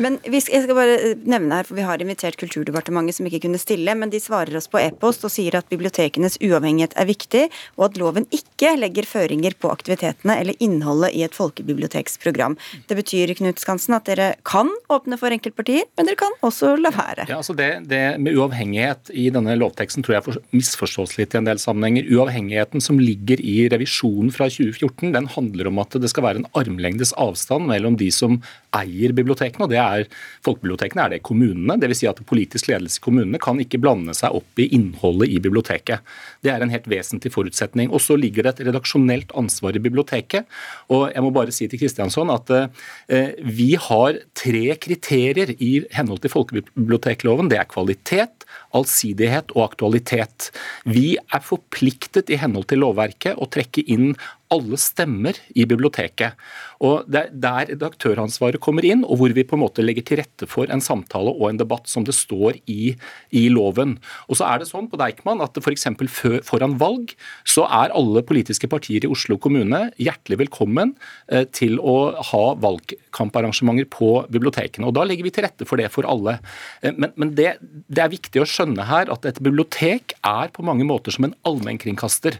Men 0.00 0.16
jeg 0.24 0.42
skal 0.46 0.72
bare 0.76 1.14
nevne 1.28 1.60
her, 1.60 1.66
for 1.68 1.76
Vi 1.76 1.84
har 1.84 2.00
invitert 2.00 2.38
Kulturdepartementet, 2.40 3.18
som 3.18 3.28
ikke 3.28 3.42
kunne 3.44 3.60
stille, 3.60 3.92
men 3.98 4.12
de 4.12 4.20
svarer 4.22 4.56
oss 4.56 4.68
på 4.70 4.80
e-post 4.80 5.26
og 5.28 5.32
sier 5.32 5.56
at 5.58 5.68
bibliotekenes 5.72 6.38
uavhengighet 6.40 6.96
er 6.96 7.08
viktig, 7.08 7.42
og 7.76 7.90
at 7.90 8.00
loven 8.00 8.26
ikke 8.34 8.72
legger 8.80 9.08
føringer 9.08 9.56
på 9.60 9.70
aktivitetene 9.72 10.38
eller 10.40 10.56
innholdet 10.62 11.12
i 11.16 11.24
et 11.26 11.36
folkebiblioteksprogram. 11.36 12.56
Det 12.88 12.96
betyr 12.96 13.34
Knut 13.38 13.60
Skansen, 13.60 13.96
at 13.96 14.08
dere 14.08 14.32
kan 14.48 14.70
åpne 14.92 15.18
for 15.20 15.32
enkeltpartier, 15.36 15.84
men 15.98 16.08
dere 16.08 16.20
kan 16.20 16.36
også 16.46 16.74
la 16.80 16.92
være. 16.94 17.28
Ja, 17.28 17.40
altså 17.40 17.56
det, 17.58 17.70
det 17.90 18.02
med 18.22 18.38
uavhengighet 18.38 19.12
i 19.12 19.28
denne 19.34 19.56
lovteksten 19.60 20.06
tror 20.06 20.18
jeg 20.18 20.40
misforstås 20.56 21.18
litt 21.20 21.36
i 21.36 21.40
en 21.42 21.48
del 21.48 21.60
sammenhenger. 21.60 22.08
Uavhengigheten 22.16 22.84
som 22.84 23.00
ligger 23.00 23.42
i 23.44 23.68
revisjonen 23.72 24.32
fra 24.34 24.48
2014, 24.48 25.12
den 25.16 25.28
handler 25.36 25.70
om 25.70 25.82
at 25.82 26.00
det 26.00 26.12
skal 26.12 26.26
være 26.26 26.42
en 26.42 26.50
armlengdes 26.56 27.12
avstand 27.20 27.68
mellom 27.68 28.00
de 28.00 28.08
som 28.14 28.40
eier 28.76 29.14
bibliotekene, 29.16 29.66
og 29.66 29.72
det 29.72 29.80
er 29.82 30.06
folkebibliotekene, 30.46 31.04
er 31.04 31.14
det 31.14 31.22
kommunene. 31.26 31.76
Dvs. 31.80 32.00
Si 32.00 32.08
at 32.08 32.22
politisk 32.28 32.70
ledelse 32.70 33.00
i 33.00 33.04
kommunene 33.04 33.40
kan 33.42 33.60
ikke 33.62 33.80
blande 33.82 34.14
seg 34.16 34.36
opp 34.38 34.62
i 34.62 34.68
innholdet 34.76 35.32
i 35.32 35.40
biblioteket. 35.42 36.06
Det 36.44 36.52
er 36.52 36.64
en 36.64 36.72
helt 36.72 36.88
vesentlig 36.90 37.32
forutsetning. 37.34 37.90
Og 37.92 38.02
så 38.04 38.16
ligger 38.18 38.46
det 38.46 38.54
et 38.54 38.64
redaksjonelt 38.70 39.34
ansvar 39.38 39.76
i 39.76 39.82
biblioteket. 39.82 40.48
Og 40.92 41.08
jeg 41.10 41.24
må 41.24 41.32
bare 41.34 41.54
si 41.54 41.68
til 41.70 41.82
Kristiansson 41.82 42.32
at 42.32 42.54
eh, 42.56 43.34
vi 43.44 43.72
har 43.80 44.20
tre 44.38 44.64
kriterier 44.80 45.54
i 45.58 45.72
henhold 45.96 46.22
til 46.24 46.32
folkebibliotekloven. 46.32 47.50
Det 47.50 47.60
er 47.60 47.70
kvalitet, 47.70 48.39
allsidighet 48.76 49.54
og 49.56 49.64
aktualitet. 49.70 50.50
Vi 50.84 51.16
er 51.20 51.44
forpliktet 51.44 52.30
i 52.30 52.38
henhold 52.40 52.70
til 52.70 52.84
lovverket 52.84 53.40
å 53.40 53.48
trekke 53.50 53.84
inn 53.90 54.14
alle 54.50 54.78
stemmer 54.80 55.36
i 55.54 55.64
biblioteket. 55.68 56.34
Og 56.82 57.06
Det 57.10 57.20
er 57.20 57.30
der 57.30 57.68
redaktøransvaret 57.70 58.60
kommer 58.62 58.84
inn, 58.86 59.04
og 59.04 59.20
hvor 59.20 59.34
vi 59.36 59.44
på 59.46 59.56
en 59.56 59.62
måte 59.62 59.84
legger 59.84 60.06
til 60.06 60.20
rette 60.22 60.48
for 60.50 60.70
en 60.72 60.82
samtale 60.82 61.30
og 61.30 61.50
en 61.50 61.60
debatt 61.60 61.86
som 61.90 62.04
det 62.06 62.16
står 62.16 62.58
i, 62.66 62.96
i 63.30 63.42
loven. 63.52 63.98
Og 64.28 64.40
så 64.40 64.48
er 64.48 64.60
det 64.60 64.70
sånn 64.70 64.88
på 64.90 64.98
Deichman 65.00 65.42
at 65.44 65.58
f.eks. 65.60 65.86
For 66.10 66.40
foran 66.46 66.78
valg 66.80 67.14
så 67.44 67.66
er 67.68 67.94
alle 67.94 68.24
politiske 68.26 68.68
partier 68.70 69.04
i 69.04 69.10
Oslo 69.10 69.38
kommune 69.38 69.90
hjertelig 70.00 70.40
velkommen 70.42 70.96
eh, 71.30 71.46
til 71.54 71.78
å 71.78 72.12
ha 72.32 72.44
valgkamparrangementer 72.60 73.86
på 73.92 74.12
bibliotekene. 74.32 74.88
Og 74.88 74.96
Da 74.96 75.06
legger 75.06 75.28
vi 75.28 75.34
til 75.36 75.46
rette 75.46 75.68
for 75.68 75.80
det 75.80 75.90
for 75.94 76.08
alle. 76.08 76.38
Eh, 76.82 76.96
men, 76.96 77.14
men 77.20 77.34
det, 77.38 77.54
det 77.60 78.02
er 78.02 78.14
viktig 78.16 78.39
å 78.44 78.48
skjønne 78.48 78.86
her 78.88 79.10
at 79.12 79.26
et 79.28 79.38
bibliotek 79.42 80.14
er 80.26 80.50
på 80.54 80.64
mange 80.66 80.86
måter 80.88 81.14
som 81.14 81.26
en 81.26 81.34
allmennkringkaster. 81.48 82.38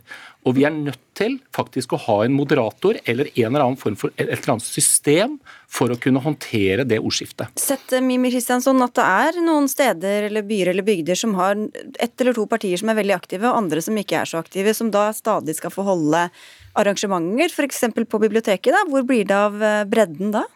Og 0.49 0.57
vi 0.57 0.65
er 0.65 0.73
nødt 0.73 1.01
til 1.19 1.37
faktisk 1.53 1.93
å 1.93 2.01
ha 2.07 2.17
en 2.25 2.33
moderator 2.33 2.97
eller 3.05 3.29
en 3.35 3.51
eller 3.51 3.65
annen 3.65 3.81
form 3.81 3.97
for 4.01 4.15
et 4.17 4.29
eller 4.29 4.55
annet 4.55 4.65
system 4.65 5.37
for 5.71 5.93
å 5.93 5.99
kunne 6.01 6.23
håndtere 6.25 6.87
det 6.89 7.01
ordskiftet. 7.03 7.53
Sett 7.61 7.93
Mimi 8.05 8.33
Kristiansson, 8.33 8.81
at 8.85 8.97
det 8.97 9.05
er 9.05 9.41
noen 9.45 9.69
steder 9.71 10.31
eller 10.31 10.47
byer 10.47 10.73
eller 10.73 10.87
bygder 10.87 11.19
som 11.19 11.37
har 11.39 11.61
ett 12.01 12.25
eller 12.25 12.37
to 12.37 12.47
partier 12.51 12.81
som 12.81 12.93
er 12.93 13.01
veldig 13.03 13.19
aktive, 13.19 13.51
og 13.51 13.61
andre 13.65 13.85
som 13.85 13.99
ikke 14.01 14.23
er 14.23 14.31
så 14.31 14.41
aktive, 14.41 14.75
som 14.77 14.93
da 14.95 15.11
stadig 15.17 15.59
skal 15.59 15.75
få 15.75 15.85
holde 15.87 16.29
arrangementer, 16.81 17.53
f.eks. 17.53 17.85
på 18.09 18.23
biblioteket. 18.23 18.73
da. 18.73 18.87
Hvor 18.89 19.05
blir 19.07 19.29
det 19.29 19.37
av 19.37 19.61
eh, 19.63 19.85
bredden 19.91 20.33
da? 20.35 20.47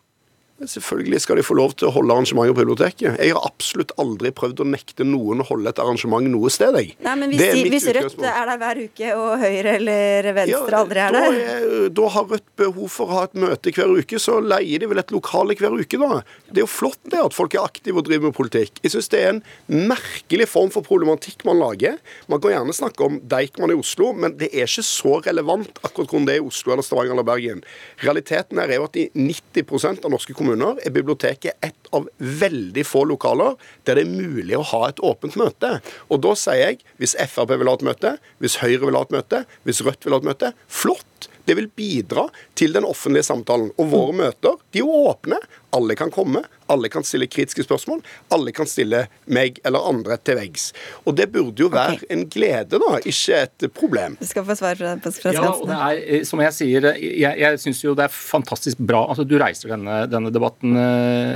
Selvfølgelig 0.63 1.19
skal 1.25 1.41
de 1.41 1.43
få 1.43 1.57
lov 1.59 1.73
til 1.75 1.89
å 1.89 1.93
holde 1.97 2.15
arrangementer 2.15 2.55
på 2.55 2.61
biblioteket. 2.61 3.17
Jeg 3.19 3.35
har 3.35 3.43
absolutt 3.43 3.91
aldri 3.99 4.31
prøvd 4.31 4.61
å 4.63 4.67
nekte 4.71 5.03
noen 5.03 5.43
å 5.43 5.47
holde 5.49 5.73
et 5.73 5.81
arrangement 5.83 6.23
noe 6.31 6.51
sted. 6.55 6.77
Jeg. 6.79 6.93
Nei, 7.03 7.15
men 7.19 7.33
Hvis, 7.33 7.43
de, 7.43 7.65
hvis 7.73 7.87
Rødt 7.97 8.23
er 8.23 8.47
der 8.47 8.61
hver 8.61 8.81
uke, 8.85 9.09
og 9.19 9.43
Høyre 9.43 9.73
eller 9.81 10.29
Venstre 10.37 10.71
ja, 10.71 10.79
aldri 10.79 11.03
er 11.03 11.17
der? 11.17 11.39
Er, 11.41 11.67
da 11.99 12.11
har 12.15 12.29
Rødt 12.31 12.47
behov 12.61 12.93
for 12.95 13.11
å 13.11 13.19
ha 13.19 13.25
et 13.27 13.35
møte 13.45 13.73
hver 13.75 13.97
uke, 13.99 14.21
så 14.23 14.37
leier 14.45 14.85
de 14.85 14.91
vel 14.93 15.03
et 15.03 15.11
lokale 15.15 15.57
hver 15.59 15.75
uke, 15.75 15.99
da. 15.99 16.21
Det 16.47 16.63
er 16.63 16.63
jo 16.63 16.71
flott 16.71 17.03
det 17.11 17.25
at 17.25 17.35
folk 17.35 17.59
er 17.59 17.67
aktive 17.67 17.99
og 17.99 18.07
driver 18.07 18.31
med 18.31 18.39
politikk. 18.39 18.79
Jeg 18.87 18.95
syns 18.95 19.11
det 19.11 19.25
er 19.25 19.33
en 19.35 19.43
merkelig 19.91 20.47
form 20.53 20.71
for 20.71 20.87
problematikk 20.87 21.43
man 21.51 21.59
lager. 21.65 21.99
Man 22.31 22.39
kan 22.39 22.55
gjerne 22.55 22.79
snakke 22.79 23.09
om 23.09 23.19
Deichman 23.27 23.75
i 23.75 23.81
Oslo, 23.83 24.13
men 24.15 24.39
det 24.39 24.53
er 24.55 24.71
ikke 24.71 24.87
så 24.87 25.19
relevant 25.27 25.83
akkurat 25.83 26.15
hvordan 26.15 26.31
det 26.31 26.39
er 26.39 26.45
i 26.45 26.47
Oslo 26.47 26.77
eller 26.77 26.87
Stavanger 26.87 27.19
eller 27.19 27.27
Bergen. 27.27 27.67
Realiteten 28.07 28.63
er 28.63 28.77
jo 28.79 28.87
at 28.87 29.03
i 29.03 29.09
90% 29.19 30.07
av 30.07 30.15
norske 30.15 30.31
kommuner 30.31 30.44
kommuner 30.45 30.81
er 30.85 30.93
biblioteket 30.93 31.57
ett 31.65 31.89
av 31.95 32.09
veldig 32.19 32.85
få 32.87 33.05
lokaler 33.09 33.57
der 33.87 33.99
det 33.99 34.05
er 34.05 34.13
mulig 34.13 34.57
å 34.59 34.67
ha 34.75 34.89
et 34.89 35.01
åpent 35.05 35.39
møte. 35.41 35.79
Og 36.13 36.21
da 36.25 36.35
sier 36.39 36.61
jeg, 36.61 36.83
hvis 37.01 37.17
Frp 37.31 37.55
vil 37.57 37.71
ha 37.71 37.77
et 37.79 37.87
møte, 37.87 38.17
hvis 38.43 38.59
Høyre 38.61 38.85
vil 38.85 38.99
ha 38.99 39.05
et 39.07 39.15
møte, 39.15 39.45
hvis 39.65 39.81
Rødt 39.87 40.05
vil 40.05 40.17
ha 40.17 40.21
et 40.21 40.29
møte, 40.33 40.53
flott! 40.69 41.31
Det 41.45 41.59
vil 41.59 41.67
bidra 41.77 42.23
til 42.57 42.73
den 42.73 42.87
offentlige 42.89 43.27
samtalen. 43.27 43.69
Og 43.77 43.91
våre 43.93 44.15
møter 44.17 44.55
de 44.73 44.81
er 44.81 44.89
åpne. 45.11 45.37
Alle 45.77 45.97
kan 45.99 46.13
komme, 46.15 46.41
alle 46.73 46.89
kan 46.93 47.05
stille 47.05 47.29
kritiske 47.29 47.65
spørsmål. 47.67 48.01
Alle 48.35 48.53
kan 48.57 48.69
stille 48.69 49.05
meg 49.27 49.59
eller 49.67 49.85
andre 49.91 50.17
til 50.25 50.39
veggs. 50.39 50.71
Og 51.05 51.17
det 51.19 51.29
burde 51.35 51.65
jo 51.65 51.69
være 51.73 51.99
okay. 51.99 52.09
en 52.15 52.25
glede, 52.31 52.81
da, 52.81 53.01
ikke 53.05 53.41
et 53.45 53.67
problem. 53.77 54.17
Du 54.21 54.29
skal 54.29 54.47
få 54.47 54.57
svar 54.59 54.79
fra, 54.79 54.95
fra 55.03 55.35
Ja, 55.35 55.51
og 55.53 55.67
det 55.69 55.77
er, 55.77 56.01
eh, 56.19 56.25
som 56.29 56.41
jeg 56.45 56.57
sier, 56.57 56.89
eh, 56.93 57.03
jeg, 57.21 57.41
jeg 57.43 57.61
syns 57.63 57.83
jo 57.85 57.95
det 57.99 58.07
er 58.07 58.15
fantastisk 58.15 58.81
bra 58.81 59.05
altså 59.11 59.27
Du 59.29 59.37
reiser 59.41 59.73
denne, 59.75 60.05
denne 60.11 60.33
debatten, 60.35 60.77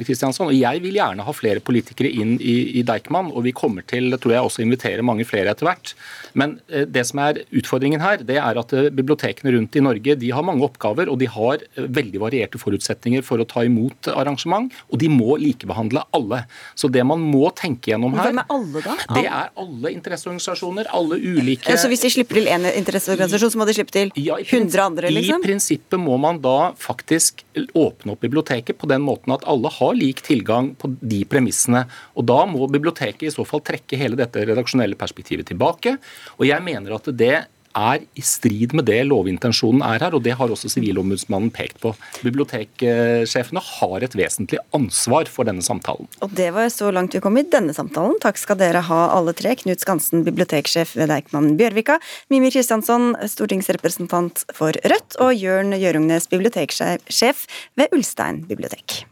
Kristiansson. 0.07 0.49
Eh, 0.49 0.55
og 0.55 0.59
jeg 0.59 0.83
vil 0.85 0.99
gjerne 0.99 1.27
ha 1.27 1.37
flere 1.37 1.63
politikere 1.65 2.11
inn 2.11 2.37
i, 2.39 2.57
i 2.81 2.85
Deichman, 2.87 3.33
og 3.33 3.45
vi 3.47 3.55
kommer 3.57 3.87
til, 3.89 4.15
tror 4.17 4.37
jeg, 4.37 4.49
også 4.49 4.65
invitere 4.65 5.05
mange 5.05 5.27
flere 5.29 5.53
etter 5.53 5.69
hvert. 5.69 5.95
Men 6.39 6.59
det 6.69 7.03
som 7.09 7.21
er 7.23 7.43
utfordringen 7.57 8.03
her, 8.03 8.23
det 8.27 8.37
er 8.41 8.59
at 8.61 8.73
bibliotekene 8.95 9.53
rundt 9.57 9.77
i 9.77 9.83
Norge 9.83 10.17
de 10.21 10.31
har 10.35 10.45
mange 10.47 10.65
oppgaver, 10.67 11.11
og 11.11 11.19
de 11.21 11.29
har 11.31 11.65
veldig 11.77 12.21
varierte 12.23 12.61
forutsetninger 12.61 13.25
for 13.27 13.43
å 13.43 13.47
ta 13.49 13.65
imot 13.67 14.11
arrangement, 14.13 14.71
og 14.93 15.01
de 15.03 15.11
må 15.11 15.28
likebehandle 15.37 16.05
alle. 16.17 16.43
Så 16.79 16.91
det 16.93 17.05
man 17.07 17.21
må 17.21 17.51
tenke 17.57 17.93
gjennom 17.93 18.17
her 18.19 18.31
Hvem 18.31 18.41
er 18.43 18.53
alle, 18.55 18.83
da? 18.85 18.95
Det 19.19 19.25
er 19.27 19.51
alle 19.65 19.93
interesseorganisasjoner, 19.93 20.89
alle 20.95 21.19
ulike 21.19 21.77
Så 21.81 21.91
hvis 21.91 22.05
de 22.07 22.13
slipper 22.15 22.41
til 22.41 22.49
én 22.53 22.65
interesseorganisasjon, 22.71 23.53
så 23.55 23.61
må 23.61 23.69
de 23.69 23.77
slippe 23.77 23.95
til 23.95 24.13
ja, 24.17 24.39
100 24.41 24.85
andre, 24.85 25.13
liksom? 25.13 25.43
I 25.43 25.49
prinsippet 25.51 26.01
må 26.01 26.17
man 26.23 26.41
da 26.45 26.73
faktisk 26.79 27.45
åpne 27.75 28.15
opp 28.15 28.25
biblioteket 28.25 28.79
på 28.79 28.89
den 28.91 29.05
måten 29.05 29.35
at 29.35 29.47
alle 29.51 29.71
har 29.75 29.95
lik 29.99 30.23
tilgang 30.27 30.73
på 30.79 30.93
de 31.01 31.25
premissene. 31.29 31.85
Og 32.19 32.27
da 32.29 32.43
må 32.49 32.69
biblioteket 32.71 33.29
i 33.29 33.35
så 33.35 33.45
fall 33.49 33.65
trekke 33.67 33.99
hele 34.01 34.19
dette 34.19 34.47
redaksjonelle 34.49 34.99
perspektivet 34.99 35.49
tilbake. 35.51 35.97
Og 36.39 36.49
jeg 36.49 36.65
mener 36.65 36.97
at 36.99 37.13
det 37.19 37.37
er 37.79 38.05
i 38.19 38.25
strid 38.25 38.75
med 38.77 38.89
det 38.89 39.01
lovintensjonen 39.09 39.85
er 39.87 40.03
her, 40.05 40.17
og 40.17 40.25
det 40.27 40.37
har 40.39 40.51
også 40.53 40.71
Sivilombudsmannen 40.73 41.53
pekt 41.55 41.81
på. 41.83 41.95
Biblioteksjefene 42.27 43.63
har 43.65 44.07
et 44.07 44.17
vesentlig 44.19 44.61
ansvar 44.77 45.31
for 45.31 45.49
denne 45.49 45.65
samtalen. 45.65 46.09
Og 46.25 46.35
det 46.39 46.51
var 46.57 46.71
så 46.75 46.93
langt 46.95 47.17
vi 47.17 47.23
kom 47.25 47.39
i 47.41 47.47
denne 47.47 47.75
samtalen. 47.77 48.19
Takk 48.23 48.41
skal 48.41 48.61
dere 48.61 48.85
ha 48.89 49.03
alle 49.17 49.35
tre. 49.39 49.55
Knut 49.59 49.83
Skansen, 49.83 50.25
biblioteksjef 50.27 50.97
ved 50.99 51.13
Deichman 51.13 51.55
Bjørvika, 51.59 51.99
Mimir 52.33 52.55
Kristiansson, 52.55 53.13
stortingsrepresentant 53.29 54.47
for 54.57 54.77
Rødt, 54.85 55.19
og 55.23 55.35
Jørn 55.37 55.77
Gjørungnes, 55.79 56.29
biblioteksjef 56.33 57.47
ved 57.79 57.95
Ulstein 57.97 58.45
bibliotek. 58.49 59.03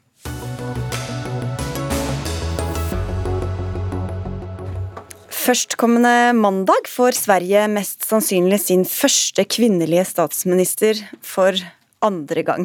Førstkommende 5.47 6.33
mandag 6.35 6.89
får 6.91 7.15
Sverige 7.21 7.69
mest 7.71 8.03
sannsynlig 8.09 8.57
sin 8.65 8.81
første 8.83 9.45
kvinnelige 9.47 10.03
statsminister 10.09 10.99
for 11.23 11.55
andre 12.03 12.43
gang. 12.49 12.65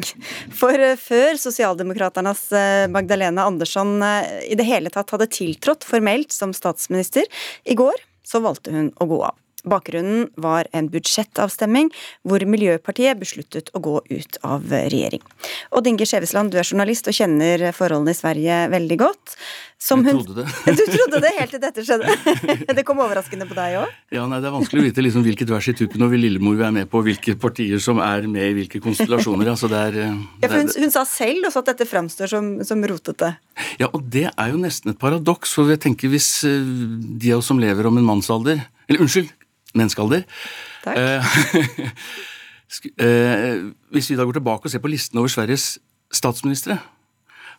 For 0.50 0.74
eh, 0.74 0.96
før 0.98 1.38
Sosialdemokraternas 1.38 2.42
eh, 2.58 2.88
Magdalena 2.90 3.44
Andersson 3.46 4.02
eh, 4.02 4.48
i 4.50 4.58
det 4.58 4.66
hele 4.66 4.90
tatt 4.90 5.14
hadde 5.14 5.30
tiltrådt 5.30 5.86
formelt 5.86 6.34
som 6.34 6.50
statsminister, 6.56 7.30
i 7.62 7.78
går 7.78 8.02
så 8.26 8.42
valgte 8.42 8.74
hun 8.74 8.90
å 8.98 9.06
gå 9.14 9.20
av. 9.30 9.38
Bakgrunnen 9.68 10.28
var 10.42 10.66
en 10.74 10.88
budsjettavstemning 10.92 11.92
hvor 12.26 12.42
Miljøpartiet 12.42 13.20
besluttet 13.20 13.70
å 13.76 13.82
gå 13.82 13.98
ut 14.10 14.38
av 14.42 14.64
regjering. 14.70 15.22
Odd 15.70 15.90
Inge 15.90 16.08
Skjevesland, 16.08 16.50
du 16.50 16.58
er 16.58 16.66
journalist 16.66 17.06
og 17.06 17.14
kjenner 17.16 17.68
forholdene 17.76 18.14
i 18.14 18.18
Sverige 18.18 18.64
veldig 18.72 18.98
godt. 19.04 19.36
Som 19.82 20.04
jeg 20.06 20.14
trodde 20.14 20.42
det. 20.42 20.46
Du 20.78 20.82
trodde 20.86 21.20
det 21.24 21.32
helt 21.38 21.54
til 21.54 21.62
dette 21.62 21.82
skjedde? 21.82 22.14
Det 22.78 22.84
kom 22.86 23.00
overraskende 23.02 23.48
på 23.50 23.56
deg 23.56 23.80
òg? 23.80 23.96
Ja, 24.14 24.28
nei, 24.30 24.38
Det 24.42 24.48
er 24.48 24.54
vanskelig 24.54 24.82
å 24.82 24.86
vite 24.86 25.04
liksom 25.04 25.24
hvilket 25.26 25.50
vers 25.50 25.68
i 25.72 25.74
tuppen 25.78 26.06
og 26.06 26.14
Lillemor 26.14 26.54
vi 26.58 26.66
er 26.68 26.74
med 26.76 26.90
på, 26.90 27.02
hvilke 27.02 27.34
partier 27.40 27.82
som 27.82 27.98
er 28.02 28.28
med 28.30 28.46
i 28.46 28.54
hvilke 28.60 28.82
konstellasjoner. 28.84 29.50
Altså, 29.54 29.70
det 29.72 29.82
er, 29.88 29.98
eh, 30.04 30.16
det 30.38 30.50
er, 30.50 30.54
ja, 30.54 30.62
hun, 30.62 30.70
hun, 30.84 30.94
sa 30.94 31.02
selv 31.08 31.50
også 31.50 31.64
at 31.64 31.72
dette 31.72 31.88
framstår 31.90 32.30
som, 32.30 32.52
som 32.66 32.82
rotete. 32.86 33.34
Ja, 33.82 33.90
og 33.90 34.06
det 34.14 34.28
er 34.30 34.54
jo 34.54 34.62
nesten 34.62 34.94
et 34.94 35.02
paradoks. 35.02 35.56
For 35.58 35.70
jeg 35.74 35.82
tenker 35.82 36.12
hvis 36.12 36.30
eh, 36.48 36.62
de 36.62 37.34
av 37.34 37.42
oss 37.42 37.50
som 37.50 37.62
lever 37.62 37.90
om 37.90 37.98
en 37.98 38.06
mannsalder 38.06 38.62
Eller 38.86 39.02
unnskyld, 39.02 39.30
menneskealder. 39.78 40.24
Takk. 40.84 40.98
Eh, 40.98 41.36
eh, 43.06 43.62
hvis 43.94 44.10
vi 44.10 44.18
da 44.18 44.26
går 44.26 44.40
tilbake 44.40 44.68
og 44.68 44.72
ser 44.72 44.82
på 44.82 44.90
listen 44.92 45.20
over 45.20 45.32
Sveriges 45.32 45.76
statsministre, 46.12 46.78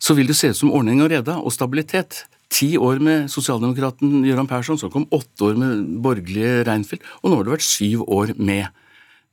så 0.03 0.15
vil 0.17 0.27
det 0.27 0.35
se 0.37 0.51
ut 0.51 0.59
som 0.59 0.73
ordning 0.75 1.01
og 1.03 1.11
reda 1.13 1.37
og 1.39 1.53
stabilitet. 1.55 2.25
Ti 2.53 2.75
år 2.77 2.99
med 3.01 3.31
sosialdemokraten 3.33 4.21
Gøran 4.27 4.49
Persson, 4.49 4.77
så 4.77 4.91
kom 4.93 5.07
åtte 5.15 5.47
år 5.47 5.57
med 5.57 5.85
borgerlige 6.03 6.63
Reinfeldt, 6.67 7.05
og 7.21 7.31
nå 7.31 7.39
har 7.39 7.47
det 7.47 7.55
vært 7.55 7.65
syv 7.65 8.03
år 8.05 8.35
med, 8.37 8.67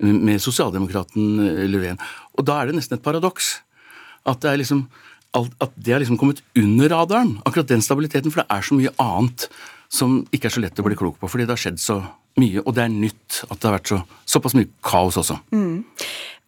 med 0.01 0.41
sosialdemokraten 0.41 1.43
eh, 1.45 1.67
Löfven. 1.69 2.01
Og 2.39 2.47
da 2.49 2.61
er 2.61 2.71
det 2.71 2.79
nesten 2.79 2.97
et 2.97 3.05
paradoks 3.05 3.59
at 4.29 4.43
det 4.43 4.53
er 4.53 4.61
liksom 4.61 4.85
at 5.31 5.75
det 5.79 5.93
har 5.95 6.01
liksom 6.03 6.19
kommet 6.19 6.41
under 6.59 6.91
radaren, 6.91 7.37
akkurat 7.47 7.69
den 7.71 7.83
stabiliteten, 7.83 8.33
for 8.33 8.43
det 8.43 8.51
er 8.51 8.65
så 8.67 8.75
mye 8.75 8.91
annet 8.99 9.47
som 9.91 10.17
ikke 10.35 10.49
er 10.49 10.55
så 10.57 10.63
lett 10.63 10.81
å 10.83 10.87
bli 10.87 10.99
klok 10.99 11.21
på, 11.21 11.31
fordi 11.31 11.47
det 11.47 11.55
har 11.55 11.63
skjedd 11.63 11.79
så 11.83 12.01
mye, 12.39 12.63
og 12.63 12.75
det 12.77 12.85
er 12.85 12.93
nytt 12.93 13.41
at 13.49 13.57
det 13.57 13.69
har 13.69 13.79
vært 13.79 13.93
så, 13.93 14.03
såpass 14.37 14.55
mye 14.59 14.71
kaos 14.87 15.19
også. 15.21 15.41
Mm. 15.55 15.83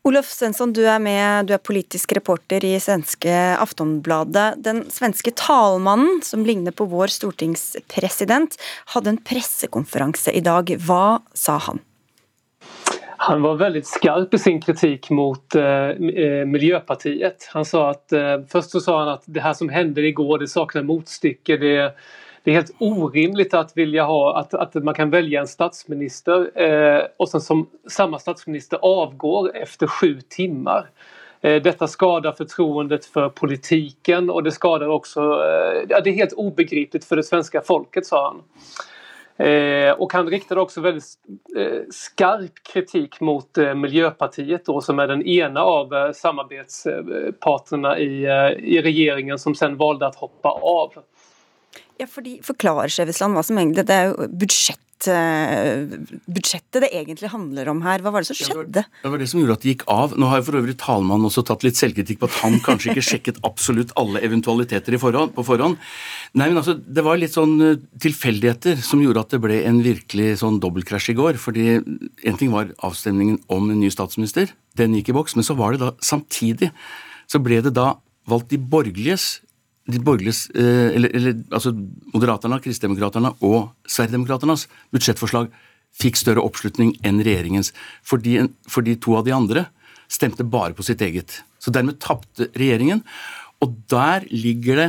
Olof 0.02 0.26
Svensson, 0.26 0.72
du 0.74 0.80
er 0.82 0.98
med, 0.98 1.46
du 1.46 1.52
er 1.54 1.62
politisk 1.62 2.16
reporter 2.18 2.64
i 2.66 2.72
svenske 2.82 3.30
Aftonbladet. 3.62 4.56
Den 4.58 4.82
svenske 4.90 5.30
talmannen, 5.38 6.18
som 6.26 6.42
ligner 6.42 6.74
på 6.74 6.88
vår 6.90 7.12
stortingspresident, 7.14 8.58
hadde 8.96 9.12
en 9.14 9.20
pressekonferanse 9.22 10.34
i 10.34 10.42
dag. 10.42 10.74
Hva 10.82 11.20
sa 11.38 11.60
han? 11.68 11.78
Han 13.28 13.44
var 13.46 13.60
veldig 13.60 13.84
skarp 13.86 14.34
i 14.34 14.40
sin 14.42 14.58
kritikk 14.64 15.06
mot 15.14 15.54
eh, 15.54 15.94
eh 15.94 16.42
Miljöpartiet. 16.50 17.46
Han 17.54 17.64
sa 17.64 17.90
at, 17.92 18.10
eh, 18.10 18.40
Først 18.50 18.74
så 18.74 18.82
sa 18.82 18.98
han 18.98 19.12
at 19.12 19.28
det 19.30 19.44
her 19.44 19.54
som 19.54 19.70
hendte 19.70 20.02
i 20.02 20.10
går, 20.10 20.42
det 20.42 20.50
sakner 20.50 20.82
motstykke. 20.82 21.60
Det, 21.62 21.92
det, 22.44 22.50
er 22.50 22.58
helt 22.60 22.74
orimelig 22.82 23.48
at, 23.54 23.72
ha, 23.76 24.20
at, 24.40 24.54
at, 24.54 24.74
man 24.82 24.94
kan 24.94 25.12
velge 25.12 25.38
en 25.38 25.50
statsminister 25.50 26.48
eh, 26.58 27.02
og 27.18 27.30
sen 27.30 27.44
som 27.44 27.66
samme 27.90 28.18
statsminister 28.18 28.82
avgår 28.82 29.52
etter 29.62 29.86
sju 29.86 30.20
timer. 30.30 30.88
Eh, 31.40 31.60
dette 31.62 31.86
skader 31.90 32.34
fortroendet 32.38 33.06
for 33.06 33.30
politikken 33.34 34.30
og 34.30 34.44
det 34.46 34.56
skader 34.56 34.90
også 34.90 35.28
eh, 35.42 35.78
ja, 35.90 36.00
Det 36.00 36.12
er 36.12 36.24
helt 36.24 36.38
ubegripelig 36.38 37.06
for 37.06 37.20
det 37.20 37.28
svenske 37.28 37.62
folket, 37.66 38.06
sa 38.10 38.26
han. 38.30 38.42
Eh, 39.36 39.92
och 39.92 40.12
han 40.12 40.28
riktade 40.28 40.60
också 40.60 40.80
väldigt 40.80 41.04
eh, 41.56 41.80
skarp 41.90 42.52
kritik 42.72 43.20
mot 43.20 43.58
eh, 43.58 43.74
Miljöpartiet 43.74 44.64
då, 44.64 44.80
som 44.80 44.98
är 44.98 45.08
den 45.08 45.22
ena 45.22 45.62
av 45.62 45.94
eh, 45.94 46.12
samarbetspartnerna 46.12 47.98
i, 47.98 48.24
eh, 48.24 48.50
i 48.64 48.82
regeringen 48.82 49.38
som 49.38 49.54
sen 49.54 49.76
valde 49.76 50.06
att 50.06 50.16
hoppa 50.16 50.48
av. 50.48 50.92
Ja, 52.02 52.08
fordi 52.10 52.38
Forklarer 52.42 52.90
Skjevesland 52.90 53.36
hva 53.36 53.44
som 53.46 53.60
egentlig 53.60 53.86
Det 53.86 53.94
er 53.94 54.08
jo 54.10 54.26
budsjett, 54.42 55.06
eh, 55.10 55.84
budsjettet 56.26 56.82
det 56.82 56.90
egentlig 56.90 57.30
handler 57.30 57.68
om 57.70 57.82
her. 57.84 58.02
Hva 58.02 58.10
var 58.14 58.24
det 58.24 58.30
som 58.32 58.38
skjedde? 58.38 58.82
Det 59.02 59.10
var 59.12 59.22
det 59.22 59.28
som 59.30 59.38
gjorde 59.38 59.56
at 59.58 59.62
det 59.62 59.70
gikk 59.72 59.84
av. 59.90 60.16
Nå 60.18 60.30
har 60.30 60.40
jo 60.40 60.46
for 60.48 60.58
øvrig 60.58 60.74
talmannen 60.80 61.28
også 61.28 61.44
tatt 61.46 61.62
litt 61.66 61.78
selvkritikk 61.78 62.18
på 62.22 62.30
at 62.30 62.38
han 62.40 62.58
kanskje 62.64 62.90
ikke 62.90 63.04
sjekket 63.06 63.38
absolutt 63.46 63.94
alle 64.00 64.22
eventualiteter 64.22 64.98
forhånd, 64.98 65.34
på 65.36 65.46
forhånd. 65.46 65.78
Nei, 66.34 66.48
men 66.48 66.58
altså, 66.58 66.74
Det 66.74 67.04
var 67.06 67.20
litt 67.22 67.36
sånn 67.36 67.54
eh, 67.62 67.78
tilfeldigheter 68.02 68.82
som 68.82 69.02
gjorde 69.02 69.22
at 69.22 69.36
det 69.36 69.42
ble 69.44 69.62
en 69.62 69.82
virkelig 69.82 70.40
sånn 70.42 70.58
dobbeltkrasj 70.58 71.12
i 71.14 71.18
går. 71.18 71.38
fordi 71.38 71.78
En 71.78 72.36
ting 72.36 72.50
var 72.50 72.74
avstemningen 72.82 73.38
om 73.48 73.70
en 73.70 73.80
ny 73.80 73.90
statsminister, 73.90 74.50
den 74.74 74.94
gikk 74.98 75.10
i 75.10 75.18
boks. 75.18 75.36
Men 75.36 75.46
så 75.46 75.54
var 75.54 75.72
det 75.72 75.86
da 75.86 75.94
samtidig 76.02 76.72
så 77.30 77.38
ble 77.38 77.62
det 77.62 77.74
da 77.74 77.94
valgt 78.26 78.50
de 78.50 78.58
borgerliges 78.58 79.40
de 79.90 79.98
borgerliges, 79.98 80.46
eh, 80.54 80.94
eller, 80.94 81.10
eller 81.16 81.38
altså 81.50 81.72
Moderaterna, 82.14 82.60
Kristdemokraterna 82.62 83.32
og 83.42 83.72
Sverigedemokraternas 83.88 84.68
budsjettforslag 84.94 85.50
fikk 85.98 86.20
større 86.20 86.44
oppslutning 86.44 86.94
enn 87.04 87.20
regjeringens, 87.24 87.72
fordi, 88.06 88.38
fordi, 88.70 88.96
to 89.02 89.16
av 89.18 89.26
de 89.26 89.34
andre 89.36 89.66
stemte 90.12 90.46
bare 90.46 90.76
på 90.76 90.84
sitt 90.86 91.02
eget. 91.04 91.40
Så 91.60 91.72
dermed 91.74 92.00
tapte 92.02 92.48
regjeringen. 92.58 93.02
Og 93.62 93.74
der 93.90 94.26
ligger 94.30 94.80
det 94.80 94.88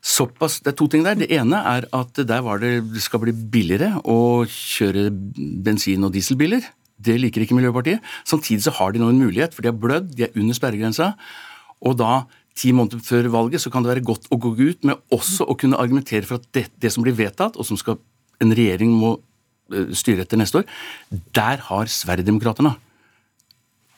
såpass 0.00 0.62
Det 0.64 0.70
er 0.72 0.76
to 0.78 0.86
ting 0.88 1.02
der. 1.04 1.18
Det 1.20 1.28
ene 1.28 1.58
er 1.60 1.84
at 1.92 2.16
der 2.16 2.40
var 2.40 2.60
det, 2.62 2.78
det 2.88 3.02
skal 3.04 3.20
bli 3.20 3.34
billigere 3.36 3.98
å 4.08 4.46
kjøre 4.48 5.10
bensin- 5.60 6.06
og 6.06 6.14
dieselbiler. 6.14 6.64
Det 6.96 7.18
liker 7.20 7.44
ikke 7.44 7.56
Miljøpartiet. 7.56 8.00
Samtidig 8.24 8.64
så 8.64 8.72
har 8.78 8.92
de 8.92 9.02
nå 9.02 9.10
en 9.12 9.20
mulighet, 9.20 9.52
for 9.52 9.60
de 9.60 9.68
har 9.68 9.76
blødd, 9.76 10.14
de 10.16 10.24
er 10.24 10.36
under 10.36 10.56
sperregrensa. 10.56 11.12
Og 11.84 11.98
da 12.00 12.24
ti 12.60 12.74
måneder 12.76 13.00
før 13.04 13.30
valget, 13.32 13.62
så 13.62 13.72
kan 13.72 13.84
det 13.84 13.94
være 13.94 14.04
godt 14.06 14.28
å 14.32 14.38
gå 14.40 14.52
ut 14.58 14.86
med 14.88 15.00
også 15.14 15.48
å 15.48 15.56
kunne 15.58 15.80
argumentere 15.80 16.26
for 16.28 16.40
at 16.40 16.46
det, 16.56 16.68
det 16.80 16.92
som 16.92 17.04
blir 17.06 17.16
vedtatt, 17.16 17.56
og 17.56 17.66
som 17.66 17.78
skal, 17.80 17.98
en 18.40 18.54
regjering 18.56 18.92
må 19.00 19.16
uh, 19.16 19.90
styre 19.96 20.26
etter 20.26 20.40
neste 20.40 20.62
år, 20.62 20.70
der 21.36 21.66
har 21.70 21.90
Sverigedemokraterna 21.90 22.76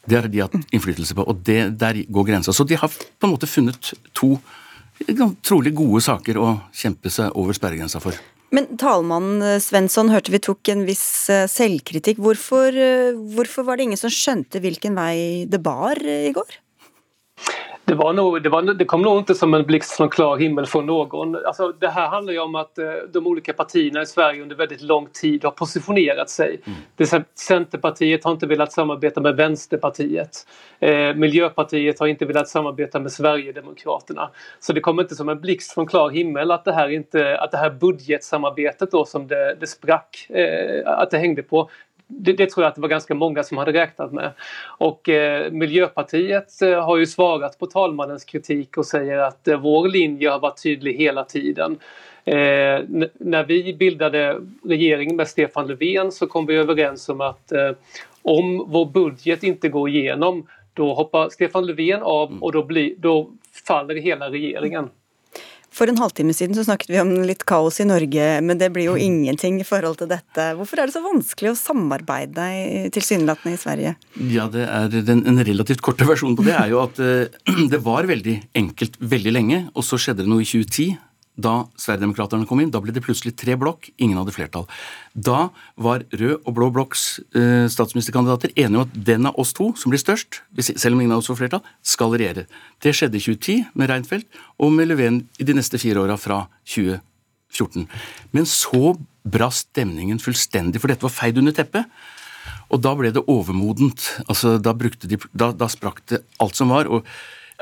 det 0.03 0.19
har 0.19 0.27
de 0.27 0.41
hatt 0.43 0.75
innflytelse 0.75 1.15
på, 1.15 1.25
og 1.31 1.45
det, 1.47 1.77
der 1.79 2.01
går 2.11 2.25
grensa. 2.33 2.51
Så 2.51 2.67
de 2.67 2.79
har 2.79 2.91
på 2.91 3.29
en 3.29 3.35
måte 3.37 3.47
funnet 3.47 3.93
to 4.17 4.35
trolig 5.47 5.73
gode 5.75 6.03
saker 6.05 6.39
å 6.39 6.49
kjempe 6.75 7.11
seg 7.11 7.35
over 7.39 7.55
sperregrensa 7.57 8.03
for. 8.03 8.17
Men 8.53 8.67
talmannen 8.79 9.41
eh, 9.47 9.61
Svensson 9.63 10.11
hørte 10.13 10.35
vi 10.35 10.43
tok 10.43 10.69
en 10.75 10.83
viss 10.87 11.31
eh, 11.33 11.47
selvkritikk. 11.51 12.21
Hvorfor, 12.23 12.77
hvorfor 13.33 13.67
var 13.67 13.79
det 13.79 13.89
ingen 13.89 14.01
som 14.01 14.13
skjønte 14.13 14.61
hvilken 14.63 14.99
vei 14.99 15.47
det 15.51 15.63
bar 15.65 16.03
i 16.03 16.35
går? 16.35 16.59
Det, 17.85 17.95
var 17.95 18.13
nog, 18.13 18.43
det, 18.43 18.49
var, 18.49 18.63
det, 18.63 18.85
kom 18.85 19.03
nog 19.03 19.19
inte 19.19 19.35
som 19.35 19.55
en 19.55 19.63
blixt 19.63 19.93
från 19.93 20.11
klar 20.11 20.37
himmel 20.37 20.67
från 20.67 20.87
någon. 20.87 21.47
Alltså, 21.47 21.73
det 21.73 21.89
här 21.89 22.09
handlar 22.09 22.33
ju 22.33 22.39
om 22.39 22.55
att 22.55 22.79
eh, 22.79 22.93
de 23.13 23.27
olika 23.27 23.53
partierna 23.53 24.03
i 24.03 24.07
Sverige 24.07 24.43
under 24.43 24.57
väldigt 24.57 24.83
lång 24.83 25.07
tid 25.07 25.45
har 25.45 25.51
positionerat 25.51 26.31
sig. 26.31 26.61
Mm. 26.65 27.25
Centerpartiet 27.35 28.25
har 28.25 28.33
inte 28.33 28.47
velat 28.47 28.73
samarbeta 28.73 29.21
med 29.21 29.37
Vänsterpartiet. 29.37 30.47
Eh, 30.79 31.15
Miljöpartiet 31.15 32.01
har 32.01 32.07
inte 32.07 32.25
velat 32.25 32.49
samarbeta 32.49 33.01
med 33.01 33.13
Sverigedemokraterna. 33.13 34.31
Så 34.61 34.73
det 34.73 34.81
kom 34.81 35.01
inte 35.01 35.15
som 35.15 35.29
en 35.29 35.41
blixt 35.41 35.73
från 35.73 35.87
klar 35.87 36.11
himmel 36.11 36.51
att 36.51 36.65
det 36.65 36.73
här, 36.73 36.89
inte, 36.89 37.39
att 37.39 37.51
det 37.51 37.59
här 37.59 37.71
budgetsamarbetet 37.71 38.91
då 38.91 39.05
som 39.05 39.27
det, 39.27 39.57
det 39.61 39.67
sprack, 39.67 40.27
eh, 40.29 40.89
att 40.89 41.11
det 41.11 41.19
hängde 41.19 41.43
på 41.43 41.71
det, 42.19 42.33
det, 42.33 42.51
tror 42.51 42.65
jag 42.65 42.69
att 42.69 42.75
det 42.75 42.81
var 42.81 42.89
ganska 42.89 43.15
många 43.15 43.43
som 43.43 43.59
hade 43.59 43.73
räknat 43.73 44.13
med. 44.13 44.31
Och 44.65 45.09
eh, 45.09 45.53
Miljöpartiet 45.53 46.63
eh, 46.63 46.85
har 46.85 46.97
ju 46.97 47.07
svarat 47.07 47.59
på 47.59 47.67
talmannens 47.67 48.25
kritik 48.25 48.77
och 48.77 48.87
säger 48.87 49.19
att 49.19 49.49
eh, 49.49 49.61
vår 49.61 49.89
linje 49.89 50.31
har 50.31 50.39
varit 50.39 50.63
tydlig 50.63 50.95
hela 50.95 51.25
tiden. 51.25 51.79
Eh, 52.25 52.81
när 53.13 53.45
vi 53.45 53.75
bildade 53.75 54.41
regering 54.65 55.17
med 55.17 55.29
Stefan 55.29 55.67
Löfven 55.67 56.13
så 56.13 56.27
kom 56.27 56.47
vi 56.47 56.57
överens 56.57 57.09
om 57.09 57.21
att 57.21 57.53
eh, 57.53 57.71
om 58.23 58.65
vår 58.69 58.87
budget 58.87 59.43
inte 59.43 59.69
går 59.69 59.89
igenom 59.89 60.47
då 60.75 60.95
hoppar 60.95 61.29
Stefan 61.29 61.67
Löfven 61.67 62.03
av 62.03 62.39
och 62.41 62.53
då, 62.53 62.63
blir, 62.63 62.95
då 62.99 63.31
faller 63.67 63.95
hela 63.95 64.31
regeringen. 64.31 64.91
For 65.73 65.89
en 65.89 65.97
halvtime 65.97 66.35
siden 66.37 66.57
så 66.57 66.67
snakket 66.67 66.91
vi 66.93 67.01
om 67.01 67.11
litt 67.25 67.47
kaos 67.49 67.81
i 67.81 67.87
Norge, 67.89 68.27
men 68.45 68.61
det 68.61 68.69
blir 68.75 68.91
jo 68.91 68.97
ingenting 69.01 69.61
i 69.63 69.67
forhold 69.67 70.03
til 70.03 70.11
dette. 70.11 70.51
Hvorfor 70.59 70.83
er 70.83 70.89
det 70.91 70.97
så 70.97 71.05
vanskelig 71.05 71.53
å 71.53 71.59
samarbeide 71.59 72.49
tilsynelatende 72.93 73.57
i 73.57 73.61
Sverige? 73.61 73.95
Ja, 74.33 74.49
det 74.53 74.67
er 74.69 74.93
den, 74.93 75.25
En 75.29 75.41
relativt 75.41 75.81
korte 75.85 76.05
versjon 76.09 76.37
på 76.37 76.45
det 76.45 76.57
er 76.59 76.69
jo 76.75 76.83
at 76.85 77.01
uh, 77.01 77.25
det 77.73 77.81
var 77.85 78.09
veldig 78.11 78.37
enkelt 78.59 79.01
veldig 79.01 79.33
lenge, 79.33 79.63
og 79.73 79.87
så 79.87 80.01
skjedde 80.01 80.27
det 80.27 80.33
noe 80.33 80.45
i 80.45 80.49
2010 80.49 80.93
da 81.41 81.63
Sverigedemokraterna 81.81 82.45
kom 82.49 82.61
inn, 82.61 82.71
da 82.73 82.81
ble 82.83 82.93
det 82.93 83.03
plutselig 83.05 83.33
tre 83.41 83.55
blokk, 83.57 83.89
ingen 83.97 84.19
hadde 84.21 84.35
flertall. 84.37 84.67
Da 85.15 85.49
var 85.81 86.05
rød 86.13 86.43
og 86.45 86.53
blå 86.59 86.69
blokks 86.75 87.23
eh, 87.39 87.69
statsministerkandidater 87.73 88.53
enige 88.53 88.83
om 88.83 88.85
at 88.85 88.99
den 89.09 89.31
av 89.31 89.39
oss 89.41 89.55
to 89.57 89.71
som 89.81 89.93
blir 89.93 90.03
størst, 90.03 90.43
selv 90.61 90.93
om 90.95 91.01
ingen 91.01 91.15
av 91.17 91.23
oss 91.23 91.31
får 91.33 91.41
flertall, 91.41 91.65
skal 91.81 92.13
regjere. 92.13 92.45
Det 92.85 92.93
skjedde 92.97 93.17
i 93.17 93.25
2010 93.25 93.73
med 93.73 93.93
Reinfeldt 93.93 94.43
og 94.61 94.75
med 94.77 94.93
Löfven 94.93 95.23
i 95.41 95.49
de 95.49 95.57
neste 95.57 95.81
fire 95.81 96.05
åra 96.05 96.19
fra 96.21 96.45
2014. 96.69 97.89
Men 98.37 98.49
så 98.49 98.95
brast 99.23 99.71
stemningen 99.71 100.21
fullstendig, 100.21 100.83
for 100.83 100.93
dette 100.93 101.07
var 101.07 101.17
feid 101.17 101.41
under 101.41 101.57
teppet. 101.57 101.89
Og 102.73 102.81
da 102.83 102.93
ble 102.97 103.13
det 103.15 103.25
overmodent. 103.31 104.05
Altså, 104.27 104.59
da, 104.61 104.73
de, 104.75 105.19
da, 105.33 105.53
da 105.53 105.69
sprakk 105.71 106.03
det 106.11 106.25
alt 106.43 106.59
som 106.59 106.73
var. 106.73 106.89
og 106.89 107.07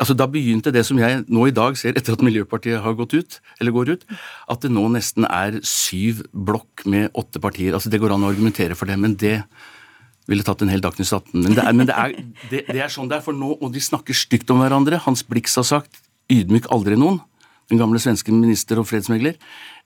Altså, 0.00 0.16
Da 0.16 0.26
begynte 0.26 0.72
det 0.72 0.86
som 0.88 0.98
jeg 0.98 1.24
nå 1.28 1.46
i 1.48 1.54
dag 1.54 1.76
ser 1.76 1.98
etter 1.98 2.16
at 2.16 2.22
Miljøpartiet 2.24 2.80
har 2.80 2.96
gått 2.96 3.12
ut, 3.14 3.40
eller 3.60 3.74
går 3.76 3.92
ut, 3.96 4.06
at 4.48 4.62
det 4.64 4.72
nå 4.72 4.86
nesten 4.94 5.26
er 5.28 5.60
syv 5.66 6.24
blokk 6.32 6.86
med 6.88 7.10
åtte 7.12 7.42
partier. 7.42 7.76
Altså, 7.76 7.92
Det 7.92 8.00
går 8.00 8.16
an 8.16 8.24
å 8.24 8.32
argumentere 8.32 8.74
for 8.74 8.88
det, 8.88 8.96
men 8.98 9.14
det 9.14 9.42
ville 10.30 10.46
tatt 10.46 10.62
en 10.62 10.70
hel 10.70 10.80
Dagsnytt 10.80 11.10
18. 11.10 11.34
Men, 11.34 11.56
det 11.56 11.64
er, 11.64 11.74
men 11.74 11.88
det, 11.88 11.96
er, 11.96 12.14
det, 12.50 12.62
det 12.70 12.80
er, 12.80 12.92
sånn 12.92 13.10
det 13.10 13.18
er, 13.18 13.24
for 13.24 13.36
nå, 13.36 13.56
og 13.58 13.74
de 13.74 13.82
snakker 13.82 14.16
stygt 14.16 14.50
om 14.52 14.62
hverandre. 14.62 15.00
Hans 15.04 15.24
Blix 15.26 15.58
har 15.58 15.66
sagt 15.66 16.00
'ydmyk 16.30 16.70
aldri 16.70 16.96
noen', 16.96 17.20
den 17.70 17.78
gamle 17.78 18.00
svenske 18.02 18.32
minister 18.34 18.78
og 18.80 18.86
fredsmegler. 18.90 19.36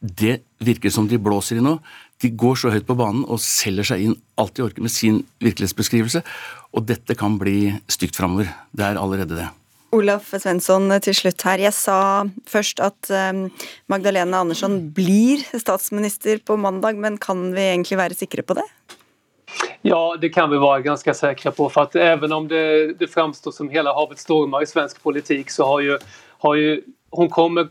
Det 0.01 0.43
virker 0.61 0.93
som 0.93 1.09
de 1.09 1.19
blåser 1.21 1.61
i 1.61 1.65
nå. 1.65 1.79
De 2.21 2.31
går 2.31 2.57
så 2.61 2.73
høyt 2.73 2.87
på 2.87 2.97
banen 2.97 3.25
og 3.25 3.43
selger 3.43 3.91
seg 3.91 4.07
inn 4.07 4.17
alt 4.41 4.55
de 4.57 4.65
orker 4.65 4.85
med 4.85 4.93
sin 4.93 5.23
virkelighetsbeskrivelse. 5.45 6.23
Og 6.73 6.87
dette 6.89 7.17
kan 7.19 7.37
bli 7.41 7.75
stygt 7.89 8.17
framover. 8.17 8.49
Det 8.73 8.85
er 8.85 9.01
allerede 9.01 9.37
det. 9.37 9.51
Olaf 9.95 10.33
Svensson 10.35 10.91
til 11.05 11.17
slutt 11.17 11.45
her. 11.47 11.63
Jeg 11.63 11.75
sa 11.77 11.99
først 12.51 12.83
at 12.83 13.11
um, 13.11 13.47
Magdalena 13.91 14.43
Andersson 14.43 14.81
blir 14.97 15.45
statsminister 15.55 16.43
på 16.45 16.59
mandag, 16.61 16.99
men 17.01 17.19
kan 17.23 17.53
vi 17.55 17.69
egentlig 17.71 18.01
være 18.01 18.19
sikre 18.19 18.43
på 18.47 18.59
det? 18.59 18.67
Ja, 19.87 20.17
det 20.21 20.33
kan 20.35 20.51
vi 20.51 20.59
være 20.59 20.83
ganske 20.87 21.15
sikre 21.15 21.53
på. 21.55 21.69
for 21.69 21.87
at 21.87 21.97
Even 21.97 22.33
om 22.33 22.49
det, 22.49 22.99
det 22.99 23.11
framstår 23.13 23.53
som 23.53 23.71
hele 23.71 23.93
havet 23.95 24.19
stormer 24.19 24.65
i 24.65 24.69
svensk 24.69 25.03
politikk, 25.03 25.53
så 25.53 25.69
har 25.69 25.81
jo, 25.85 25.99
har 26.47 26.55
jo 26.59 26.77
hon 27.17 27.29
kommer, 27.31 27.69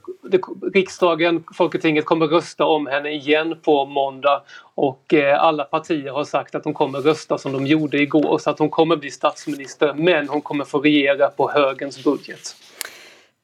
riksdagen, 0.73 1.43
Folketinget 1.53 2.05
kommer 2.05 2.27
rösta 2.27 2.65
om 2.65 2.87
henne 2.87 3.11
igen 3.11 3.55
på 3.61 3.85
måndag 3.85 4.41
och 4.75 5.13
eh, 5.13 5.43
alla 5.43 5.63
partier 5.63 6.11
har 6.11 6.23
sagt 6.23 6.55
att 6.55 6.63
de 6.63 6.73
kommer 6.73 6.99
rösta 6.99 7.37
som 7.37 7.51
de 7.51 7.67
gjorde 7.67 7.97
igår 7.97 8.37
så 8.37 8.49
att 8.49 8.59
hon 8.59 8.69
kommer 8.69 8.95
bli 8.95 9.11
statsminister 9.11 9.93
men 9.93 10.29
hon 10.29 10.41
kommer 10.41 10.65
få 10.65 10.79
regjere 10.79 11.27
på 11.27 11.51
högens 11.51 12.03
budget. 12.03 12.55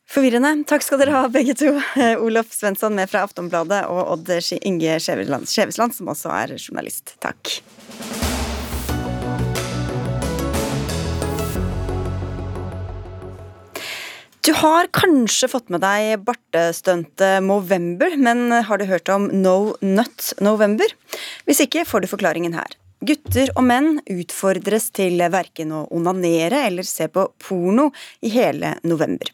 Forvirrende. 0.10 0.64
Takk 0.68 0.84
skal 0.84 1.04
dere 1.04 1.14
ha, 1.14 1.28
begge 1.30 1.54
to. 1.54 1.76
Olof 2.18 2.50
Svensson 2.52 2.96
med 2.96 3.12
fra 3.12 3.22
Aftonbladet 3.28 3.84
og 3.94 4.16
Odd 4.16 4.32
Inge 4.62 4.98
Skjevesland, 5.00 5.94
som 5.94 6.10
også 6.10 6.34
er 6.34 6.58
journalist. 6.58 7.14
Takk. 7.22 7.60
Du 14.50 14.56
har 14.58 14.88
kanskje 14.90 15.46
fått 15.46 15.68
med 15.70 15.84
deg 15.84 16.24
bartestuntet 16.26 17.44
Movember, 17.46 18.16
men 18.18 18.48
har 18.66 18.82
du 18.82 18.88
hørt 18.90 19.12
om 19.14 19.28
No 19.44 19.76
Nut 19.86 20.32
November? 20.42 20.90
Hvis 21.46 21.62
ikke 21.68 21.84
får 21.86 22.02
du 22.02 22.08
forklaringen 22.10 22.56
her. 22.58 22.74
Gutter 23.06 23.52
og 23.54 23.68
menn 23.70 24.00
utfordres 24.10 24.90
til 24.98 25.22
verken 25.30 25.76
å 25.78 25.84
onanere 25.94 26.64
eller 26.66 26.88
se 26.88 27.06
på 27.14 27.28
porno 27.38 27.92
i 28.26 28.34
hele 28.34 28.74
november. 28.90 29.30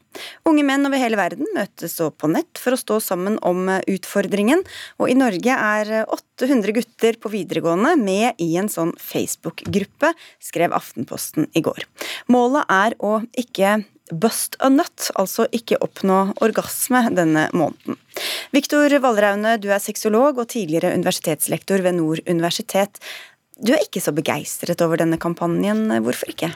Unge 0.52 0.68
menn 0.68 0.84
over 0.84 1.00
hele 1.00 1.22
verden 1.22 1.48
møtes 1.56 1.96
så 1.96 2.12
på 2.12 2.28
nett 2.36 2.60
for 2.60 2.76
å 2.76 2.84
stå 2.84 3.00
sammen 3.08 3.40
om 3.40 3.72
utfordringen, 3.72 4.68
og 5.00 5.16
i 5.16 5.16
Norge 5.16 5.56
er 5.56 5.96
800 6.04 6.76
gutter 6.76 7.24
på 7.24 7.32
videregående 7.40 7.96
med 8.04 8.44
i 8.44 8.52
en 8.60 8.68
sånn 8.68 8.92
Facebook-gruppe, 9.00 10.12
skrev 10.44 10.76
Aftenposten 10.76 11.48
i 11.56 11.64
går. 11.64 11.88
Målet 12.28 12.68
er 12.68 13.00
å 13.00 13.22
ikke 13.32 13.78
bust 14.12 14.58
a 14.62 14.70
nut, 14.70 15.10
altså 15.18 15.48
ikke 15.56 15.80
oppnå 15.82 16.36
orgasme 16.46 17.02
denne 17.16 17.48
måneden. 17.58 17.98
Viktor 18.54 18.94
Valraune, 19.02 19.56
du 19.62 19.72
er 19.74 19.82
sexolog 19.82 20.38
og 20.38 20.50
tidligere 20.54 20.94
universitetslektor 20.94 21.82
ved 21.86 21.98
Nord 21.98 22.22
universitet. 22.30 23.02
Du 23.58 23.74
er 23.74 23.82
ikke 23.82 24.04
så 24.04 24.14
begeistret 24.16 24.82
over 24.86 25.02
denne 25.02 25.18
kampanjen. 25.22 25.88
Hvorfor 26.04 26.30
ikke? 26.32 26.52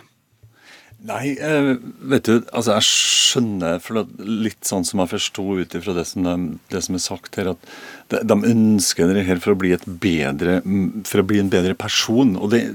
Nei, 1.07 1.37
eh, 1.39 1.77
vet 2.11 2.27
du, 2.27 2.41
altså 2.51 2.73
jeg 2.75 2.87
skjønner 2.89 3.77
for 3.79 4.03
litt 4.19 4.67
sånn 4.67 4.83
som 4.83 4.99
jeg 4.99 5.11
forsto 5.13 5.45
ut 5.61 5.75
ifra 5.77 5.93
det, 5.95 6.03
det, 6.11 6.81
som 6.83 6.97
er 6.97 7.03
sagt 7.03 7.39
her, 7.39 7.53
at 7.53 7.69
de, 8.11 8.19
de 8.27 8.37
ønsker 8.49 9.13
det 9.15 9.23
her 9.29 9.39
for 9.39 9.55
å 9.55 9.59
bli 9.61 9.71
et 9.77 9.85
bedre 9.87 10.57
for 11.07 11.21
å 11.21 11.27
bli 11.29 11.39
en 11.39 11.51
bedre 11.53 11.77
person. 11.79 12.35
Og 12.35 12.51
det, 12.51 12.65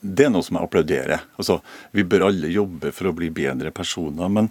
det 0.00 0.28
er 0.28 0.32
noe 0.32 0.46
som 0.46 0.56
jeg 0.56 0.70
applauderer. 0.70 1.26
Altså, 1.36 1.58
vi 1.92 2.06
bør 2.08 2.30
alle 2.30 2.52
jobbe 2.54 2.94
for 2.96 3.10
å 3.10 3.16
bli 3.18 3.28
bedre 3.34 3.74
personer. 3.76 4.32
Men 4.32 4.48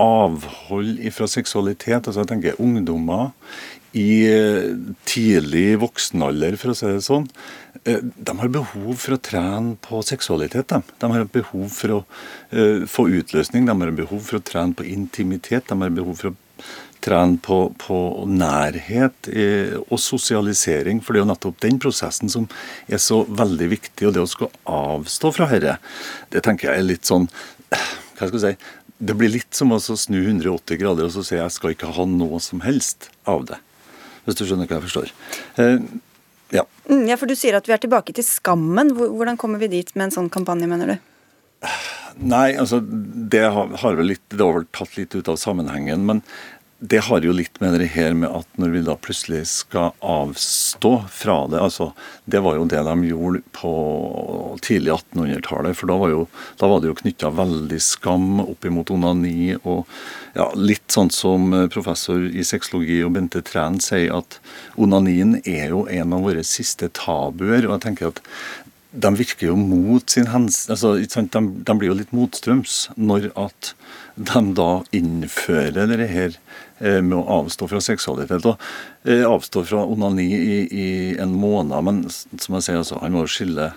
avhold 0.00 1.00
fra 1.12 1.28
seksualitet, 1.28 2.06
altså 2.08 2.22
jeg 2.22 2.32
tenker 2.32 2.62
ungdommer 2.62 3.34
i 3.96 4.26
tidlig 5.08 5.36
tidlig 5.56 5.78
voksenalder, 5.80 6.56
for 6.60 6.72
å 6.72 6.76
si 6.76 6.86
det 6.86 7.04
sånn, 7.04 7.28
eh, 7.84 8.00
de 8.00 8.38
har 8.38 8.48
behov 8.48 8.96
for 8.96 9.16
å 9.16 9.20
trene 9.20 9.76
på 9.80 10.02
seksualitet. 10.02 10.68
De, 10.68 10.82
de 11.00 11.12
har 11.12 11.24
behov 11.24 11.68
for 11.70 11.90
å 11.90 12.00
uh, 12.52 12.86
få 12.86 13.08
utløsning, 13.08 13.66
de 13.66 13.72
har 13.72 13.92
behov 13.92 14.20
for 14.22 14.38
å 14.38 14.44
trene 14.44 14.74
på 14.74 14.84
intimitet. 14.84 15.68
De 15.68 15.78
har 15.80 15.90
behov 15.90 16.16
for 16.16 16.32
å 16.32 16.36
trene 17.00 17.38
på, 17.38 17.72
på 17.78 17.98
nærhet 18.26 19.30
uh, 19.30 19.76
og 19.88 20.00
sosialisering. 20.00 21.00
For 21.00 21.12
det 21.12 21.20
er 21.20 21.26
jo 21.26 21.32
nettopp 21.32 21.60
den 21.64 21.78
prosessen 21.78 22.32
som 22.32 22.48
er 22.88 22.98
så 23.02 23.24
veldig 23.28 23.70
viktig. 23.76 24.08
Og 24.08 24.16
det 24.16 24.24
å 24.24 24.30
skulle 24.30 24.64
avstå 24.64 25.32
fra 25.36 25.50
dette, 25.52 25.78
det 26.32 26.42
tenker 26.44 26.70
jeg 26.70 26.82
er 26.82 26.90
litt 26.90 27.06
sånn 27.06 27.30
hva 28.16 28.26
skal 28.28 28.36
jeg 28.38 28.56
si, 28.56 28.74
Det 28.96 29.12
blir 29.12 29.28
litt 29.28 29.52
som 29.52 29.74
å 29.74 29.78
snu 29.78 30.22
180 30.22 30.78
grader 30.80 31.04
og 31.04 31.12
så 31.12 31.24
si 31.26 31.36
jeg 31.36 31.52
skal 31.52 31.74
ikke 31.74 31.90
ha 31.92 32.04
noe 32.08 32.38
som 32.40 32.62
helst 32.64 33.10
av 33.28 33.44
det 33.50 33.58
hvis 34.26 34.38
du 34.38 34.44
skjønner 34.44 34.68
hva 34.68 34.78
jeg 34.78 34.86
forstår. 34.88 35.12
Eh, 35.62 35.76
ja. 36.54 36.66
Mm, 36.90 37.06
ja, 37.10 37.16
for 37.18 37.30
du 37.30 37.36
sier 37.38 37.58
at 37.58 37.68
vi 37.68 37.74
er 37.74 37.82
tilbake 37.82 38.14
til 38.16 38.26
skammen. 38.26 38.92
Hvordan 38.98 39.38
kommer 39.40 39.62
vi 39.62 39.70
dit 39.72 39.94
med 39.96 40.08
en 40.08 40.16
sånn 40.18 40.32
kampanje, 40.32 40.68
mener 40.70 40.94
du? 40.94 40.98
Nei, 42.16 42.54
altså 42.56 42.80
det 42.80 43.42
har, 43.52 43.72
har 43.82 43.96
vel 43.98 44.12
litt, 44.14 44.24
det 44.32 44.40
har 44.40 44.54
vel 44.56 44.68
tatt 44.76 44.94
litt 44.96 45.14
ut 45.16 45.28
av 45.32 45.40
sammenhengen. 45.40 46.06
Men 46.08 46.22
det 46.78 46.98
har 46.98 47.24
jo 47.24 47.32
litt 47.32 47.56
med 47.60 47.78
det 47.80 47.88
her 47.94 48.12
med 48.12 48.28
at 48.36 48.58
når 48.60 48.72
vi 48.74 48.80
da 48.84 48.94
plutselig 49.00 49.46
skal 49.48 49.94
avstå 50.04 50.90
fra 51.08 51.36
det 51.48 51.62
altså 51.62 51.86
Det 52.28 52.42
var 52.44 52.58
jo 52.58 52.66
det 52.68 52.82
de 52.84 52.94
gjorde 53.08 53.40
på 53.56 53.70
tidlig 54.66 54.92
1800-tallet. 54.92 55.76
For 55.78 55.88
da 55.88 55.96
var, 55.96 56.10
jo, 56.12 56.26
da 56.60 56.68
var, 56.68 56.82
det 56.82 56.90
jo 56.90 56.98
knytta 56.98 57.30
veldig 57.38 57.78
skam 57.80 58.42
opp 58.42 58.66
imot 58.66 58.90
onani. 58.92 59.54
Og 59.62 59.86
ja, 60.34 60.50
litt 60.58 60.90
sånn 60.92 61.12
som 61.14 61.54
professor 61.72 62.26
i 62.26 62.44
sexologi 62.44 62.98
og 63.06 63.14
Bente 63.14 63.44
Træn 63.46 63.78
sier, 63.80 64.10
at 64.18 64.40
onanien 64.74 65.38
er 65.44 65.70
jo 65.70 65.86
en 65.86 66.16
av 66.18 66.26
våre 66.26 66.44
siste 66.44 66.90
tabuer. 66.98 67.62
Og 67.64 67.76
jeg 67.76 67.84
tenker 67.86 68.10
at 68.10 68.20
de 68.96 69.12
virker 69.16 69.52
jo 69.52 69.56
mot 69.60 70.02
sin 70.10 70.28
hens... 70.32 70.66
Altså, 70.72 70.96
de, 70.98 71.46
de 71.62 71.78
blir 71.78 71.92
jo 71.92 72.00
litt 72.02 72.12
motstrøms 72.16 72.86
når 72.98 73.30
at 73.38 73.72
de 74.16 74.42
da 74.56 74.70
innfører 74.96 75.92
det 75.92 76.08
her 76.08 76.38
Eh, 76.78 77.00
med 77.00 77.16
å 77.16 77.24
avstå 77.40 77.68
fra 77.70 77.80
seksualitet. 77.80 78.44
og 78.44 78.60
eh, 79.08 79.24
Avstå 79.24 79.64
fra 79.64 79.80
onani 79.88 80.26
i, 80.28 80.56
i, 80.68 80.88
en 81.20 81.32
måned. 81.32 81.76
Men 81.86 82.02
som 82.12 82.58
jeg 82.58 82.66
sier, 82.66 82.80
altså, 82.82 83.00
han 83.00 83.16
må 83.16 83.24
skille 83.30 83.70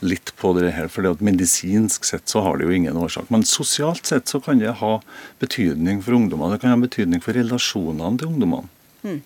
litt 0.00 0.32
på 0.38 0.54
det 0.56 0.70
her. 0.72 0.88
for 0.88 1.04
Medisinsk 1.20 2.06
sett 2.08 2.30
så 2.30 2.40
har 2.46 2.56
det 2.56 2.68
jo 2.68 2.72
ingen 2.72 2.96
årsak. 2.96 3.28
Men 3.34 3.44
sosialt 3.44 4.06
sett 4.06 4.28
så 4.32 4.40
kan 4.40 4.62
det 4.62 4.78
ha 4.80 5.00
betydning 5.42 6.00
for 6.02 6.16
ungdommene. 6.16 6.56
Det 6.56 6.64
kan 6.64 6.72
ha 6.72 6.80
betydning 6.80 7.20
for 7.20 7.36
relasjonene 7.36 8.16
til 8.16 8.32
ungdommene. 8.32 8.72
Mm. 9.02 9.20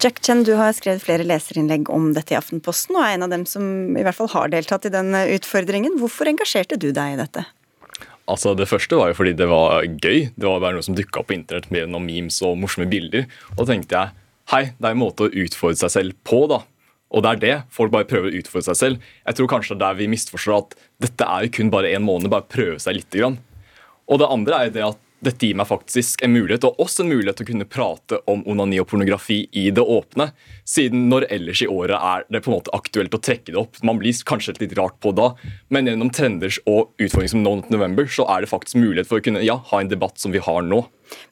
Jack 0.00 0.22
Chen, 0.24 0.42
du 0.42 0.54
har 0.56 0.72
skrevet 0.72 1.04
flere 1.04 1.26
leserinnlegg 1.26 1.90
om 1.92 2.14
dette 2.16 2.32
i 2.32 2.38
Aftenposten, 2.38 2.96
og 2.96 3.04
er 3.04 3.14
en 3.14 3.26
av 3.26 3.34
dem 3.34 3.44
som 3.46 3.92
i 3.92 4.02
hvert 4.02 4.16
fall 4.16 4.30
har 4.32 4.48
deltatt 4.50 4.88
i 4.88 4.94
den 4.94 5.12
utfordringen. 5.12 5.98
Hvorfor 6.00 6.30
engasjerte 6.32 6.80
du 6.80 6.88
deg 6.96 7.14
i 7.14 7.20
dette? 7.20 7.44
Altså 8.26 8.56
Det 8.58 8.66
første 8.66 8.98
var 8.98 9.10
jo 9.12 9.18
fordi 9.18 9.34
det 9.38 9.46
var 9.50 9.84
gøy. 9.86 10.30
Det 10.34 10.46
var 10.46 10.62
bare 10.62 10.76
noe 10.76 10.86
som 10.86 10.96
dukka 10.98 11.22
opp 11.22 11.28
på 11.30 11.36
internett 11.36 11.68
med 11.74 11.92
noen 11.92 12.06
memes 12.08 12.40
og 12.46 12.56
morsomme 12.58 12.88
bilder. 12.90 13.28
Og 13.54 13.62
da 13.62 13.68
tenkte 13.70 14.00
jeg 14.00 14.14
hei, 14.52 14.62
det 14.78 14.88
er 14.88 14.96
en 14.96 15.02
måte 15.02 15.26
å 15.26 15.32
utfordre 15.44 15.78
seg 15.84 15.94
selv 15.94 16.18
på. 16.26 16.44
da. 16.50 16.62
Og 17.14 17.22
det 17.22 17.32
er 17.32 17.42
det. 17.42 17.54
Folk 17.74 17.94
bare 17.94 18.08
prøver 18.08 18.32
å 18.32 18.40
utfordre 18.40 18.66
seg 18.72 18.78
selv. 18.80 19.10
Jeg 19.26 19.38
tror 19.38 19.50
kanskje 19.50 19.76
det 19.76 19.78
er 19.78 19.94
der 19.94 20.00
vi 20.00 20.10
misforstår 20.10 20.64
at 20.64 20.76
dette 21.06 21.28
er 21.36 21.46
jo 21.46 21.54
kun 21.58 21.70
bare 21.74 21.92
én 21.94 22.02
måned. 22.06 22.30
Bare 22.32 22.50
prøve 22.50 22.78
seg 22.82 22.98
lite 22.98 23.22
grann. 23.22 23.38
Og 24.10 24.20
det 24.22 24.30
andre 24.30 24.58
er 24.58 24.68
jo 24.68 24.74
det 24.76 24.86
at 24.90 25.02
dette 25.26 25.48
gir 25.48 25.56
meg 25.58 25.68
faktisk 25.68 26.22
en 26.24 26.32
mulighet, 26.34 26.64
og 26.68 26.80
også 26.82 27.04
en 27.04 27.10
mulighet 27.12 27.40
til 27.40 27.46
å 27.46 27.50
kunne 27.50 27.68
prate 27.68 28.20
om 28.30 28.44
onani 28.48 28.78
og 28.82 28.88
pornografi 28.90 29.42
i 29.56 29.68
det 29.74 29.82
åpne. 29.82 30.30
Siden 30.68 31.08
når 31.10 31.28
ellers 31.36 31.62
i 31.64 31.70
året 31.70 31.96
er 31.96 32.26
det 32.32 32.42
på 32.44 32.52
en 32.52 32.58
måte 32.58 32.74
aktuelt 32.76 33.14
å 33.16 33.22
trekke 33.22 33.52
det 33.52 33.60
opp. 33.60 33.80
Man 33.86 34.00
blir 34.00 34.16
kanskje 34.26 34.56
litt 34.60 34.76
rart 34.78 34.98
på 35.02 35.12
da, 35.16 35.32
men 35.74 35.90
gjennom 35.90 36.12
trenders 36.14 36.60
og 36.64 36.92
utfordringer 36.96 37.34
som 37.34 37.44
No 37.44 37.56
November, 37.72 38.08
så 38.10 38.26
er 38.32 38.44
det 38.44 38.52
faktisk 38.52 38.78
mulighet 38.80 39.10
for 39.10 39.20
å 39.20 39.26
kunne 39.26 39.44
ja, 39.44 39.58
ha 39.70 39.80
en 39.82 39.90
debatt 39.92 40.20
som 40.22 40.34
vi 40.34 40.42
har 40.42 40.62
nå. 40.66 40.82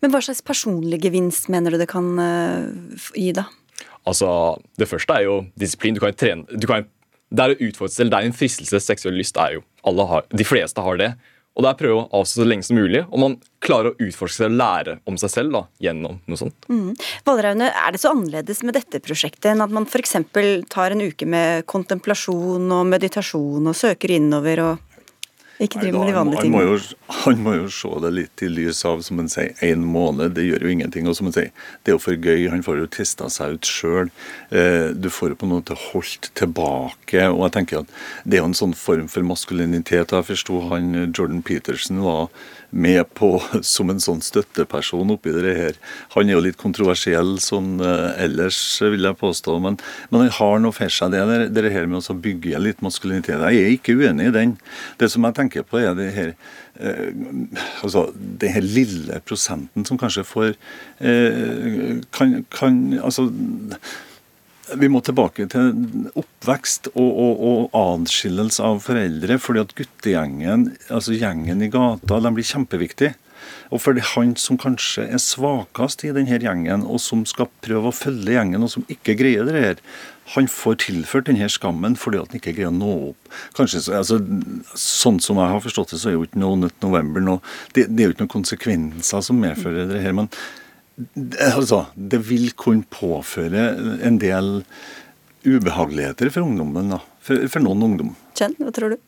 Men 0.03 0.15
hva 0.15 0.23
slags 0.23 0.43
personlig 0.47 1.01
gevinst 1.03 1.51
mener 1.53 1.75
du 1.75 1.81
det 1.81 1.91
kan 1.91 2.15
uh, 2.19 3.07
gi, 3.15 3.33
da? 3.37 3.49
Altså, 4.05 4.29
Det 4.79 4.89
første 4.89 5.17
er 5.17 5.27
jo 5.27 5.39
disiplin. 5.59 5.97
Du 5.97 6.03
kan 6.03 6.13
jo 6.13 6.21
trene 6.21 6.61
du 6.61 6.67
kan, 6.69 6.87
Det 7.35 7.45
er 7.45 7.55
å 7.55 7.69
utfordre 7.69 7.95
selv. 7.95 8.13
Det 8.13 8.19
er 8.21 8.29
en 8.29 8.37
fristelse. 8.37 8.81
Seksuell 8.83 9.17
lyst 9.19 9.39
er 9.41 9.57
jo 9.57 9.65
alle 9.89 10.07
har, 10.11 10.27
De 10.31 10.47
fleste 10.47 10.85
har 10.85 11.01
det. 11.01 11.15
Og 11.55 11.63
det 11.63 11.71
er 11.71 11.79
prøve 11.79 12.01
å 12.03 12.21
avstå 12.21 12.41
så 12.41 12.47
lenge 12.49 12.67
som 12.67 12.79
mulig, 12.79 13.05
og 13.07 13.21
man 13.23 13.37
klarer 13.63 13.93
å 13.93 14.03
utforske 14.03 14.41
seg 14.41 14.49
og 14.51 14.57
lære 14.59 14.97
om 15.07 15.19
seg 15.21 15.31
selv 15.31 15.55
da, 15.55 15.61
gjennom 15.87 16.17
noe 16.27 16.41
sånt. 16.41 16.67
Mm. 16.67 16.97
Er 17.31 17.93
det 17.95 18.01
så 18.03 18.11
annerledes 18.11 18.65
med 18.67 18.75
dette 18.75 18.99
prosjektet 19.05 19.53
enn 19.53 19.63
at 19.63 19.75
man 19.75 19.87
f.eks. 19.87 20.17
tar 20.73 20.95
en 20.95 21.05
uke 21.05 21.29
med 21.31 21.63
kontemplasjon 21.71 22.75
og 22.75 22.91
meditasjon 22.91 23.71
og 23.71 23.79
søker 23.79 24.17
innover 24.17 24.65
og 24.65 24.94
ikke 25.67 25.83
driv 25.83 25.97
med 25.97 26.09
de 26.09 26.15
vanlige 26.17 26.45
tingene. 26.45 26.79
Han, 26.79 27.19
han, 27.25 27.43
må 27.45 27.55
jo 27.57 27.69
se 27.73 27.91
det 28.05 28.13
litt 28.15 28.45
i 28.45 28.51
lys 28.51 28.83
av 28.89 29.03
som 29.07 29.21
han 29.23 29.31
sier, 29.33 29.53
én 29.65 29.85
måned. 29.87 30.35
Det 30.37 30.47
gjør 30.47 30.67
jo 30.67 30.73
ingenting. 30.75 31.09
Og 31.11 31.19
som 31.19 31.31
han 31.31 31.37
sier, 31.37 31.53
det 31.83 31.93
er 31.93 31.97
jo 31.97 32.03
for 32.05 32.17
gøy. 32.17 32.49
Han 32.53 32.65
får 32.67 32.81
jo 32.83 32.91
testa 32.99 33.31
seg 33.33 33.59
ut 33.59 33.71
sjøl. 33.71 34.13
Eh, 34.51 34.91
du 34.95 35.11
får 35.13 35.35
jo 35.35 35.41
på 35.43 35.51
noe 35.51 35.65
til 35.67 35.81
holdt 35.91 36.31
tilbake. 36.39 37.29
Og 37.31 37.47
jeg 37.47 37.57
tenker 37.59 37.83
at 37.85 37.95
det 38.25 38.39
er 38.39 38.45
jo 38.45 38.51
en 38.51 38.59
sånn 38.65 38.77
form 38.79 39.09
for 39.13 39.27
maskulinitet. 39.27 40.15
Jeg 40.15 40.31
forsto 40.31 40.61
han 40.73 40.93
Jordan 41.07 41.43
Peterson 41.47 42.05
var 42.05 42.29
med 42.75 43.07
på 43.15 43.31
som 43.63 43.93
en 43.93 44.03
sånn 44.03 44.23
støtteperson 44.25 45.13
oppi 45.15 45.33
det 45.35 45.55
her. 45.57 45.79
Han 46.17 46.29
er 46.29 46.37
jo 46.37 46.45
litt 46.45 46.59
kontroversiell 46.61 47.37
sånn 47.43 47.79
uh, 47.83 48.13
ellers, 48.21 48.59
vil 48.83 49.07
jeg 49.07 49.21
påstå, 49.21 49.57
men, 49.63 49.79
men 50.11 50.27
han 50.27 50.35
har 50.39 50.63
noe 50.63 50.75
for 50.75 50.93
seg, 50.93 51.15
det, 51.15 51.51
det 51.55 51.73
her 51.75 51.89
med 51.91 52.03
å 52.03 52.19
bygge 52.25 52.63
litt 52.63 52.83
maskulinitet. 52.85 53.39
Jeg 53.39 53.63
er 53.63 53.75
ikke 53.77 53.97
uenig 54.01 54.31
i 54.31 54.35
den. 54.35 54.57
Det 55.01 55.11
som 55.13 55.27
jeg 55.27 55.39
tenker 55.39 55.67
på, 55.69 55.81
er 55.83 55.95
det 55.99 56.11
her 56.17 56.33
eh, 56.35 57.13
altså, 57.85 58.09
det 58.15 58.55
her 58.57 58.67
lille 58.67 59.21
prosenten 59.27 59.87
som 59.87 60.01
kanskje 60.01 60.27
får 60.27 60.51
eh, 60.99 62.03
kan, 62.15 62.41
kan 62.55 62.83
altså 63.03 63.29
vi 64.73 64.89
må 64.89 65.01
tilbake 65.05 65.47
til 65.53 65.73
oppvekst 66.17 66.91
og, 66.95 67.11
og, 67.11 67.43
og 67.49 67.77
adskillelse 67.81 68.65
av 68.65 68.81
foreldre. 68.85 69.39
fordi 69.39 69.65
at 69.65 69.75
guttegjengen, 69.77 70.71
altså 70.89 71.17
gjengen 71.17 71.63
i 71.63 71.71
gata, 71.73 72.21
de 72.21 72.33
blir 72.35 72.49
kjempeviktig. 72.49 73.13
Og 73.75 73.83
for 73.83 73.97
det 73.97 74.07
han 74.15 74.33
som 74.41 74.59
kanskje 74.61 75.05
er 75.05 75.21
svakest 75.21 76.05
i 76.07 76.13
denne 76.17 76.39
gjengen, 76.41 76.85
og 76.87 77.01
som 77.03 77.25
skal 77.29 77.51
prøve 77.65 77.91
å 77.91 77.97
følge 77.97 78.37
gjengen, 78.37 78.65
og 78.65 78.73
som 78.73 78.87
ikke 78.93 79.17
greier 79.19 79.49
det 79.49 79.55
her, 79.59 79.85
han 80.33 80.49
får 80.49 80.79
tilført 80.87 81.29
denne 81.29 81.51
skammen 81.53 81.99
fordi 82.01 82.21
at 82.23 82.33
han 82.33 82.41
ikke 82.41 82.55
greier 82.57 82.73
å 82.73 82.77
nå 82.77 82.93
opp. 83.11 83.33
Kanskje, 83.59 83.83
altså, 83.93 84.21
Sånn 84.81 85.21
som 85.21 85.41
jeg 85.41 85.53
har 85.53 85.65
forstått 85.65 85.93
det, 85.93 86.01
så 86.01 86.11
er 86.11 86.17
jo 86.17 86.25
ikke 86.25 86.41
No 86.41 86.55
Nut 86.57 86.77
November 86.85 87.25
nå. 87.25 87.39
det, 87.77 87.91
det, 87.91 87.99
er 87.99 88.09
jo 88.09 88.15
ikke 88.15 88.25
noen 88.25 88.37
konsekvenser 88.39 89.27
som 89.27 89.43
medfører 89.43 89.91
det 89.91 90.01
her. 90.05 90.17
men 90.17 90.33
Altså, 91.43 91.87
det 91.97 92.21
vil 92.29 92.53
kunne 92.59 92.87
påføre 92.91 93.65
en 94.07 94.21
del 94.23 94.61
ubehageligheter 95.45 96.31
for 96.33 96.47
ungdommen. 96.47 96.95
Da. 96.95 97.01
For, 97.25 97.49
for 97.51 97.65
noen 97.65 97.83
ungdom. 97.89 98.15
Chen, 98.39 98.55
hva 98.61 98.73
tror 98.75 98.95
du? 98.95 99.01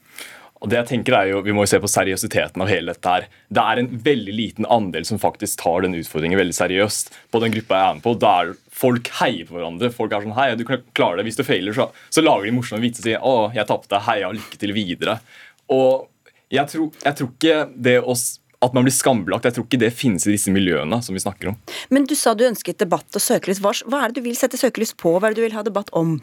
Og 0.65 0.71
det 0.73 0.79
jeg 0.79 0.89
tenker 0.89 1.15
er 1.19 1.29
jo, 1.31 1.43
Vi 1.45 1.53
må 1.53 1.67
jo 1.67 1.69
se 1.69 1.79
på 1.83 1.91
seriøsiteten 1.91 2.63
av 2.65 2.71
hele 2.71 2.95
dette. 2.95 3.13
her. 3.13 3.27
Det 3.53 3.63
er 3.63 3.81
en 3.83 3.91
veldig 4.07 4.35
liten 4.35 4.67
andel 4.73 5.05
som 5.05 5.21
faktisk 5.21 5.61
tar 5.61 5.85
den 5.85 5.95
utfordringen 5.99 6.41
veldig 6.41 6.57
seriøst. 6.57 7.13
På 7.31 7.43
den 7.43 7.53
gruppa 7.53 7.77
jeg 7.77 7.89
er 7.91 7.99
med 7.99 8.07
på, 8.07 8.15
der 8.25 8.55
Folk 8.77 9.09
heier 9.21 9.47
på 9.49 9.57
hverandre. 9.57 9.93
Folk 9.93 10.13
er 10.13 10.25
sånn 10.25 10.35
Hei, 10.37 10.51
du 10.57 10.65
klarer 10.67 11.21
det. 11.21 11.27
Hvis 11.29 11.39
du 11.39 11.45
feiler, 11.47 11.77
så, 11.77 11.91
så 12.13 12.25
lager 12.25 12.49
de 12.49 12.57
morsomme 12.57 12.83
vitser 12.85 13.05
og 13.05 13.07
sier 13.09 13.23
Å, 13.25 13.37
jeg 13.57 13.69
tapte. 13.69 14.03
Heia, 14.09 14.33
lykke 14.37 14.61
til 14.61 14.75
videre. 14.77 15.21
Og 15.73 16.09
jeg 16.53 16.69
tror, 16.73 16.91
jeg 17.05 17.19
tror 17.19 17.31
ikke 17.33 17.63
det 17.89 17.97
å 18.01 18.17
at 18.65 18.77
man 18.77 18.87
blir 18.87 18.95
skambelagt. 18.95 19.47
Jeg 19.49 19.57
tror 19.57 19.67
ikke 19.67 19.83
det 19.83 19.93
finnes 19.97 20.27
i 20.27 20.33
disse 20.35 20.53
miljøene 20.53 21.01
som 21.05 21.17
vi 21.17 21.23
snakker 21.23 21.53
om. 21.53 21.59
Men 21.93 22.09
du 22.09 22.17
sa 22.19 22.35
du 22.35 22.47
ønsket 22.47 22.81
debatt 22.83 23.09
og 23.19 23.23
søkelys. 23.23 23.61
Hva, 23.61 23.75
er 24.01 24.11
det 24.13 24.21
du 24.21 24.27
vil 24.29 24.39
sette 24.39 24.61
søkelys 24.61 24.95
på? 24.97 25.19
Hva 25.19 25.29
er 25.29 25.37
det 25.37 25.43
du 25.43 25.47
vil 25.47 25.57
ha 25.59 25.65
debatt 25.67 25.93
om? 25.97 26.19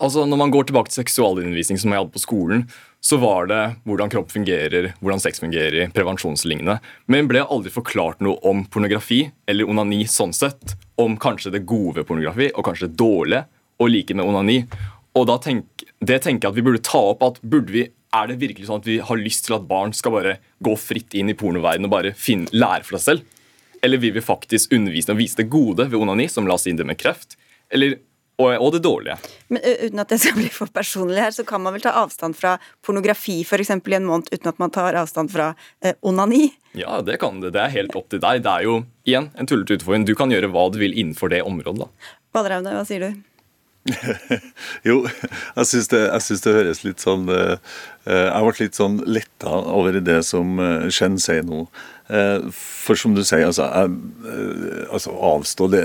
Altså, 0.00 0.24
Når 0.26 0.40
man 0.40 0.50
går 0.50 0.66
tilbake 0.66 0.90
til 0.90 1.04
seksualundervisning 1.04 1.78
som 1.78 1.92
jeg 1.92 2.02
hadde 2.02 2.14
på 2.14 2.22
skolen, 2.22 2.64
så 3.06 3.20
var 3.22 3.46
det 3.46 3.60
hvordan 3.86 4.10
kropp 4.10 4.32
fungerer, 4.34 4.88
hvordan 4.98 5.22
sex 5.22 5.38
fungerer, 5.38 5.92
prevensjonslignende. 5.94 6.80
Men 7.06 7.28
ble 7.30 7.44
aldri 7.44 7.70
forklart 7.70 8.24
noe 8.24 8.40
om 8.42 8.64
pornografi 8.66 9.28
eller 9.46 9.68
onani 9.70 10.02
sånn 10.10 10.34
sett. 10.34 10.74
Om 10.98 11.14
kanskje 11.22 11.52
det 11.54 11.66
gode 11.68 12.00
ved 12.00 12.08
pornografi 12.08 12.50
og 12.54 12.66
kanskje 12.66 12.88
det 12.88 12.98
dårlige, 12.98 13.44
og 13.76 13.92
like 13.92 14.16
med 14.16 14.24
onani. 14.24 14.58
Og 15.16 15.26
da 15.28 15.36
tenk, 15.40 15.84
det 16.00 16.22
tenker 16.24 16.48
jeg 16.48 16.54
at 16.54 16.58
vi 16.58 16.64
burde 16.64 16.82
ta 16.84 17.00
opp. 17.12 17.22
at 17.22 17.40
burde 17.42 17.72
vi 17.72 17.86
er 18.14 18.28
det 18.30 18.38
virkelig 18.40 18.68
sånn 18.68 18.82
at 18.82 18.88
vi 18.88 18.98
har 19.02 19.20
lyst 19.20 19.46
til 19.46 19.56
at 19.56 19.66
barn 19.68 19.94
skal 19.96 20.14
bare 20.14 20.36
gå 20.64 20.74
fritt 20.78 21.16
inn 21.18 21.32
i 21.32 21.36
pornoverdenen 21.38 21.88
og 21.88 21.94
bare 21.96 22.14
finne, 22.18 22.50
lære 22.54 22.86
for 22.86 22.98
seg 22.98 23.06
selv? 23.06 23.32
Eller 23.84 24.00
vil 24.02 24.14
vi 24.16 24.24
faktisk 24.24 24.72
undervise 24.74 25.12
og 25.12 25.20
vise 25.20 25.38
det 25.40 25.50
gode 25.52 25.88
ved 25.90 25.98
onani, 25.98 26.28
som 26.32 26.48
la 26.48 26.56
oss 26.56 26.66
inn 26.66 26.78
det 26.78 26.86
med 26.88 26.98
kreft? 27.00 27.36
Eller 27.70 27.98
og, 28.36 28.50
og, 28.60 28.72
det 28.74 28.82
dårlige. 28.84 29.16
Men 29.48 29.62
Uten 29.64 30.02
at 30.02 30.10
det 30.12 30.18
skal 30.20 30.36
bli 30.40 30.48
for 30.52 30.72
personlig 30.72 31.22
her, 31.24 31.32
så 31.32 31.44
kan 31.48 31.62
man 31.64 31.76
vel 31.76 31.84
ta 31.86 31.94
avstand 32.02 32.36
fra 32.36 32.56
pornografi 32.84 33.38
for 33.48 33.62
eksempel, 33.62 33.94
i 33.94 34.00
en 34.00 34.08
måned 34.08 34.28
uten 34.32 34.50
at 34.52 34.60
man 34.60 34.72
tar 34.74 34.98
avstand 35.00 35.32
fra 35.32 35.52
eh, 35.80 35.96
onani? 36.04 36.50
Ja, 36.76 37.00
det 37.04 37.16
kan 37.22 37.40
det. 37.40 37.54
Det 37.56 37.62
er 37.62 37.72
helt 37.72 37.96
opp 37.96 38.10
til 38.12 38.20
deg. 38.20 38.42
Det 38.44 38.52
er 38.52 38.66
jo 38.68 38.82
igjen 39.08 39.30
en 39.40 39.48
tullete 39.48 39.78
utfordring. 39.78 40.04
Du 40.04 40.12
kan 40.18 40.32
gjøre 40.32 40.52
hva 40.52 40.66
du 40.72 40.76
vil 40.82 40.92
innenfor 40.92 41.32
det 41.32 41.40
området. 41.48 41.86
da. 41.86 42.12
Valraune, 42.36 42.76
hva 42.76 42.84
sier 42.84 43.06
du? 43.06 43.24
Jo, 44.88 45.02
jeg 45.56 45.68
syns 45.70 45.90
det, 45.92 46.00
det, 46.44 46.54
høres 46.54 46.82
litt 46.86 47.02
sånn 47.02 47.28
uh, 47.30 47.58
Jeg 48.06 48.42
ble 48.46 48.54
litt 48.58 48.78
sånn 48.78 48.96
letta 49.06 49.52
over 49.72 50.00
det 50.02 50.22
som 50.26 50.58
uh, 50.62 50.88
Shen 50.92 51.18
sier 51.22 51.46
nå. 51.46 51.66
Uh, 52.06 52.48
for 52.54 52.98
som 52.98 53.16
du 53.16 53.22
sier, 53.26 53.46
altså, 53.48 53.66
altså 54.94 55.14
avstå 55.30 55.66
det, 55.72 55.82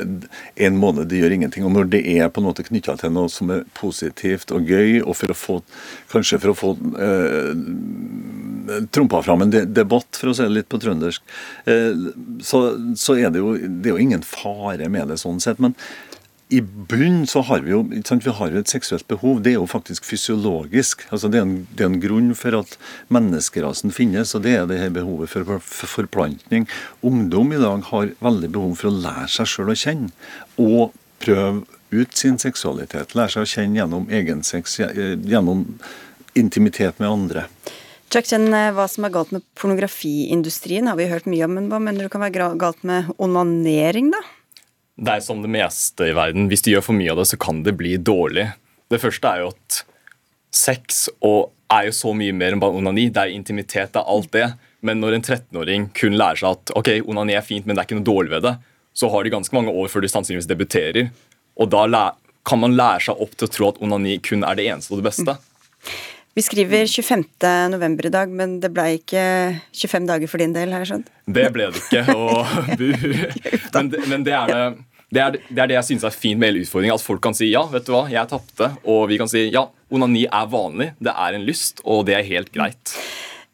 en 0.62 0.78
måned, 0.78 1.10
det 1.10 1.22
gjør 1.22 1.38
ingenting. 1.38 1.66
Og 1.66 1.74
når 1.74 1.90
det 1.96 2.04
er 2.14 2.30
på 2.30 2.44
en 2.44 2.50
måte 2.50 2.66
knytta 2.68 2.98
til 3.02 3.14
noe 3.16 3.32
som 3.34 3.50
er 3.54 3.66
positivt 3.78 4.54
og 4.54 4.70
gøy, 4.70 5.02
og 5.02 5.18
for 5.18 5.34
å 5.34 5.38
få 5.38 5.58
kanskje 6.14 6.42
for 6.44 6.54
å 6.54 6.58
få 6.60 6.76
trumpa 8.94 9.24
fram 9.26 9.48
en 9.48 9.56
debatt, 9.74 10.14
for 10.14 10.30
å 10.30 10.38
si 10.38 10.46
det 10.46 10.60
litt 10.60 10.70
på 10.70 10.80
trøndersk, 10.84 11.26
så, 12.46 12.62
så 13.02 13.18
er 13.18 13.34
det 13.34 13.42
jo, 13.42 13.56
det 13.58 13.90
er 13.90 13.98
jo 13.98 14.06
ingen 14.06 14.24
fare 14.26 14.94
med 14.94 15.10
det 15.10 15.18
sånn 15.24 15.42
sett. 15.42 15.60
men 15.64 15.74
i 16.52 16.60
bunn 16.62 17.28
så 17.28 17.42
har 17.48 17.62
vi 17.64 17.72
jo 17.72 17.80
vi 17.88 18.32
har 18.36 18.52
jo 18.52 18.60
et 18.60 18.72
seksuelt 18.72 19.08
behov. 19.08 19.40
Det 19.44 19.54
er 19.54 19.60
jo 19.60 19.68
faktisk 19.72 20.04
fysiologisk. 20.04 21.06
Altså 21.10 21.30
det, 21.32 21.40
er 21.40 21.46
en, 21.48 21.68
det 21.72 21.86
er 21.86 21.92
en 21.94 22.02
grunn 22.04 22.34
for 22.36 22.58
at 22.60 22.74
menneskerasen 23.08 23.94
finnes, 23.96 24.34
og 24.36 24.44
det 24.44 24.58
er 24.60 24.66
det 24.68 24.82
her 24.82 24.92
behovet 24.92 25.32
for, 25.32 25.48
for 25.64 25.94
forplantning. 25.94 26.68
Ungdom 27.08 27.54
i 27.56 27.62
dag 27.62 27.86
har 27.94 28.12
veldig 28.20 28.50
behov 28.52 28.74
for 28.82 28.92
å 28.92 28.98
lære 29.06 29.30
seg 29.32 29.48
sjøl 29.48 29.72
å 29.72 29.78
kjenne, 29.80 30.12
og 30.60 30.92
prøve 31.24 31.64
ut 31.96 32.20
sin 32.20 32.36
seksualitet. 32.42 33.16
Lære 33.16 33.38
seg 33.38 33.48
å 33.48 33.52
kjenne 33.54 33.80
gjennom 33.80 34.12
egensex, 34.12 34.76
gjennom 34.82 35.64
intimitet 36.36 37.00
med 37.00 37.14
andre. 37.14 37.46
Jack 38.12 38.28
Chen, 38.28 38.52
Hva 38.52 38.90
som 38.92 39.08
er 39.08 39.16
galt 39.16 39.32
med 39.32 39.48
pornografiindustrien 39.56 40.92
har 40.92 41.00
vi 41.00 41.08
hørt 41.08 41.32
mye 41.32 41.48
om, 41.48 41.56
men 41.56 41.72
hva 41.72 41.80
mener 41.80 42.04
du 42.04 42.12
kan 42.12 42.28
være 42.28 42.52
galt 42.60 42.84
med 42.84 43.08
onanering, 43.24 44.12
da? 44.12 44.20
Det 44.98 45.14
er 45.16 45.24
som 45.24 45.40
det 45.44 45.52
meste 45.52 46.10
i 46.10 46.16
verden. 46.18 46.50
Hvis 46.52 46.66
du 46.66 46.72
gjør 46.74 46.84
for 46.90 46.98
mye 46.98 47.14
av 47.14 47.22
det, 47.22 47.30
så 47.32 47.40
kan 47.40 47.64
det 47.66 47.78
bli 47.80 47.96
dårlig. 47.98 48.50
Det 48.92 49.00
første 49.02 49.30
er 49.30 49.44
jo 49.44 49.54
at 49.54 49.82
sex 50.52 51.06
er 51.72 51.88
jo 51.88 51.96
så 51.96 52.12
mye 52.18 52.36
mer 52.36 52.56
enn 52.56 52.62
bare 52.62 52.76
onani. 52.78 53.08
Det 53.14 53.24
er 53.24 53.36
intimitet, 53.36 53.94
det 53.96 54.02
er 54.02 54.12
alt 54.12 54.32
det. 54.36 54.50
Men 54.86 55.00
når 55.02 55.18
en 55.18 55.26
13-åring 55.26 55.88
kun 55.98 56.18
lærer 56.20 56.42
seg 56.42 56.58
at 56.58 56.74
ok, 56.78 56.92
onani 57.08 57.38
er 57.38 57.46
fint, 57.46 57.66
men 57.66 57.78
det 57.78 57.84
er 57.84 57.90
ikke 57.90 58.00
noe 58.02 58.10
dårlig 58.10 58.34
ved 58.34 58.46
det, 58.50 58.56
så 58.98 59.08
har 59.14 59.24
de 59.24 59.32
ganske 59.34 59.56
mange 59.56 59.72
år 59.72 59.88
før 59.92 60.04
de 60.04 60.12
sannsynligvis 60.12 60.50
debuterer. 60.50 61.12
Og 61.56 61.72
da 61.72 61.86
kan 62.48 62.60
man 62.60 62.76
lære 62.76 63.06
seg 63.08 63.22
opp 63.24 63.38
til 63.38 63.48
å 63.48 63.54
tro 63.54 63.70
at 63.72 63.80
onani 63.86 64.18
kun 64.26 64.44
er 64.44 64.58
det 64.58 64.68
eneste 64.68 64.94
og 64.94 65.02
det 65.02 65.12
beste. 65.12 65.38
Vi 66.34 66.42
skriver 66.42 66.86
25. 66.88 67.26
november 67.74 68.06
i 68.08 68.14
dag, 68.14 68.30
men 68.32 68.60
det 68.64 68.70
ble 68.72 68.86
ikke 69.02 69.24
25 69.76 70.06
dager 70.08 70.32
for 70.32 70.40
din 70.40 70.54
del, 70.56 70.72
har 70.72 70.86
jeg 70.86 70.94
skjønt? 70.94 71.10
Det 71.28 71.50
ble 71.52 71.68
det 71.74 71.82
ikke, 71.82 72.06
og 72.16 72.54
bu. 72.80 72.88
Men, 73.76 73.92
men 74.08 74.24
det 74.28 74.38
er 74.38 74.54
det 74.54 74.64
det 75.12 75.20
er, 75.20 75.36
det 75.36 75.60
er, 75.60 75.68
det 75.68 75.76
jeg 75.76 75.88
synes 75.90 76.06
er 76.08 76.14
fint 76.16 76.40
med 76.40 76.54
hele 76.54 76.62
utfordringen. 76.64 76.96
At 76.96 77.04
folk 77.04 77.20
kan 77.20 77.36
si 77.36 77.50
ja, 77.50 77.66
vet 77.68 77.84
du 77.84 77.92
hva, 77.92 78.06
jeg 78.08 78.30
tapte. 78.32 78.70
Og 78.88 79.10
vi 79.12 79.18
kan 79.20 79.28
si 79.28 79.50
ja, 79.52 79.66
onani 79.92 80.24
er 80.24 80.48
vanlig, 80.48 80.94
det 81.04 81.12
er 81.12 81.36
en 81.36 81.44
lyst, 81.44 81.84
og 81.84 82.06
det 82.08 82.16
er 82.16 82.24
helt 82.30 82.54
greit. 82.56 82.94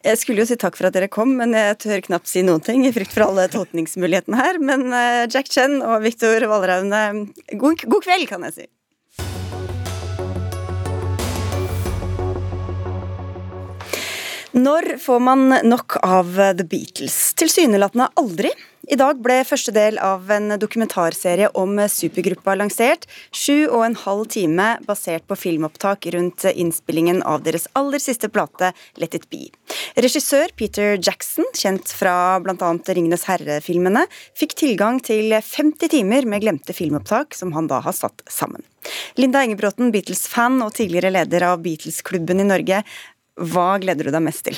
Jeg 0.06 0.22
skulle 0.22 0.44
jo 0.44 0.48
si 0.52 0.60
takk 0.62 0.78
for 0.78 0.88
at 0.88 0.94
dere 0.94 1.10
kom, 1.10 1.34
men 1.40 1.58
jeg 1.58 1.80
tør 1.82 2.04
knapt 2.06 2.30
si 2.30 2.46
noen 2.46 2.62
ting 2.62 2.86
i 2.86 2.94
frykt 2.94 3.16
for 3.16 3.26
alle 3.26 3.48
tolkningsmulighetene 3.52 4.38
her. 4.38 4.62
Men 4.62 4.86
eh, 4.94 5.26
Jack 5.34 5.50
Chen 5.50 5.80
og 5.82 6.06
Viktor 6.06 6.46
Valraune, 6.46 7.02
god, 7.58 7.88
god 7.90 8.06
kveld, 8.06 8.30
kan 8.30 8.46
jeg 8.46 8.60
si. 8.60 8.70
Når 14.58 14.96
får 14.98 15.20
man 15.22 15.52
nok 15.70 16.00
av 16.02 16.32
The 16.58 16.64
Beatles? 16.66 17.14
Tilsynelatende 17.38 18.08
aldri. 18.18 18.50
I 18.90 18.96
dag 18.98 19.20
ble 19.22 19.36
første 19.46 19.70
del 19.76 20.00
av 20.02 20.32
en 20.34 20.56
dokumentarserie 20.58 21.52
om 21.60 21.76
supergruppa 21.92 22.56
lansert. 22.58 23.06
Sju 23.36 23.68
og 23.68 23.84
en 23.86 23.98
halv 24.02 24.24
time 24.34 24.66
basert 24.88 25.28
på 25.30 25.38
filmopptak 25.38 26.08
rundt 26.16 26.48
innspillingen 26.50 27.20
av 27.22 27.44
deres 27.46 27.68
aller 27.78 28.02
siste 28.02 28.32
plate, 28.34 28.72
Let 28.98 29.14
It 29.20 29.28
Be. 29.30 29.44
Regissør 30.00 30.50
Peter 30.58 30.96
Jackson, 30.96 31.46
kjent 31.54 31.94
fra 31.94 32.16
bl.a. 32.42 32.72
Ringenes 32.88 33.28
herre-filmene, 33.30 34.08
fikk 34.38 34.56
tilgang 34.64 34.98
til 35.06 35.36
50 35.38 35.94
timer 35.94 36.26
med 36.26 36.42
glemte 36.48 36.74
filmopptak 36.74 37.38
som 37.38 37.54
han 37.54 37.70
da 37.70 37.84
har 37.86 37.94
satt 37.94 38.26
sammen. 38.26 38.66
Linda 39.20 39.44
Engebråten, 39.44 39.92
Beatles-fan 39.92 40.62
og 40.64 40.74
tidligere 40.80 41.12
leder 41.14 41.44
av 41.50 41.62
Beatles-klubben 41.62 42.40
i 42.40 42.48
Norge. 42.48 42.82
Hva 43.38 43.76
gleder 43.82 44.10
du 44.10 44.14
deg 44.16 44.26
mest 44.26 44.48
til? 44.48 44.58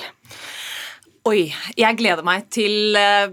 Oi, 1.27 1.49
jeg 1.77 1.97
gleder 1.99 2.23
meg 2.25 2.45
til 2.53 2.95
uh, 2.95 3.27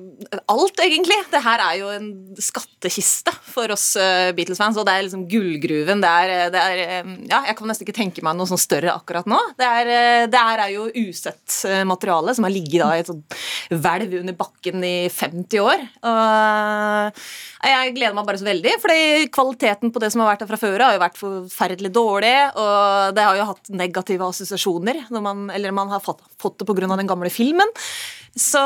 alt, 0.51 0.81
egentlig. 0.83 1.17
Det 1.31 1.41
her 1.45 1.63
er 1.63 1.77
jo 1.79 1.91
en 1.95 2.09
skattkiste 2.43 3.33
for 3.47 3.71
oss 3.73 3.87
uh, 4.01 4.33
Beatles-fans, 4.37 4.77
og 4.81 4.85
det 4.89 4.97
er 4.97 5.07
liksom 5.07 5.23
gullgruven. 5.31 6.03
Det 6.03 6.11
er, 6.11 6.33
eh, 6.35 6.51
det 6.53 6.65
er 6.65 6.83
Ja, 7.31 7.45
jeg 7.47 7.57
kan 7.57 7.71
nesten 7.71 7.87
ikke 7.87 7.97
tenke 7.97 8.25
meg 8.27 8.37
noe 8.37 8.51
sånn 8.51 8.61
større 8.61 8.93
akkurat 8.97 9.29
nå. 9.31 9.39
Det, 9.57 9.69
er, 9.81 10.27
det 10.33 10.43
her 10.49 10.65
er 10.67 10.75
jo 10.75 10.89
usett 11.07 11.61
materiale 11.89 12.35
som 12.37 12.49
har 12.49 12.55
ligget 12.57 12.83
da 12.83 12.91
i 12.97 13.05
et 13.05 13.13
sånt 13.13 13.39
hvelv 13.71 14.19
under 14.21 14.37
bakken 14.43 14.85
i 14.87 14.97
50 15.13 15.63
år. 15.63 15.87
Og 16.11 17.25
jeg 17.73 17.95
gleder 17.97 18.17
meg 18.17 18.29
bare 18.29 18.41
så 18.41 18.47
veldig, 18.47 18.75
fordi 18.83 19.31
kvaliteten 19.35 19.93
på 19.95 20.03
det 20.03 20.11
som 20.13 20.23
har 20.23 20.33
vært 20.33 20.45
der 20.45 20.51
fra 20.51 20.61
før, 20.61 20.85
har 20.85 20.97
jo 20.97 21.03
vært 21.03 21.21
forferdelig 21.21 21.93
dårlig, 21.95 22.37
og 22.63 23.17
det 23.17 23.27
har 23.27 23.41
jo 23.41 23.49
hatt 23.53 23.73
negative 23.75 24.31
assosiasjoner, 24.31 25.05
man, 25.17 25.49
eller 25.55 25.75
man 25.77 25.93
har 25.95 26.05
fått, 26.05 26.23
fått 26.43 26.61
det 26.61 26.69
pga. 26.69 26.89
den 26.95 27.11
gamle 27.11 27.33
filmen. 27.33 27.73
Så 28.37 28.61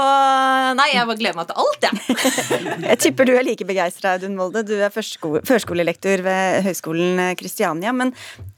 nei, 0.74 0.88
jeg 0.90 1.06
bare 1.06 1.18
gleder 1.20 1.36
meg 1.38 1.46
til 1.46 1.60
alt, 1.62 1.84
jeg. 1.86 1.98
Ja. 2.02 2.72
jeg 2.90 2.98
tipper 3.04 3.28
du 3.28 3.36
er 3.38 3.44
like 3.46 3.66
begeistra, 3.68 4.16
Audun 4.16 4.34
Molde. 4.34 4.64
Du 4.66 4.72
er 4.74 4.90
førskolelektor 4.90 6.24
ved 6.26 6.64
Høgskolen 6.66 7.20
Kristiania. 7.38 7.92
Men 7.94 8.10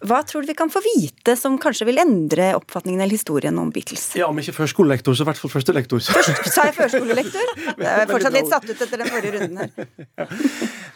hva 0.08 0.22
tror 0.24 0.40
du 0.40 0.48
vi 0.48 0.56
kan 0.56 0.72
få 0.72 0.80
vite 0.86 1.34
som 1.36 1.58
kanskje 1.60 1.90
vil 1.90 2.00
endre 2.00 2.54
oppfatningen 2.56 3.04
eller 3.04 3.12
historien 3.18 3.60
om 3.60 3.68
Beatles? 3.74 4.06
Ja, 4.16 4.30
om 4.32 4.40
ikke 4.40 4.56
førskolelektor, 4.62 5.18
så 5.18 5.26
i 5.26 5.28
hvert 5.28 5.42
fall 5.42 5.52
førstelektor. 5.52 6.00
Først, 6.16 6.48
sa 6.54 6.66
jeg 6.70 6.78
førskolelektor? 6.80 7.52
Jeg 7.82 8.06
er 8.06 8.08
fortsatt 8.08 8.36
litt 8.36 8.48
satt 8.48 8.66
ut 8.68 8.82
etter 8.86 9.00
den 9.00 9.10
forrige 9.10 9.36
runden 9.36 9.60
her. 9.60 10.26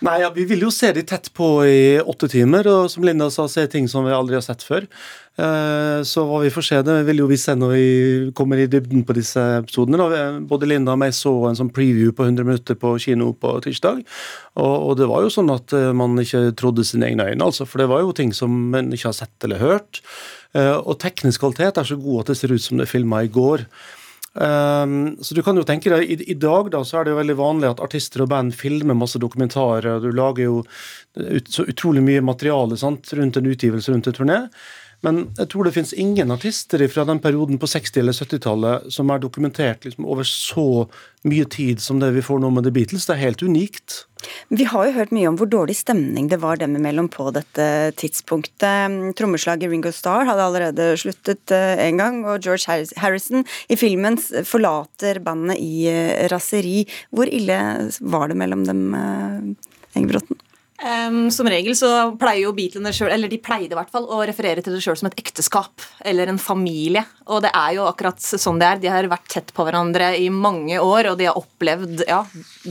Nei, 0.07 0.17
ja, 0.23 0.31
Vi 0.33 0.47
vil 0.49 0.65
jo 0.65 0.73
se 0.73 0.93
de 0.97 1.03
tett 1.07 1.29
på 1.37 1.49
i 1.69 1.79
åtte 2.01 2.29
timer, 2.31 2.69
og 2.71 2.91
som 2.93 3.05
Linda 3.05 3.29
sa, 3.33 3.47
se 3.51 3.67
ting 3.71 3.89
som 3.91 4.07
vi 4.07 4.15
aldri 4.17 4.39
har 4.39 4.45
sett 4.45 4.65
før. 4.65 4.87
Eh, 5.37 5.99
så 6.09 6.23
hva 6.25 6.39
vi 6.41 6.51
får 6.53 6.65
se, 6.65 6.79
det 6.87 6.95
vil 7.11 7.21
jo 7.21 7.27
vi 7.29 7.37
se 7.41 7.53
når 7.59 7.73
vi 7.75 7.89
kommer 8.37 8.61
i 8.63 8.69
dybden 8.73 9.05
på 9.05 9.17
disse 9.19 9.43
episodene. 9.59 10.07
Både 10.49 10.69
Linda 10.71 10.95
og 10.95 11.03
meg 11.03 11.13
så 11.17 11.33
en 11.49 11.59
sånn 11.59 11.73
preview 11.77 12.15
på 12.17 12.25
100 12.25 12.49
minutter 12.49 12.79
på 12.81 12.95
kino 13.03 13.33
på 13.37 13.53
tirsdag. 13.67 14.01
Og, 14.57 14.95
det 14.97 15.11
var 15.11 15.27
jo 15.27 15.35
sånn 15.35 15.53
at 15.53 15.77
eh, 15.77 15.93
man 15.97 16.17
ikke 16.23 16.49
trodde 16.57 16.87
sine 16.89 17.11
egne 17.11 17.29
øyne, 17.29 17.51
altså. 17.51 17.69
For 17.69 17.83
det 17.83 17.91
var 17.93 18.05
jo 18.05 18.17
ting 18.17 18.33
som 18.37 18.57
man 18.73 18.89
ikke 18.95 19.11
har 19.11 19.21
sett 19.21 19.49
eller 19.49 19.61
hørt. 19.61 20.01
Eh, 20.57 20.77
og 20.79 20.97
teknisk 21.05 21.45
kvalitet 21.45 21.83
er 21.83 21.93
så 21.93 22.01
god 22.01 22.25
at 22.25 22.33
det 22.33 22.41
ser 22.41 22.57
ut 22.57 22.65
som 22.65 22.81
det 22.81 22.89
er 22.89 22.95
filma 22.97 23.23
i 23.27 23.33
går. 23.33 23.69
Um, 24.37 25.17
så 25.25 25.33
du 25.33 25.41
kan 25.41 25.57
jo 25.57 25.63
tenke 25.65 25.89
deg, 25.89 26.11
i, 26.13 26.17
i, 26.29 26.35
dag 26.37 26.69
da, 26.69 26.83
så 26.85 26.99
er 26.99 27.07
det 27.07 27.15
jo 27.15 27.21
veldig 27.23 27.37
vanlig 27.39 27.71
at 27.71 27.79
artister 27.81 28.21
og 28.21 28.29
band 28.29 28.53
filmer 28.57 28.97
masse 28.97 29.21
dokumentarer. 29.21 29.97
Du 30.05 30.11
lager 30.13 30.45
jo 30.45 30.59
ut, 31.17 31.49
så 31.49 31.65
utrolig 31.65 32.03
mye 32.05 32.25
materiale 32.25 32.77
sant, 32.77 33.09
rundt 33.17 33.41
en 33.41 33.49
utgivelse, 33.49 33.93
rundt 33.93 34.11
en 34.11 34.19
turné. 34.19 34.41
Men 35.05 35.27
jeg 35.37 35.51
tror 35.53 35.67
det 35.67 35.75
finnes 35.77 35.93
ingen 35.93 36.33
artister 36.33 36.83
fra 36.89 37.05
den 37.09 37.21
perioden 37.23 37.61
på 37.61 37.69
60- 37.69 38.01
eller 38.01 38.17
70-tallet 38.17 38.93
som 38.93 39.11
er 39.13 39.21
dokumentert 39.23 39.85
liksom, 39.85 40.07
over 40.09 40.27
så 40.27 40.87
mye 41.27 41.47
tid 41.51 41.83
som 41.83 42.01
det 42.01 42.13
vi 42.15 42.25
får 42.25 42.41
nå 42.43 42.51
med 42.55 42.67
The 42.67 42.73
Beatles. 42.75 43.07
Det 43.09 43.17
er 43.17 43.25
helt 43.27 43.43
unikt. 43.45 44.05
Vi 44.49 44.65
har 44.71 44.89
jo 44.89 44.95
hørt 44.97 45.13
mye 45.15 45.29
om 45.29 45.37
hvor 45.39 45.51
dårlig 45.51 45.77
stemning 45.79 46.31
det 46.31 46.41
var 46.43 46.59
dem 46.61 46.77
imellom 46.79 47.11
på 47.13 47.29
dette 47.35 47.67
tidspunktet. 48.01 48.97
Trommeslaget 49.19 49.71
Ringo 49.71 49.93
Starr 49.95 50.27
hadde 50.29 50.49
allerede 50.49 50.89
sluttet 51.01 51.55
eh, 51.55 51.77
en 51.87 52.01
gang, 52.01 52.23
og 52.25 52.41
George 52.47 52.89
Harrison 53.03 53.45
i 53.69 53.79
filmen 53.79 54.19
forlater 54.19 55.21
bandet 55.25 55.61
i 55.63 55.87
eh, 55.93 56.27
raseri. 56.33 56.87
Hvor 57.13 57.29
ille 57.29 57.61
var 58.01 58.33
det 58.33 58.41
mellom 58.41 58.67
dem, 58.69 58.89
eh, 58.97 59.73
Engebråten? 59.97 60.41
Um, 60.77 61.31
som 61.33 61.49
regel 61.49 61.73
så 61.77 61.89
pleier 62.21 62.43
jo 62.43 62.53
Beatlene 62.57 62.91
selv, 62.93 63.15
eller 63.15 63.31
de 63.33 63.39
pleide 63.41 63.73
i 63.73 63.79
hvert 63.79 63.93
fall, 63.93 64.05
å 64.13 64.19
referere 64.29 64.61
til 64.61 64.75
det 64.77 64.83
sjøl 64.85 64.99
som 65.01 65.09
et 65.09 65.17
ekteskap 65.23 65.85
eller 66.05 66.29
en 66.29 66.41
familie. 66.41 67.07
Og 67.33 67.41
det 67.47 67.53
er 67.57 67.79
jo 67.79 67.87
akkurat 67.89 68.21
sånn 68.21 68.61
det 68.61 68.69
er. 68.69 68.83
De 68.83 68.93
har 68.93 69.09
vært 69.09 69.31
tett 69.33 69.55
på 69.57 69.65
hverandre 69.65 70.13
i 70.21 70.29
mange 70.29 70.77
år, 70.83 71.13
og 71.13 71.17
de 71.21 71.31
har 71.31 71.41
opplevd 71.41 72.05
ja, 72.05 72.21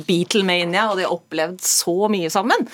Beatlemania, 0.06 0.86
og 0.92 1.00
de 1.00 1.08
har 1.08 1.18
opplevd 1.18 1.66
så 1.66 1.98
mye 2.14 2.30
sammen. 2.34 2.70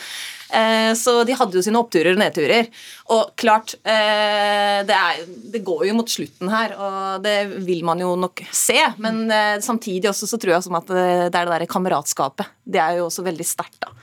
Uh, 0.52 0.92
så 1.00 1.22
de 1.24 1.36
hadde 1.40 1.56
jo 1.56 1.64
sine 1.64 1.80
oppturer 1.80 2.12
og 2.12 2.20
nedturer. 2.20 2.68
Og 3.16 3.32
klart, 3.40 3.78
uh, 3.88 4.84
det, 4.84 5.00
er, 5.00 5.24
det, 5.56 5.64
går 5.64 5.88
jo 5.88 5.96
mot 5.96 6.12
slutten 6.12 6.52
her, 6.52 6.76
og 6.76 7.24
det 7.24 7.38
vil 7.64 7.86
man 7.88 8.04
jo 8.04 8.18
nok 8.20 8.44
se. 8.52 8.82
Men 9.00 9.24
uh, 9.32 9.64
samtidig 9.64 10.12
også 10.12 10.28
så 10.28 10.44
tror 10.44 10.58
jeg 10.58 10.68
som 10.68 10.76
at 10.84 10.92
det 10.92 11.08
er 11.08 11.28
det 11.40 11.48
derre 11.56 11.72
kameratskapet. 11.72 12.52
Det 12.68 12.84
er 12.84 13.00
jo 13.00 13.08
også 13.08 13.24
veldig 13.32 13.48
sterkt, 13.48 13.80
da. 13.88 13.96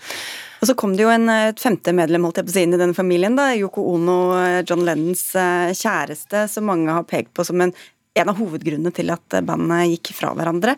Og 0.60 0.70
så 0.70 0.74
kom 0.78 0.96
det 0.96 1.04
jo 1.04 1.12
en, 1.12 1.28
et 1.30 1.60
femte 1.60 1.94
medlem 1.94 2.26
holdt 2.26 2.40
jeg 2.40 2.48
på 2.48 2.54
å 2.54 2.56
si, 2.56 2.64
inn 2.66 2.74
i 2.74 2.80
denne 2.80 2.96
familien. 2.96 3.36
da, 3.38 3.50
Yoko 3.58 3.84
Ono, 3.94 4.18
eh, 4.40 4.62
John 4.66 4.82
Lennons 4.86 5.28
eh, 5.38 5.76
kjæreste, 5.76 6.46
som 6.50 6.68
mange 6.68 6.94
har 6.94 7.06
pekt 7.08 7.34
på 7.36 7.46
som 7.46 7.66
en 7.66 7.74
en 8.18 8.32
av 8.32 8.38
hovedgrunnene 8.40 8.90
til 8.90 9.12
at 9.14 9.36
bandet 9.46 9.92
gikk 9.92 10.08
fra 10.16 10.32
hverandre. 10.34 10.72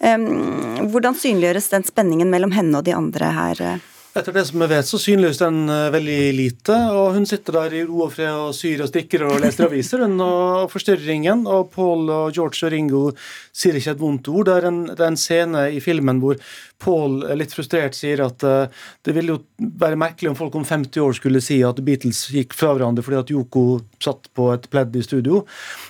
Hvordan 0.00 1.18
synliggjøres 1.20 1.66
den 1.74 1.84
spenningen 1.84 2.30
mellom 2.32 2.54
henne 2.56 2.78
og 2.78 2.86
de 2.86 2.94
andre 2.96 3.28
her? 3.36 3.60
Etter 4.16 4.32
det 4.32 4.46
som 4.48 4.62
vi 4.62 4.66
vet, 4.70 4.86
så 4.88 4.98
synliggjøres 5.00 5.40
den 5.42 5.56
eh, 5.68 5.90
veldig 5.92 6.20
lite. 6.32 6.76
og 6.96 7.10
Hun 7.18 7.26
sitter 7.28 7.58
der 7.58 7.74
i 7.76 7.82
ro 7.84 8.06
og 8.06 8.14
fred 8.14 8.32
og 8.32 8.54
syr 8.56 8.86
og 8.86 8.88
stikker 8.88 9.26
og 9.26 9.42
leser 9.42 9.66
aviser 9.66 10.06
hun, 10.06 10.14
og 10.24 10.70
forstyrrer 10.72 11.10
ingen. 11.12 11.42
Og 11.44 11.68
Paul 11.74 12.08
og 12.08 12.30
George 12.32 12.64
og 12.64 12.72
Ringo 12.72 13.02
sier 13.52 13.76
ikke 13.76 13.92
et 13.92 14.00
vondt 14.00 14.30
ord. 14.32 14.48
Det 14.48 14.54
er 14.56 14.68
en, 14.70 14.80
det 14.88 15.02
er 15.02 15.10
en 15.10 15.20
scene 15.20 15.66
i 15.76 15.82
filmen 15.84 16.22
hvor 16.22 16.40
Paul 16.82 17.22
litt 17.38 17.54
frustrert 17.56 17.96
sier 17.96 18.20
at 18.24 18.44
uh, 18.46 18.66
det 19.06 19.14
ville 19.16 19.36
jo 19.36 19.68
være 19.80 19.98
merkelig 20.00 20.32
om 20.32 20.38
folk 20.38 20.58
om 20.58 20.66
50 20.66 21.02
år 21.02 21.16
skulle 21.16 21.42
si 21.44 21.62
at 21.66 21.80
Beatles 21.86 22.26
gikk 22.34 22.56
fra 22.56 22.74
hverandre 22.74 23.04
fordi 23.06 23.20
at 23.22 23.32
Yoko 23.32 23.64
satt 24.02 24.28
på 24.36 24.50
et 24.52 24.68
pledd 24.72 24.96
i 24.96 25.04
studio. 25.06 25.42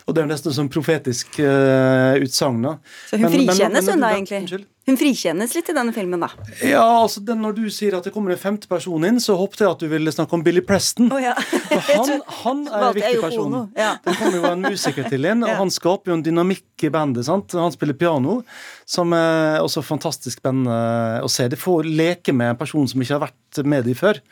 Og 0.07 0.17
det 0.17 0.23
er 0.23 0.31
nesten 0.31 0.55
som 0.55 0.71
profetisk 0.73 1.41
uh, 1.43 2.15
utsagn. 2.23 2.65
Så 3.11 3.21
hun 3.21 3.31
frikjennes 3.33 3.93
hun 3.93 4.03
da, 4.07 4.15
egentlig? 4.15 4.47
Unnskyld? 4.47 4.73
Hun 4.87 4.95
frikjennes 4.95 5.51
litt 5.57 5.67
i 5.67 5.75
denne 5.75 5.91
filmen, 5.91 6.21
da? 6.23 6.29
Ja, 6.63 6.85
altså 7.03 7.19
den, 7.27 7.41
Når 7.43 7.57
du 7.57 7.65
sier 7.75 7.97
at 7.99 8.05
det 8.07 8.13
kommer 8.15 8.31
en 8.31 8.39
femte 8.39 8.69
person 8.71 9.03
inn, 9.09 9.19
så 9.23 9.35
håpet 9.35 9.65
jeg 9.65 9.73
at 9.73 9.81
du 9.83 9.89
ville 9.91 10.13
snakke 10.15 10.39
om 10.39 10.45
Billy 10.47 10.63
Preston. 10.63 11.09
Oh, 11.11 11.19
ja. 11.19 11.33
han, 11.89 12.13
han, 12.45 12.61
er 12.71 12.85
en 12.87 12.95
viktig 12.95 13.25
person. 13.25 13.57
Ja. 13.75 13.97
Det 14.05 14.15
kommer 14.21 14.39
jo 14.39 14.45
en 14.53 14.63
musiker 14.63 15.09
til 15.11 15.27
inn, 15.27 15.43
og 15.43 15.51
han 15.63 15.73
skaper 15.75 16.13
jo 16.13 16.21
en 16.21 16.23
dynamikk 16.23 16.87
i 16.87 16.93
bandet. 16.95 17.27
sant? 17.27 17.57
Han 17.59 17.75
spiller 17.75 17.99
piano, 17.99 18.39
som 18.87 19.11
er 19.17 19.59
også 19.59 19.83
fantastisk 19.83 20.39
spennende 20.39 20.76
å 21.23 21.31
se. 21.31 21.49
Det 21.53 21.61
får 21.61 21.89
leke 21.89 22.35
med 22.37 22.55
en 22.55 22.61
person 22.61 22.87
som 22.89 23.03
ikke 23.03 23.17
har 23.19 23.27
vært 23.29 23.65
med 23.67 23.89
dem 23.89 23.99
før. 23.99 24.23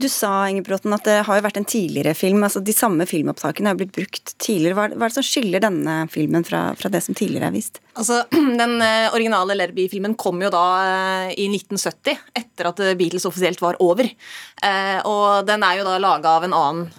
Du 0.00 0.08
sa 0.08 0.48
Ingebrotten, 0.48 0.92
at 0.96 1.04
det 1.04 1.16
har 1.26 1.36
jo 1.38 1.44
vært 1.44 1.58
en 1.60 1.68
tidligere 1.68 2.14
film. 2.16 2.40
altså 2.46 2.62
De 2.64 2.72
samme 2.72 3.04
filmopptakene 3.08 3.72
har 3.72 3.78
blitt 3.78 3.92
brukt 3.92 4.32
tidligere. 4.40 4.76
Hva 4.78 4.86
er, 4.88 5.10
det 5.10 5.16
som 5.18 5.26
skiller 5.26 5.62
denne 5.62 5.96
filmen 6.12 6.46
fra, 6.46 6.70
fra 6.78 6.90
det 6.92 7.02
som 7.04 7.16
tidligere 7.16 7.50
er 7.50 7.56
vist? 7.56 7.82
Altså, 7.92 8.22
Den 8.60 8.78
eh, 8.84 9.10
originale 9.12 9.56
Lerby-filmen 9.58 10.16
kom 10.20 10.40
jo 10.44 10.52
da 10.52 10.64
eh, 10.86 11.34
i 11.44 11.50
1970, 11.52 12.24
etter 12.40 12.70
at 12.70 12.82
Beatles 12.96 13.28
offisielt 13.28 13.60
var 13.60 13.80
over. 13.84 14.08
Eh, 14.08 14.98
og 15.08 15.44
den 15.48 15.66
er 15.66 15.80
jo 15.80 15.88
da 15.88 16.00
laga 16.00 16.38
av 16.38 16.48
en 16.48 16.56
annen 16.56 16.90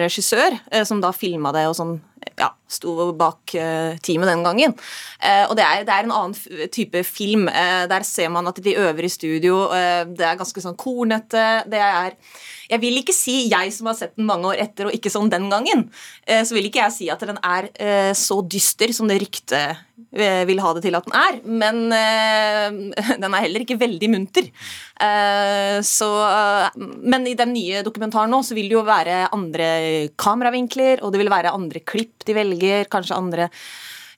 regissør, 0.00 0.54
som 0.88 0.96
da 1.02 1.10
filma 1.12 1.50
det 1.52 1.66
og 1.68 1.74
sånn 1.76 1.90
ja, 2.38 2.52
sto 2.68 3.10
bak 3.16 3.54
uh, 3.56 3.96
teamet 4.04 4.30
den 4.30 4.44
gangen. 4.46 4.74
Uh, 5.22 5.44
og 5.48 5.56
det 5.58 5.64
er, 5.64 5.84
det 5.88 5.94
er, 5.94 6.06
en 6.06 6.14
annen 6.14 6.68
type 6.74 7.02
film. 7.06 7.48
Uh, 7.48 7.86
der 7.90 8.06
ser 8.06 8.30
man 8.32 8.48
at 8.50 8.60
de 8.62 8.76
øver 8.76 9.08
i 9.08 9.12
studio. 9.12 9.66
det 10.14 10.24
er 10.24 10.38
ganske 10.38 10.62
sånn 10.62 10.78
kornete. 10.78 11.64
Det 11.68 11.80
er 11.80 12.16
Jeg 12.68 12.80
vil 12.82 13.00
ikke 13.00 13.14
si, 13.16 13.48
jeg 13.48 13.72
som 13.72 13.88
har 13.88 13.96
sett 13.96 14.16
den 14.16 14.28
mange 14.28 14.50
år 14.50 14.60
etter 14.60 14.88
og 14.88 14.94
ikke 14.94 15.10
sånn 15.10 15.30
den 15.32 15.46
gangen, 15.48 15.86
så 16.28 16.52
vil 16.52 16.66
ikke 16.68 16.82
jeg 16.82 16.92
si 16.92 17.06
at 17.08 17.22
den 17.24 17.38
er 17.40 17.70
så 18.12 18.42
dyster 18.44 18.92
som 18.92 19.08
det 19.08 19.16
ryktet 19.22 19.78
vil 20.12 20.60
ha 20.60 20.72
det 20.76 20.82
til 20.84 20.98
at 20.98 21.08
den 21.08 21.16
er. 21.16 21.38
Men 21.48 21.80
den 23.22 23.32
er 23.32 23.44
heller 23.46 23.64
ikke 23.64 23.78
veldig 23.80 24.10
munter. 24.12 24.50
så 25.80 26.10
Men 26.76 27.24
i 27.24 27.36
den 27.40 27.54
nye 27.56 27.80
dokumentaren 27.86 28.36
nå 28.36 28.42
så 28.44 28.58
vil 28.58 28.68
det 28.68 28.76
jo 28.76 28.84
være 28.84 29.30
andre 29.32 29.70
kameravinkler, 30.20 31.00
og 31.00 31.16
det 31.16 31.22
vil 31.24 31.32
være 31.32 31.56
andre 31.56 31.80
klipp 31.80 32.07
de 32.24 32.36
velger, 32.36 32.88
kanskje 32.92 33.16
andre 33.16 33.48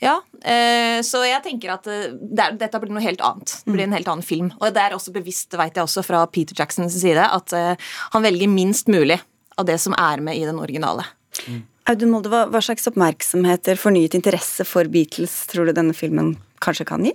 ja, 0.01 0.15
eh, 0.49 1.03
så 1.05 1.21
jeg 1.29 1.43
tenker 1.45 1.75
at 1.75 1.89
eh, 1.93 2.09
det 2.17 2.45
er, 2.45 2.55
dette 2.63 2.79
blir 2.81 2.93
noe 2.95 3.05
helt 3.05 3.21
annet. 3.21 3.53
Det 3.67 3.75
blir 3.75 3.85
en 3.85 3.93
helt 3.93 4.09
annen 4.09 4.25
film. 4.25 4.49
Og 4.57 4.73
det 4.73 4.81
er 4.81 4.97
også 4.97 5.13
bevisst, 5.13 5.53
vet 5.61 5.77
jeg 5.77 5.85
også 5.85 6.05
fra 6.07 6.23
Peter 6.33 6.57
Jacksons 6.57 6.97
side, 7.03 7.21
at 7.21 7.53
eh, 7.57 7.91
han 8.15 8.25
velger 8.25 8.49
minst 8.49 8.89
mulig 8.89 9.19
av 9.61 9.69
det 9.69 9.77
som 9.83 9.93
er 10.01 10.25
med 10.25 10.41
i 10.41 10.47
den 10.49 10.61
originale. 10.63 11.05
Mm. 11.45 11.61
Audun 11.93 12.15
Molde, 12.15 12.33
hva, 12.33 12.47
hva 12.49 12.65
slags 12.65 12.89
oppmerksomhet 12.89 13.69
eller 13.69 13.81
fornyet 13.81 14.17
interesse 14.17 14.65
for 14.69 14.89
Beatles 14.89 15.35
tror 15.51 15.69
du 15.69 15.77
denne 15.77 15.97
filmen 15.97 16.33
kanskje 16.65 16.89
kan 16.89 17.05
gi? 17.05 17.13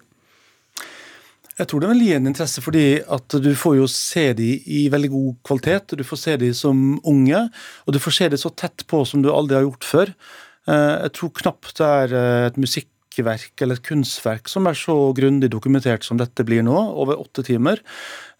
Jeg 1.55 1.69
tror 1.71 1.81
det 1.81 1.89
vil 1.93 2.03
gi 2.03 2.13
en 2.17 2.27
interesse 2.27 2.61
fordi 2.61 2.87
at 3.15 3.37
du 3.41 3.53
får 3.57 3.77
jo 3.79 3.85
se 3.89 4.27
de 4.37 4.49
i 4.67 4.85
veldig 4.91 5.09
god 5.13 5.35
kvalitet. 5.47 5.95
Du 5.97 6.03
får 6.05 6.21
se 6.21 6.37
de 6.41 6.53
som 6.53 6.99
unge, 7.07 7.45
og 7.87 7.95
du 7.95 8.01
får 8.03 8.19
se 8.19 8.33
de 8.33 8.37
så 8.37 8.51
tett 8.53 8.85
på 8.91 9.01
som 9.07 9.23
du 9.25 9.31
aldri 9.33 9.57
har 9.57 9.65
gjort 9.65 9.87
før. 9.87 10.11
Eh, 10.65 10.97
jeg 11.05 11.15
tror 11.19 11.33
knapt 11.41 11.77
det 11.77 11.87
er 12.01 12.15
eh, 12.17 12.43
et 12.49 12.59
musikkverk 12.61 13.61
eller 13.61 13.77
et 13.77 13.85
kunstverk 13.85 14.49
som 14.51 14.65
er 14.69 14.77
så 14.77 14.95
grundig 15.17 15.51
dokumentert 15.53 16.05
som 16.07 16.17
dette 16.21 16.45
blir 16.47 16.65
nå, 16.65 16.75
over 16.75 17.21
åtte 17.21 17.45
timer. 17.45 17.83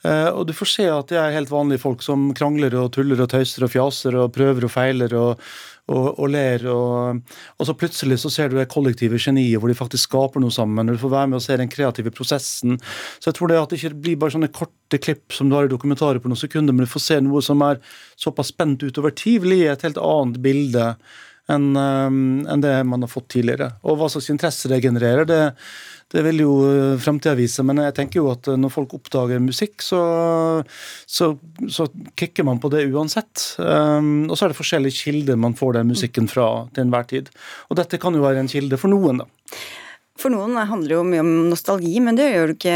Eh, 0.05 0.28
og 0.30 0.47
du 0.49 0.53
får 0.53 0.69
se 0.69 0.88
at 0.89 1.09
det 1.09 1.17
er 1.21 1.36
helt 1.38 1.53
vanlige 1.53 1.82
folk 1.82 2.03
som 2.05 2.32
krangler 2.38 2.73
og 2.78 2.91
tuller 2.97 3.21
og 3.21 3.30
tøyser 3.32 3.65
og 3.65 3.71
fjaser 3.73 4.17
og 4.19 4.34
prøver 4.36 4.65
og 4.65 4.73
feiler 4.73 5.13
og, 5.17 5.43
og, 5.89 6.07
og 6.17 6.32
ler. 6.34 6.65
Og, 6.69 7.21
og, 7.57 7.67
så 7.69 7.78
plutselig 7.78 8.19
så 8.21 8.32
ser 8.34 8.49
du 8.49 8.57
det 8.57 8.67
kollektive 8.73 9.21
geniet 9.21 9.61
hvor 9.61 9.69
de 9.69 9.78
faktisk 9.78 10.09
skaper 10.09 10.41
noe 10.41 10.53
sammen. 10.53 10.89
og 10.89 10.97
Du 10.97 11.03
får 11.05 11.13
være 11.13 11.32
med 11.32 11.39
og 11.39 11.45
se 11.45 11.59
den 11.61 11.71
kreative 11.71 12.13
prosessen. 12.13 12.80
Så 13.19 13.30
jeg 13.30 13.38
tror 13.38 13.53
det 13.53 13.61
at 13.61 13.69
det 13.69 13.82
ikke 13.82 14.01
blir 14.07 14.17
bare 14.21 14.38
sånne 14.38 14.53
korte 14.53 15.01
klipp 15.01 15.34
som 15.34 15.49
du 15.49 15.57
har 15.57 15.69
i 15.69 15.73
dokumentarer 15.73 16.21
på 16.21 16.30
noen 16.32 16.41
sekunder, 16.41 16.73
men 16.73 16.86
du 16.86 16.91
får 16.91 17.05
se 17.05 17.21
noe 17.21 17.45
som 17.45 17.61
er 17.65 17.82
såpass 18.17 18.53
spent 18.53 18.86
utover 18.86 19.13
tid, 19.13 19.45
gi 19.45 19.65
et 19.69 19.86
helt 19.86 20.01
annet 20.01 20.41
bilde 20.41 20.91
enn 21.52 21.76
um, 21.78 22.46
en 22.50 22.64
det 22.64 22.74
man 22.89 23.06
har 23.06 23.12
fått 23.12 23.30
tidligere. 23.36 23.76
Og 23.86 24.00
hva 24.00 24.10
slags 24.10 24.32
interesse 24.34 24.70
det 24.72 24.82
genererer, 24.84 25.28
det, 25.30 25.41
det 26.14 26.24
vil 26.26 26.41
jo 26.41 26.56
uh, 26.66 26.98
framtida 27.02 27.36
vise. 27.38 27.64
Men 27.66 27.84
jeg 27.84 27.96
tenker 28.00 28.22
jo 28.22 28.32
at 28.34 28.50
uh, 28.50 28.58
når 28.58 28.74
folk 28.74 28.98
oppdager 28.98 29.43
musikk, 29.43 29.78
så, 29.86 30.02
så, 31.06 31.36
så 31.70 31.88
kicker 32.18 32.48
man 32.50 32.62
på 32.62 32.74
det 32.74 32.88
uansett. 32.89 33.52
Um, 33.62 34.26
og 34.30 34.36
så 34.38 34.48
er 34.48 34.54
det 34.54 34.60
forskjellige 34.62 35.06
kilder 35.06 35.39
man 35.39 35.58
får 35.58 35.80
den 35.80 35.93
musikken 35.93 36.30
fra 36.32 36.50
til 36.74 36.88
enhver 36.88 37.10
tid. 37.14 37.32
Og 37.70 37.78
dette 37.82 38.02
kan 38.02 38.18
jo 38.18 38.26
være 38.26 38.41
en 38.41 38.52
kilde 38.52 38.82
for 38.82 38.93
noen, 38.93 39.22
da. 39.24 39.30
For 40.16 40.32
noen 40.32 40.56
handler 40.56 40.93
jo 40.96 41.00
mye 41.04 41.20
om 41.20 41.32
nostalgi, 41.52 41.98
men 42.00 42.16
det 42.16 42.30
gjør 42.32 42.54
det 42.54 42.56
ikke 42.56 42.76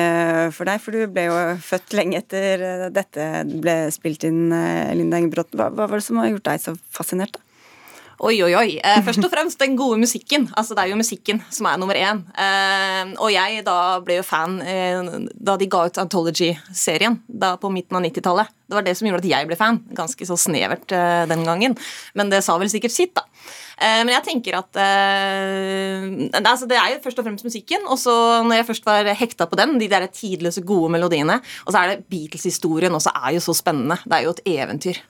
for 0.51 0.67
deg. 0.67 0.81
For 0.83 0.93
du 0.93 1.05
ble 1.15 1.29
jo 1.29 1.37
født 1.63 1.95
lenge 1.95 2.19
etter 2.19 2.89
dette 2.91 3.29
ble 3.49 3.79
spilt 3.95 4.27
inn, 4.27 4.49
Linda 4.51 5.21
Engebråten. 5.21 5.55
Hva, 5.55 5.71
hva 5.71 5.87
var 5.87 6.01
det 6.01 6.05
som 6.05 6.19
har 6.19 6.33
gjort 6.33 6.49
deg 6.51 6.65
så 6.67 6.75
fascinert, 6.93 7.39
da? 7.39 7.48
Oi, 8.19 8.35
oi, 8.43 8.51
oi. 8.51 8.71
Eh, 8.83 8.99
først 9.07 9.23
og 9.23 9.31
fremst 9.31 9.61
den 9.61 9.77
gode 9.79 9.99
musikken. 10.01 10.49
Altså, 10.59 10.75
Det 10.75 10.83
er 10.83 10.91
jo 10.91 10.99
musikken 10.99 11.39
som 11.55 11.69
er 11.69 11.77
nummer 11.79 11.95
én. 11.95 12.19
Eh, 12.35 13.13
og 13.15 13.31
jeg 13.31 13.63
da 13.67 13.77
ble 14.03 14.17
jo 14.19 14.25
fan 14.27 14.57
eh, 14.59 15.29
da 15.39 15.55
de 15.59 15.69
ga 15.71 15.85
ut 15.87 16.01
Anthology-serien 16.03 17.21
da 17.27 17.53
på 17.59 17.71
midten 17.71 17.95
av 17.95 18.03
90-tallet. 18.03 18.51
Det 18.69 18.75
var 18.75 18.85
det 18.85 18.97
som 18.99 19.07
gjorde 19.07 19.23
at 19.23 19.29
jeg 19.31 19.47
ble 19.47 19.57
fan. 19.57 19.79
Ganske 19.95 20.27
så 20.27 20.35
snevert 20.37 20.91
den 21.31 21.45
gangen. 21.47 21.73
Men 22.13 22.29
det 22.29 22.43
sa 22.45 22.53
vel 22.61 22.69
sikkert 22.69 22.93
sitt, 22.93 23.15
da. 23.17 23.23
Men 23.79 24.11
jeg 24.13 24.25
tenker 24.27 24.59
at 24.59 24.77
altså 26.37 26.67
Det 26.69 26.77
er 26.77 26.91
jo 26.93 26.99
først 27.01 27.17
og 27.17 27.25
fremst 27.25 27.47
musikken. 27.47 27.87
Og 27.89 27.97
så 27.97 28.13
når 28.45 28.59
jeg 28.59 28.67
først 28.69 28.85
var 28.85 29.09
hekta 29.17 29.49
på 29.49 29.57
den, 29.57 29.79
de 29.81 29.89
der 29.89 30.05
tidløse, 30.13 30.61
gode 30.61 30.93
melodiene, 30.93 31.39
og 31.65 31.73
så 31.73 31.81
er 31.81 31.95
det 31.95 32.05
Beatles-historien 32.13 32.93
også 32.93 33.15
er 33.15 33.39
jo 33.39 33.47
så 33.47 33.57
spennende. 33.57 33.97
Det 34.05 34.19
er 34.19 34.27
jo 34.27 34.35
et 34.37 34.45
eventyr. 34.53 35.01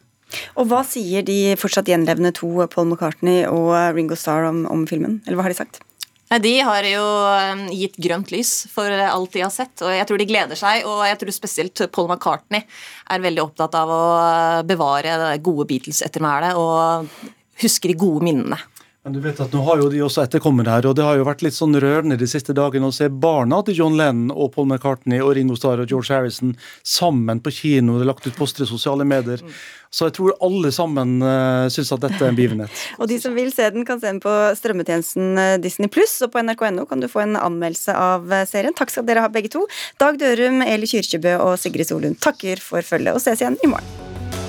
Og 0.59 0.69
hva 0.69 0.83
sier 0.85 1.25
de 1.25 1.55
fortsatt 1.59 1.89
gjenlevende 1.89 2.31
to, 2.37 2.49
Paul 2.71 2.89
McCartney 2.89 3.45
og 3.49 3.73
Ringo 3.95 4.17
Starr, 4.19 4.49
om, 4.49 4.65
om 4.69 4.85
filmen? 4.89 5.21
Eller 5.25 5.39
hva 5.39 5.47
har 5.47 5.55
de 5.55 5.61
sagt? 5.61 5.81
De 6.29 6.51
har 6.61 6.85
jo 6.85 7.01
um, 7.01 7.61
gitt 7.73 7.95
grønt 7.97 8.29
lys 8.29 8.67
for 8.69 8.85
alt 8.85 9.33
de 9.33 9.41
har 9.41 9.49
sett, 9.49 9.81
og 9.81 9.89
jeg 9.89 10.05
tror 10.05 10.21
de 10.21 10.27
gleder 10.29 10.59
seg. 10.59 10.85
Og 10.85 11.01
jeg 11.07 11.17
tror 11.17 11.33
spesielt 11.33 11.81
Paul 11.95 12.05
McCartney 12.11 12.61
er 13.09 13.23
veldig 13.23 13.47
opptatt 13.47 13.77
av 13.79 13.89
å 13.89 14.03
bevare 14.69 15.17
det 15.23 15.31
gode 15.45 15.65
Beatles-ettermælet 15.71 16.59
og 16.59 17.09
husker 17.63 17.89
de 17.89 17.97
gode 17.97 18.27
minnene. 18.29 18.59
Men 19.09 19.15
du 19.17 19.23
vet 19.25 19.39
at 19.41 19.53
Nå 19.57 19.63
har 19.65 19.79
jo 19.81 19.87
de 19.89 20.03
også 20.05 20.21
etterkommere 20.21 20.69
her, 20.69 20.85
og 20.85 20.93
det 20.93 21.01
har 21.01 21.15
jo 21.17 21.23
vært 21.25 21.39
litt 21.41 21.55
sånn 21.55 21.73
rørende 21.81 22.13
de 22.19 22.27
siste 22.29 22.53
dagene 22.53 22.91
å 22.91 22.93
se 22.93 23.07
barna 23.09 23.57
til 23.65 23.79
John 23.79 23.95
Lennon 23.97 24.29
og 24.29 24.51
Paul 24.53 24.67
McCartney 24.69 25.17
og 25.25 25.31
Ringo 25.33 25.55
Starr 25.57 25.81
og 25.81 25.89
George 25.89 26.13
Harrison 26.13 26.51
sammen 26.85 27.41
på 27.41 27.49
kino. 27.55 27.95
Det 27.97 28.05
er 28.05 28.09
lagt 28.11 28.27
ut 28.29 28.37
poster 28.37 28.67
i 28.67 28.69
sosiale 28.69 29.07
medier. 29.09 29.41
Så 29.89 30.11
jeg 30.11 30.13
tror 30.19 30.35
alle 30.45 30.69
sammen 30.75 31.15
uh, 31.25 31.65
syns 31.73 31.89
at 31.95 32.03
dette 32.05 32.21
er 32.21 32.29
en 32.29 32.37
begivenhet. 32.37 32.83
og 33.01 33.09
de 33.09 33.17
som 33.23 33.33
vil 33.33 33.49
se 33.55 33.65
den, 33.73 33.87
kan 33.87 33.97
se 33.97 34.11
den 34.11 34.21
på 34.21 34.35
strømmetjenesten 34.61 35.41
eh, 35.41 35.55
Disney 35.63 35.89
Pluss, 35.89 36.19
og 36.21 36.35
på 36.35 36.45
nrk.no 36.45 36.85
kan 36.85 37.01
du 37.01 37.09
få 37.09 37.25
en 37.25 37.33
anmeldelse 37.39 37.97
av 37.97 38.29
eh, 38.29 38.45
serien. 38.45 38.77
Takk 38.77 38.93
skal 38.93 39.09
dere 39.09 39.25
ha 39.25 39.33
begge 39.33 39.49
to. 39.57 39.65
Dag 39.97 40.21
Dørum, 40.21 40.61
Eli 40.69 40.91
Kyrkjebø 40.93 41.39
og 41.47 41.57
Sigrid 41.57 41.89
Solund 41.89 42.21
takker 42.21 42.61
for 42.61 42.85
følget, 42.85 43.17
og 43.17 43.25
ses 43.25 43.41
igjen 43.41 43.57
i 43.65 43.73
morgen. 43.73 44.48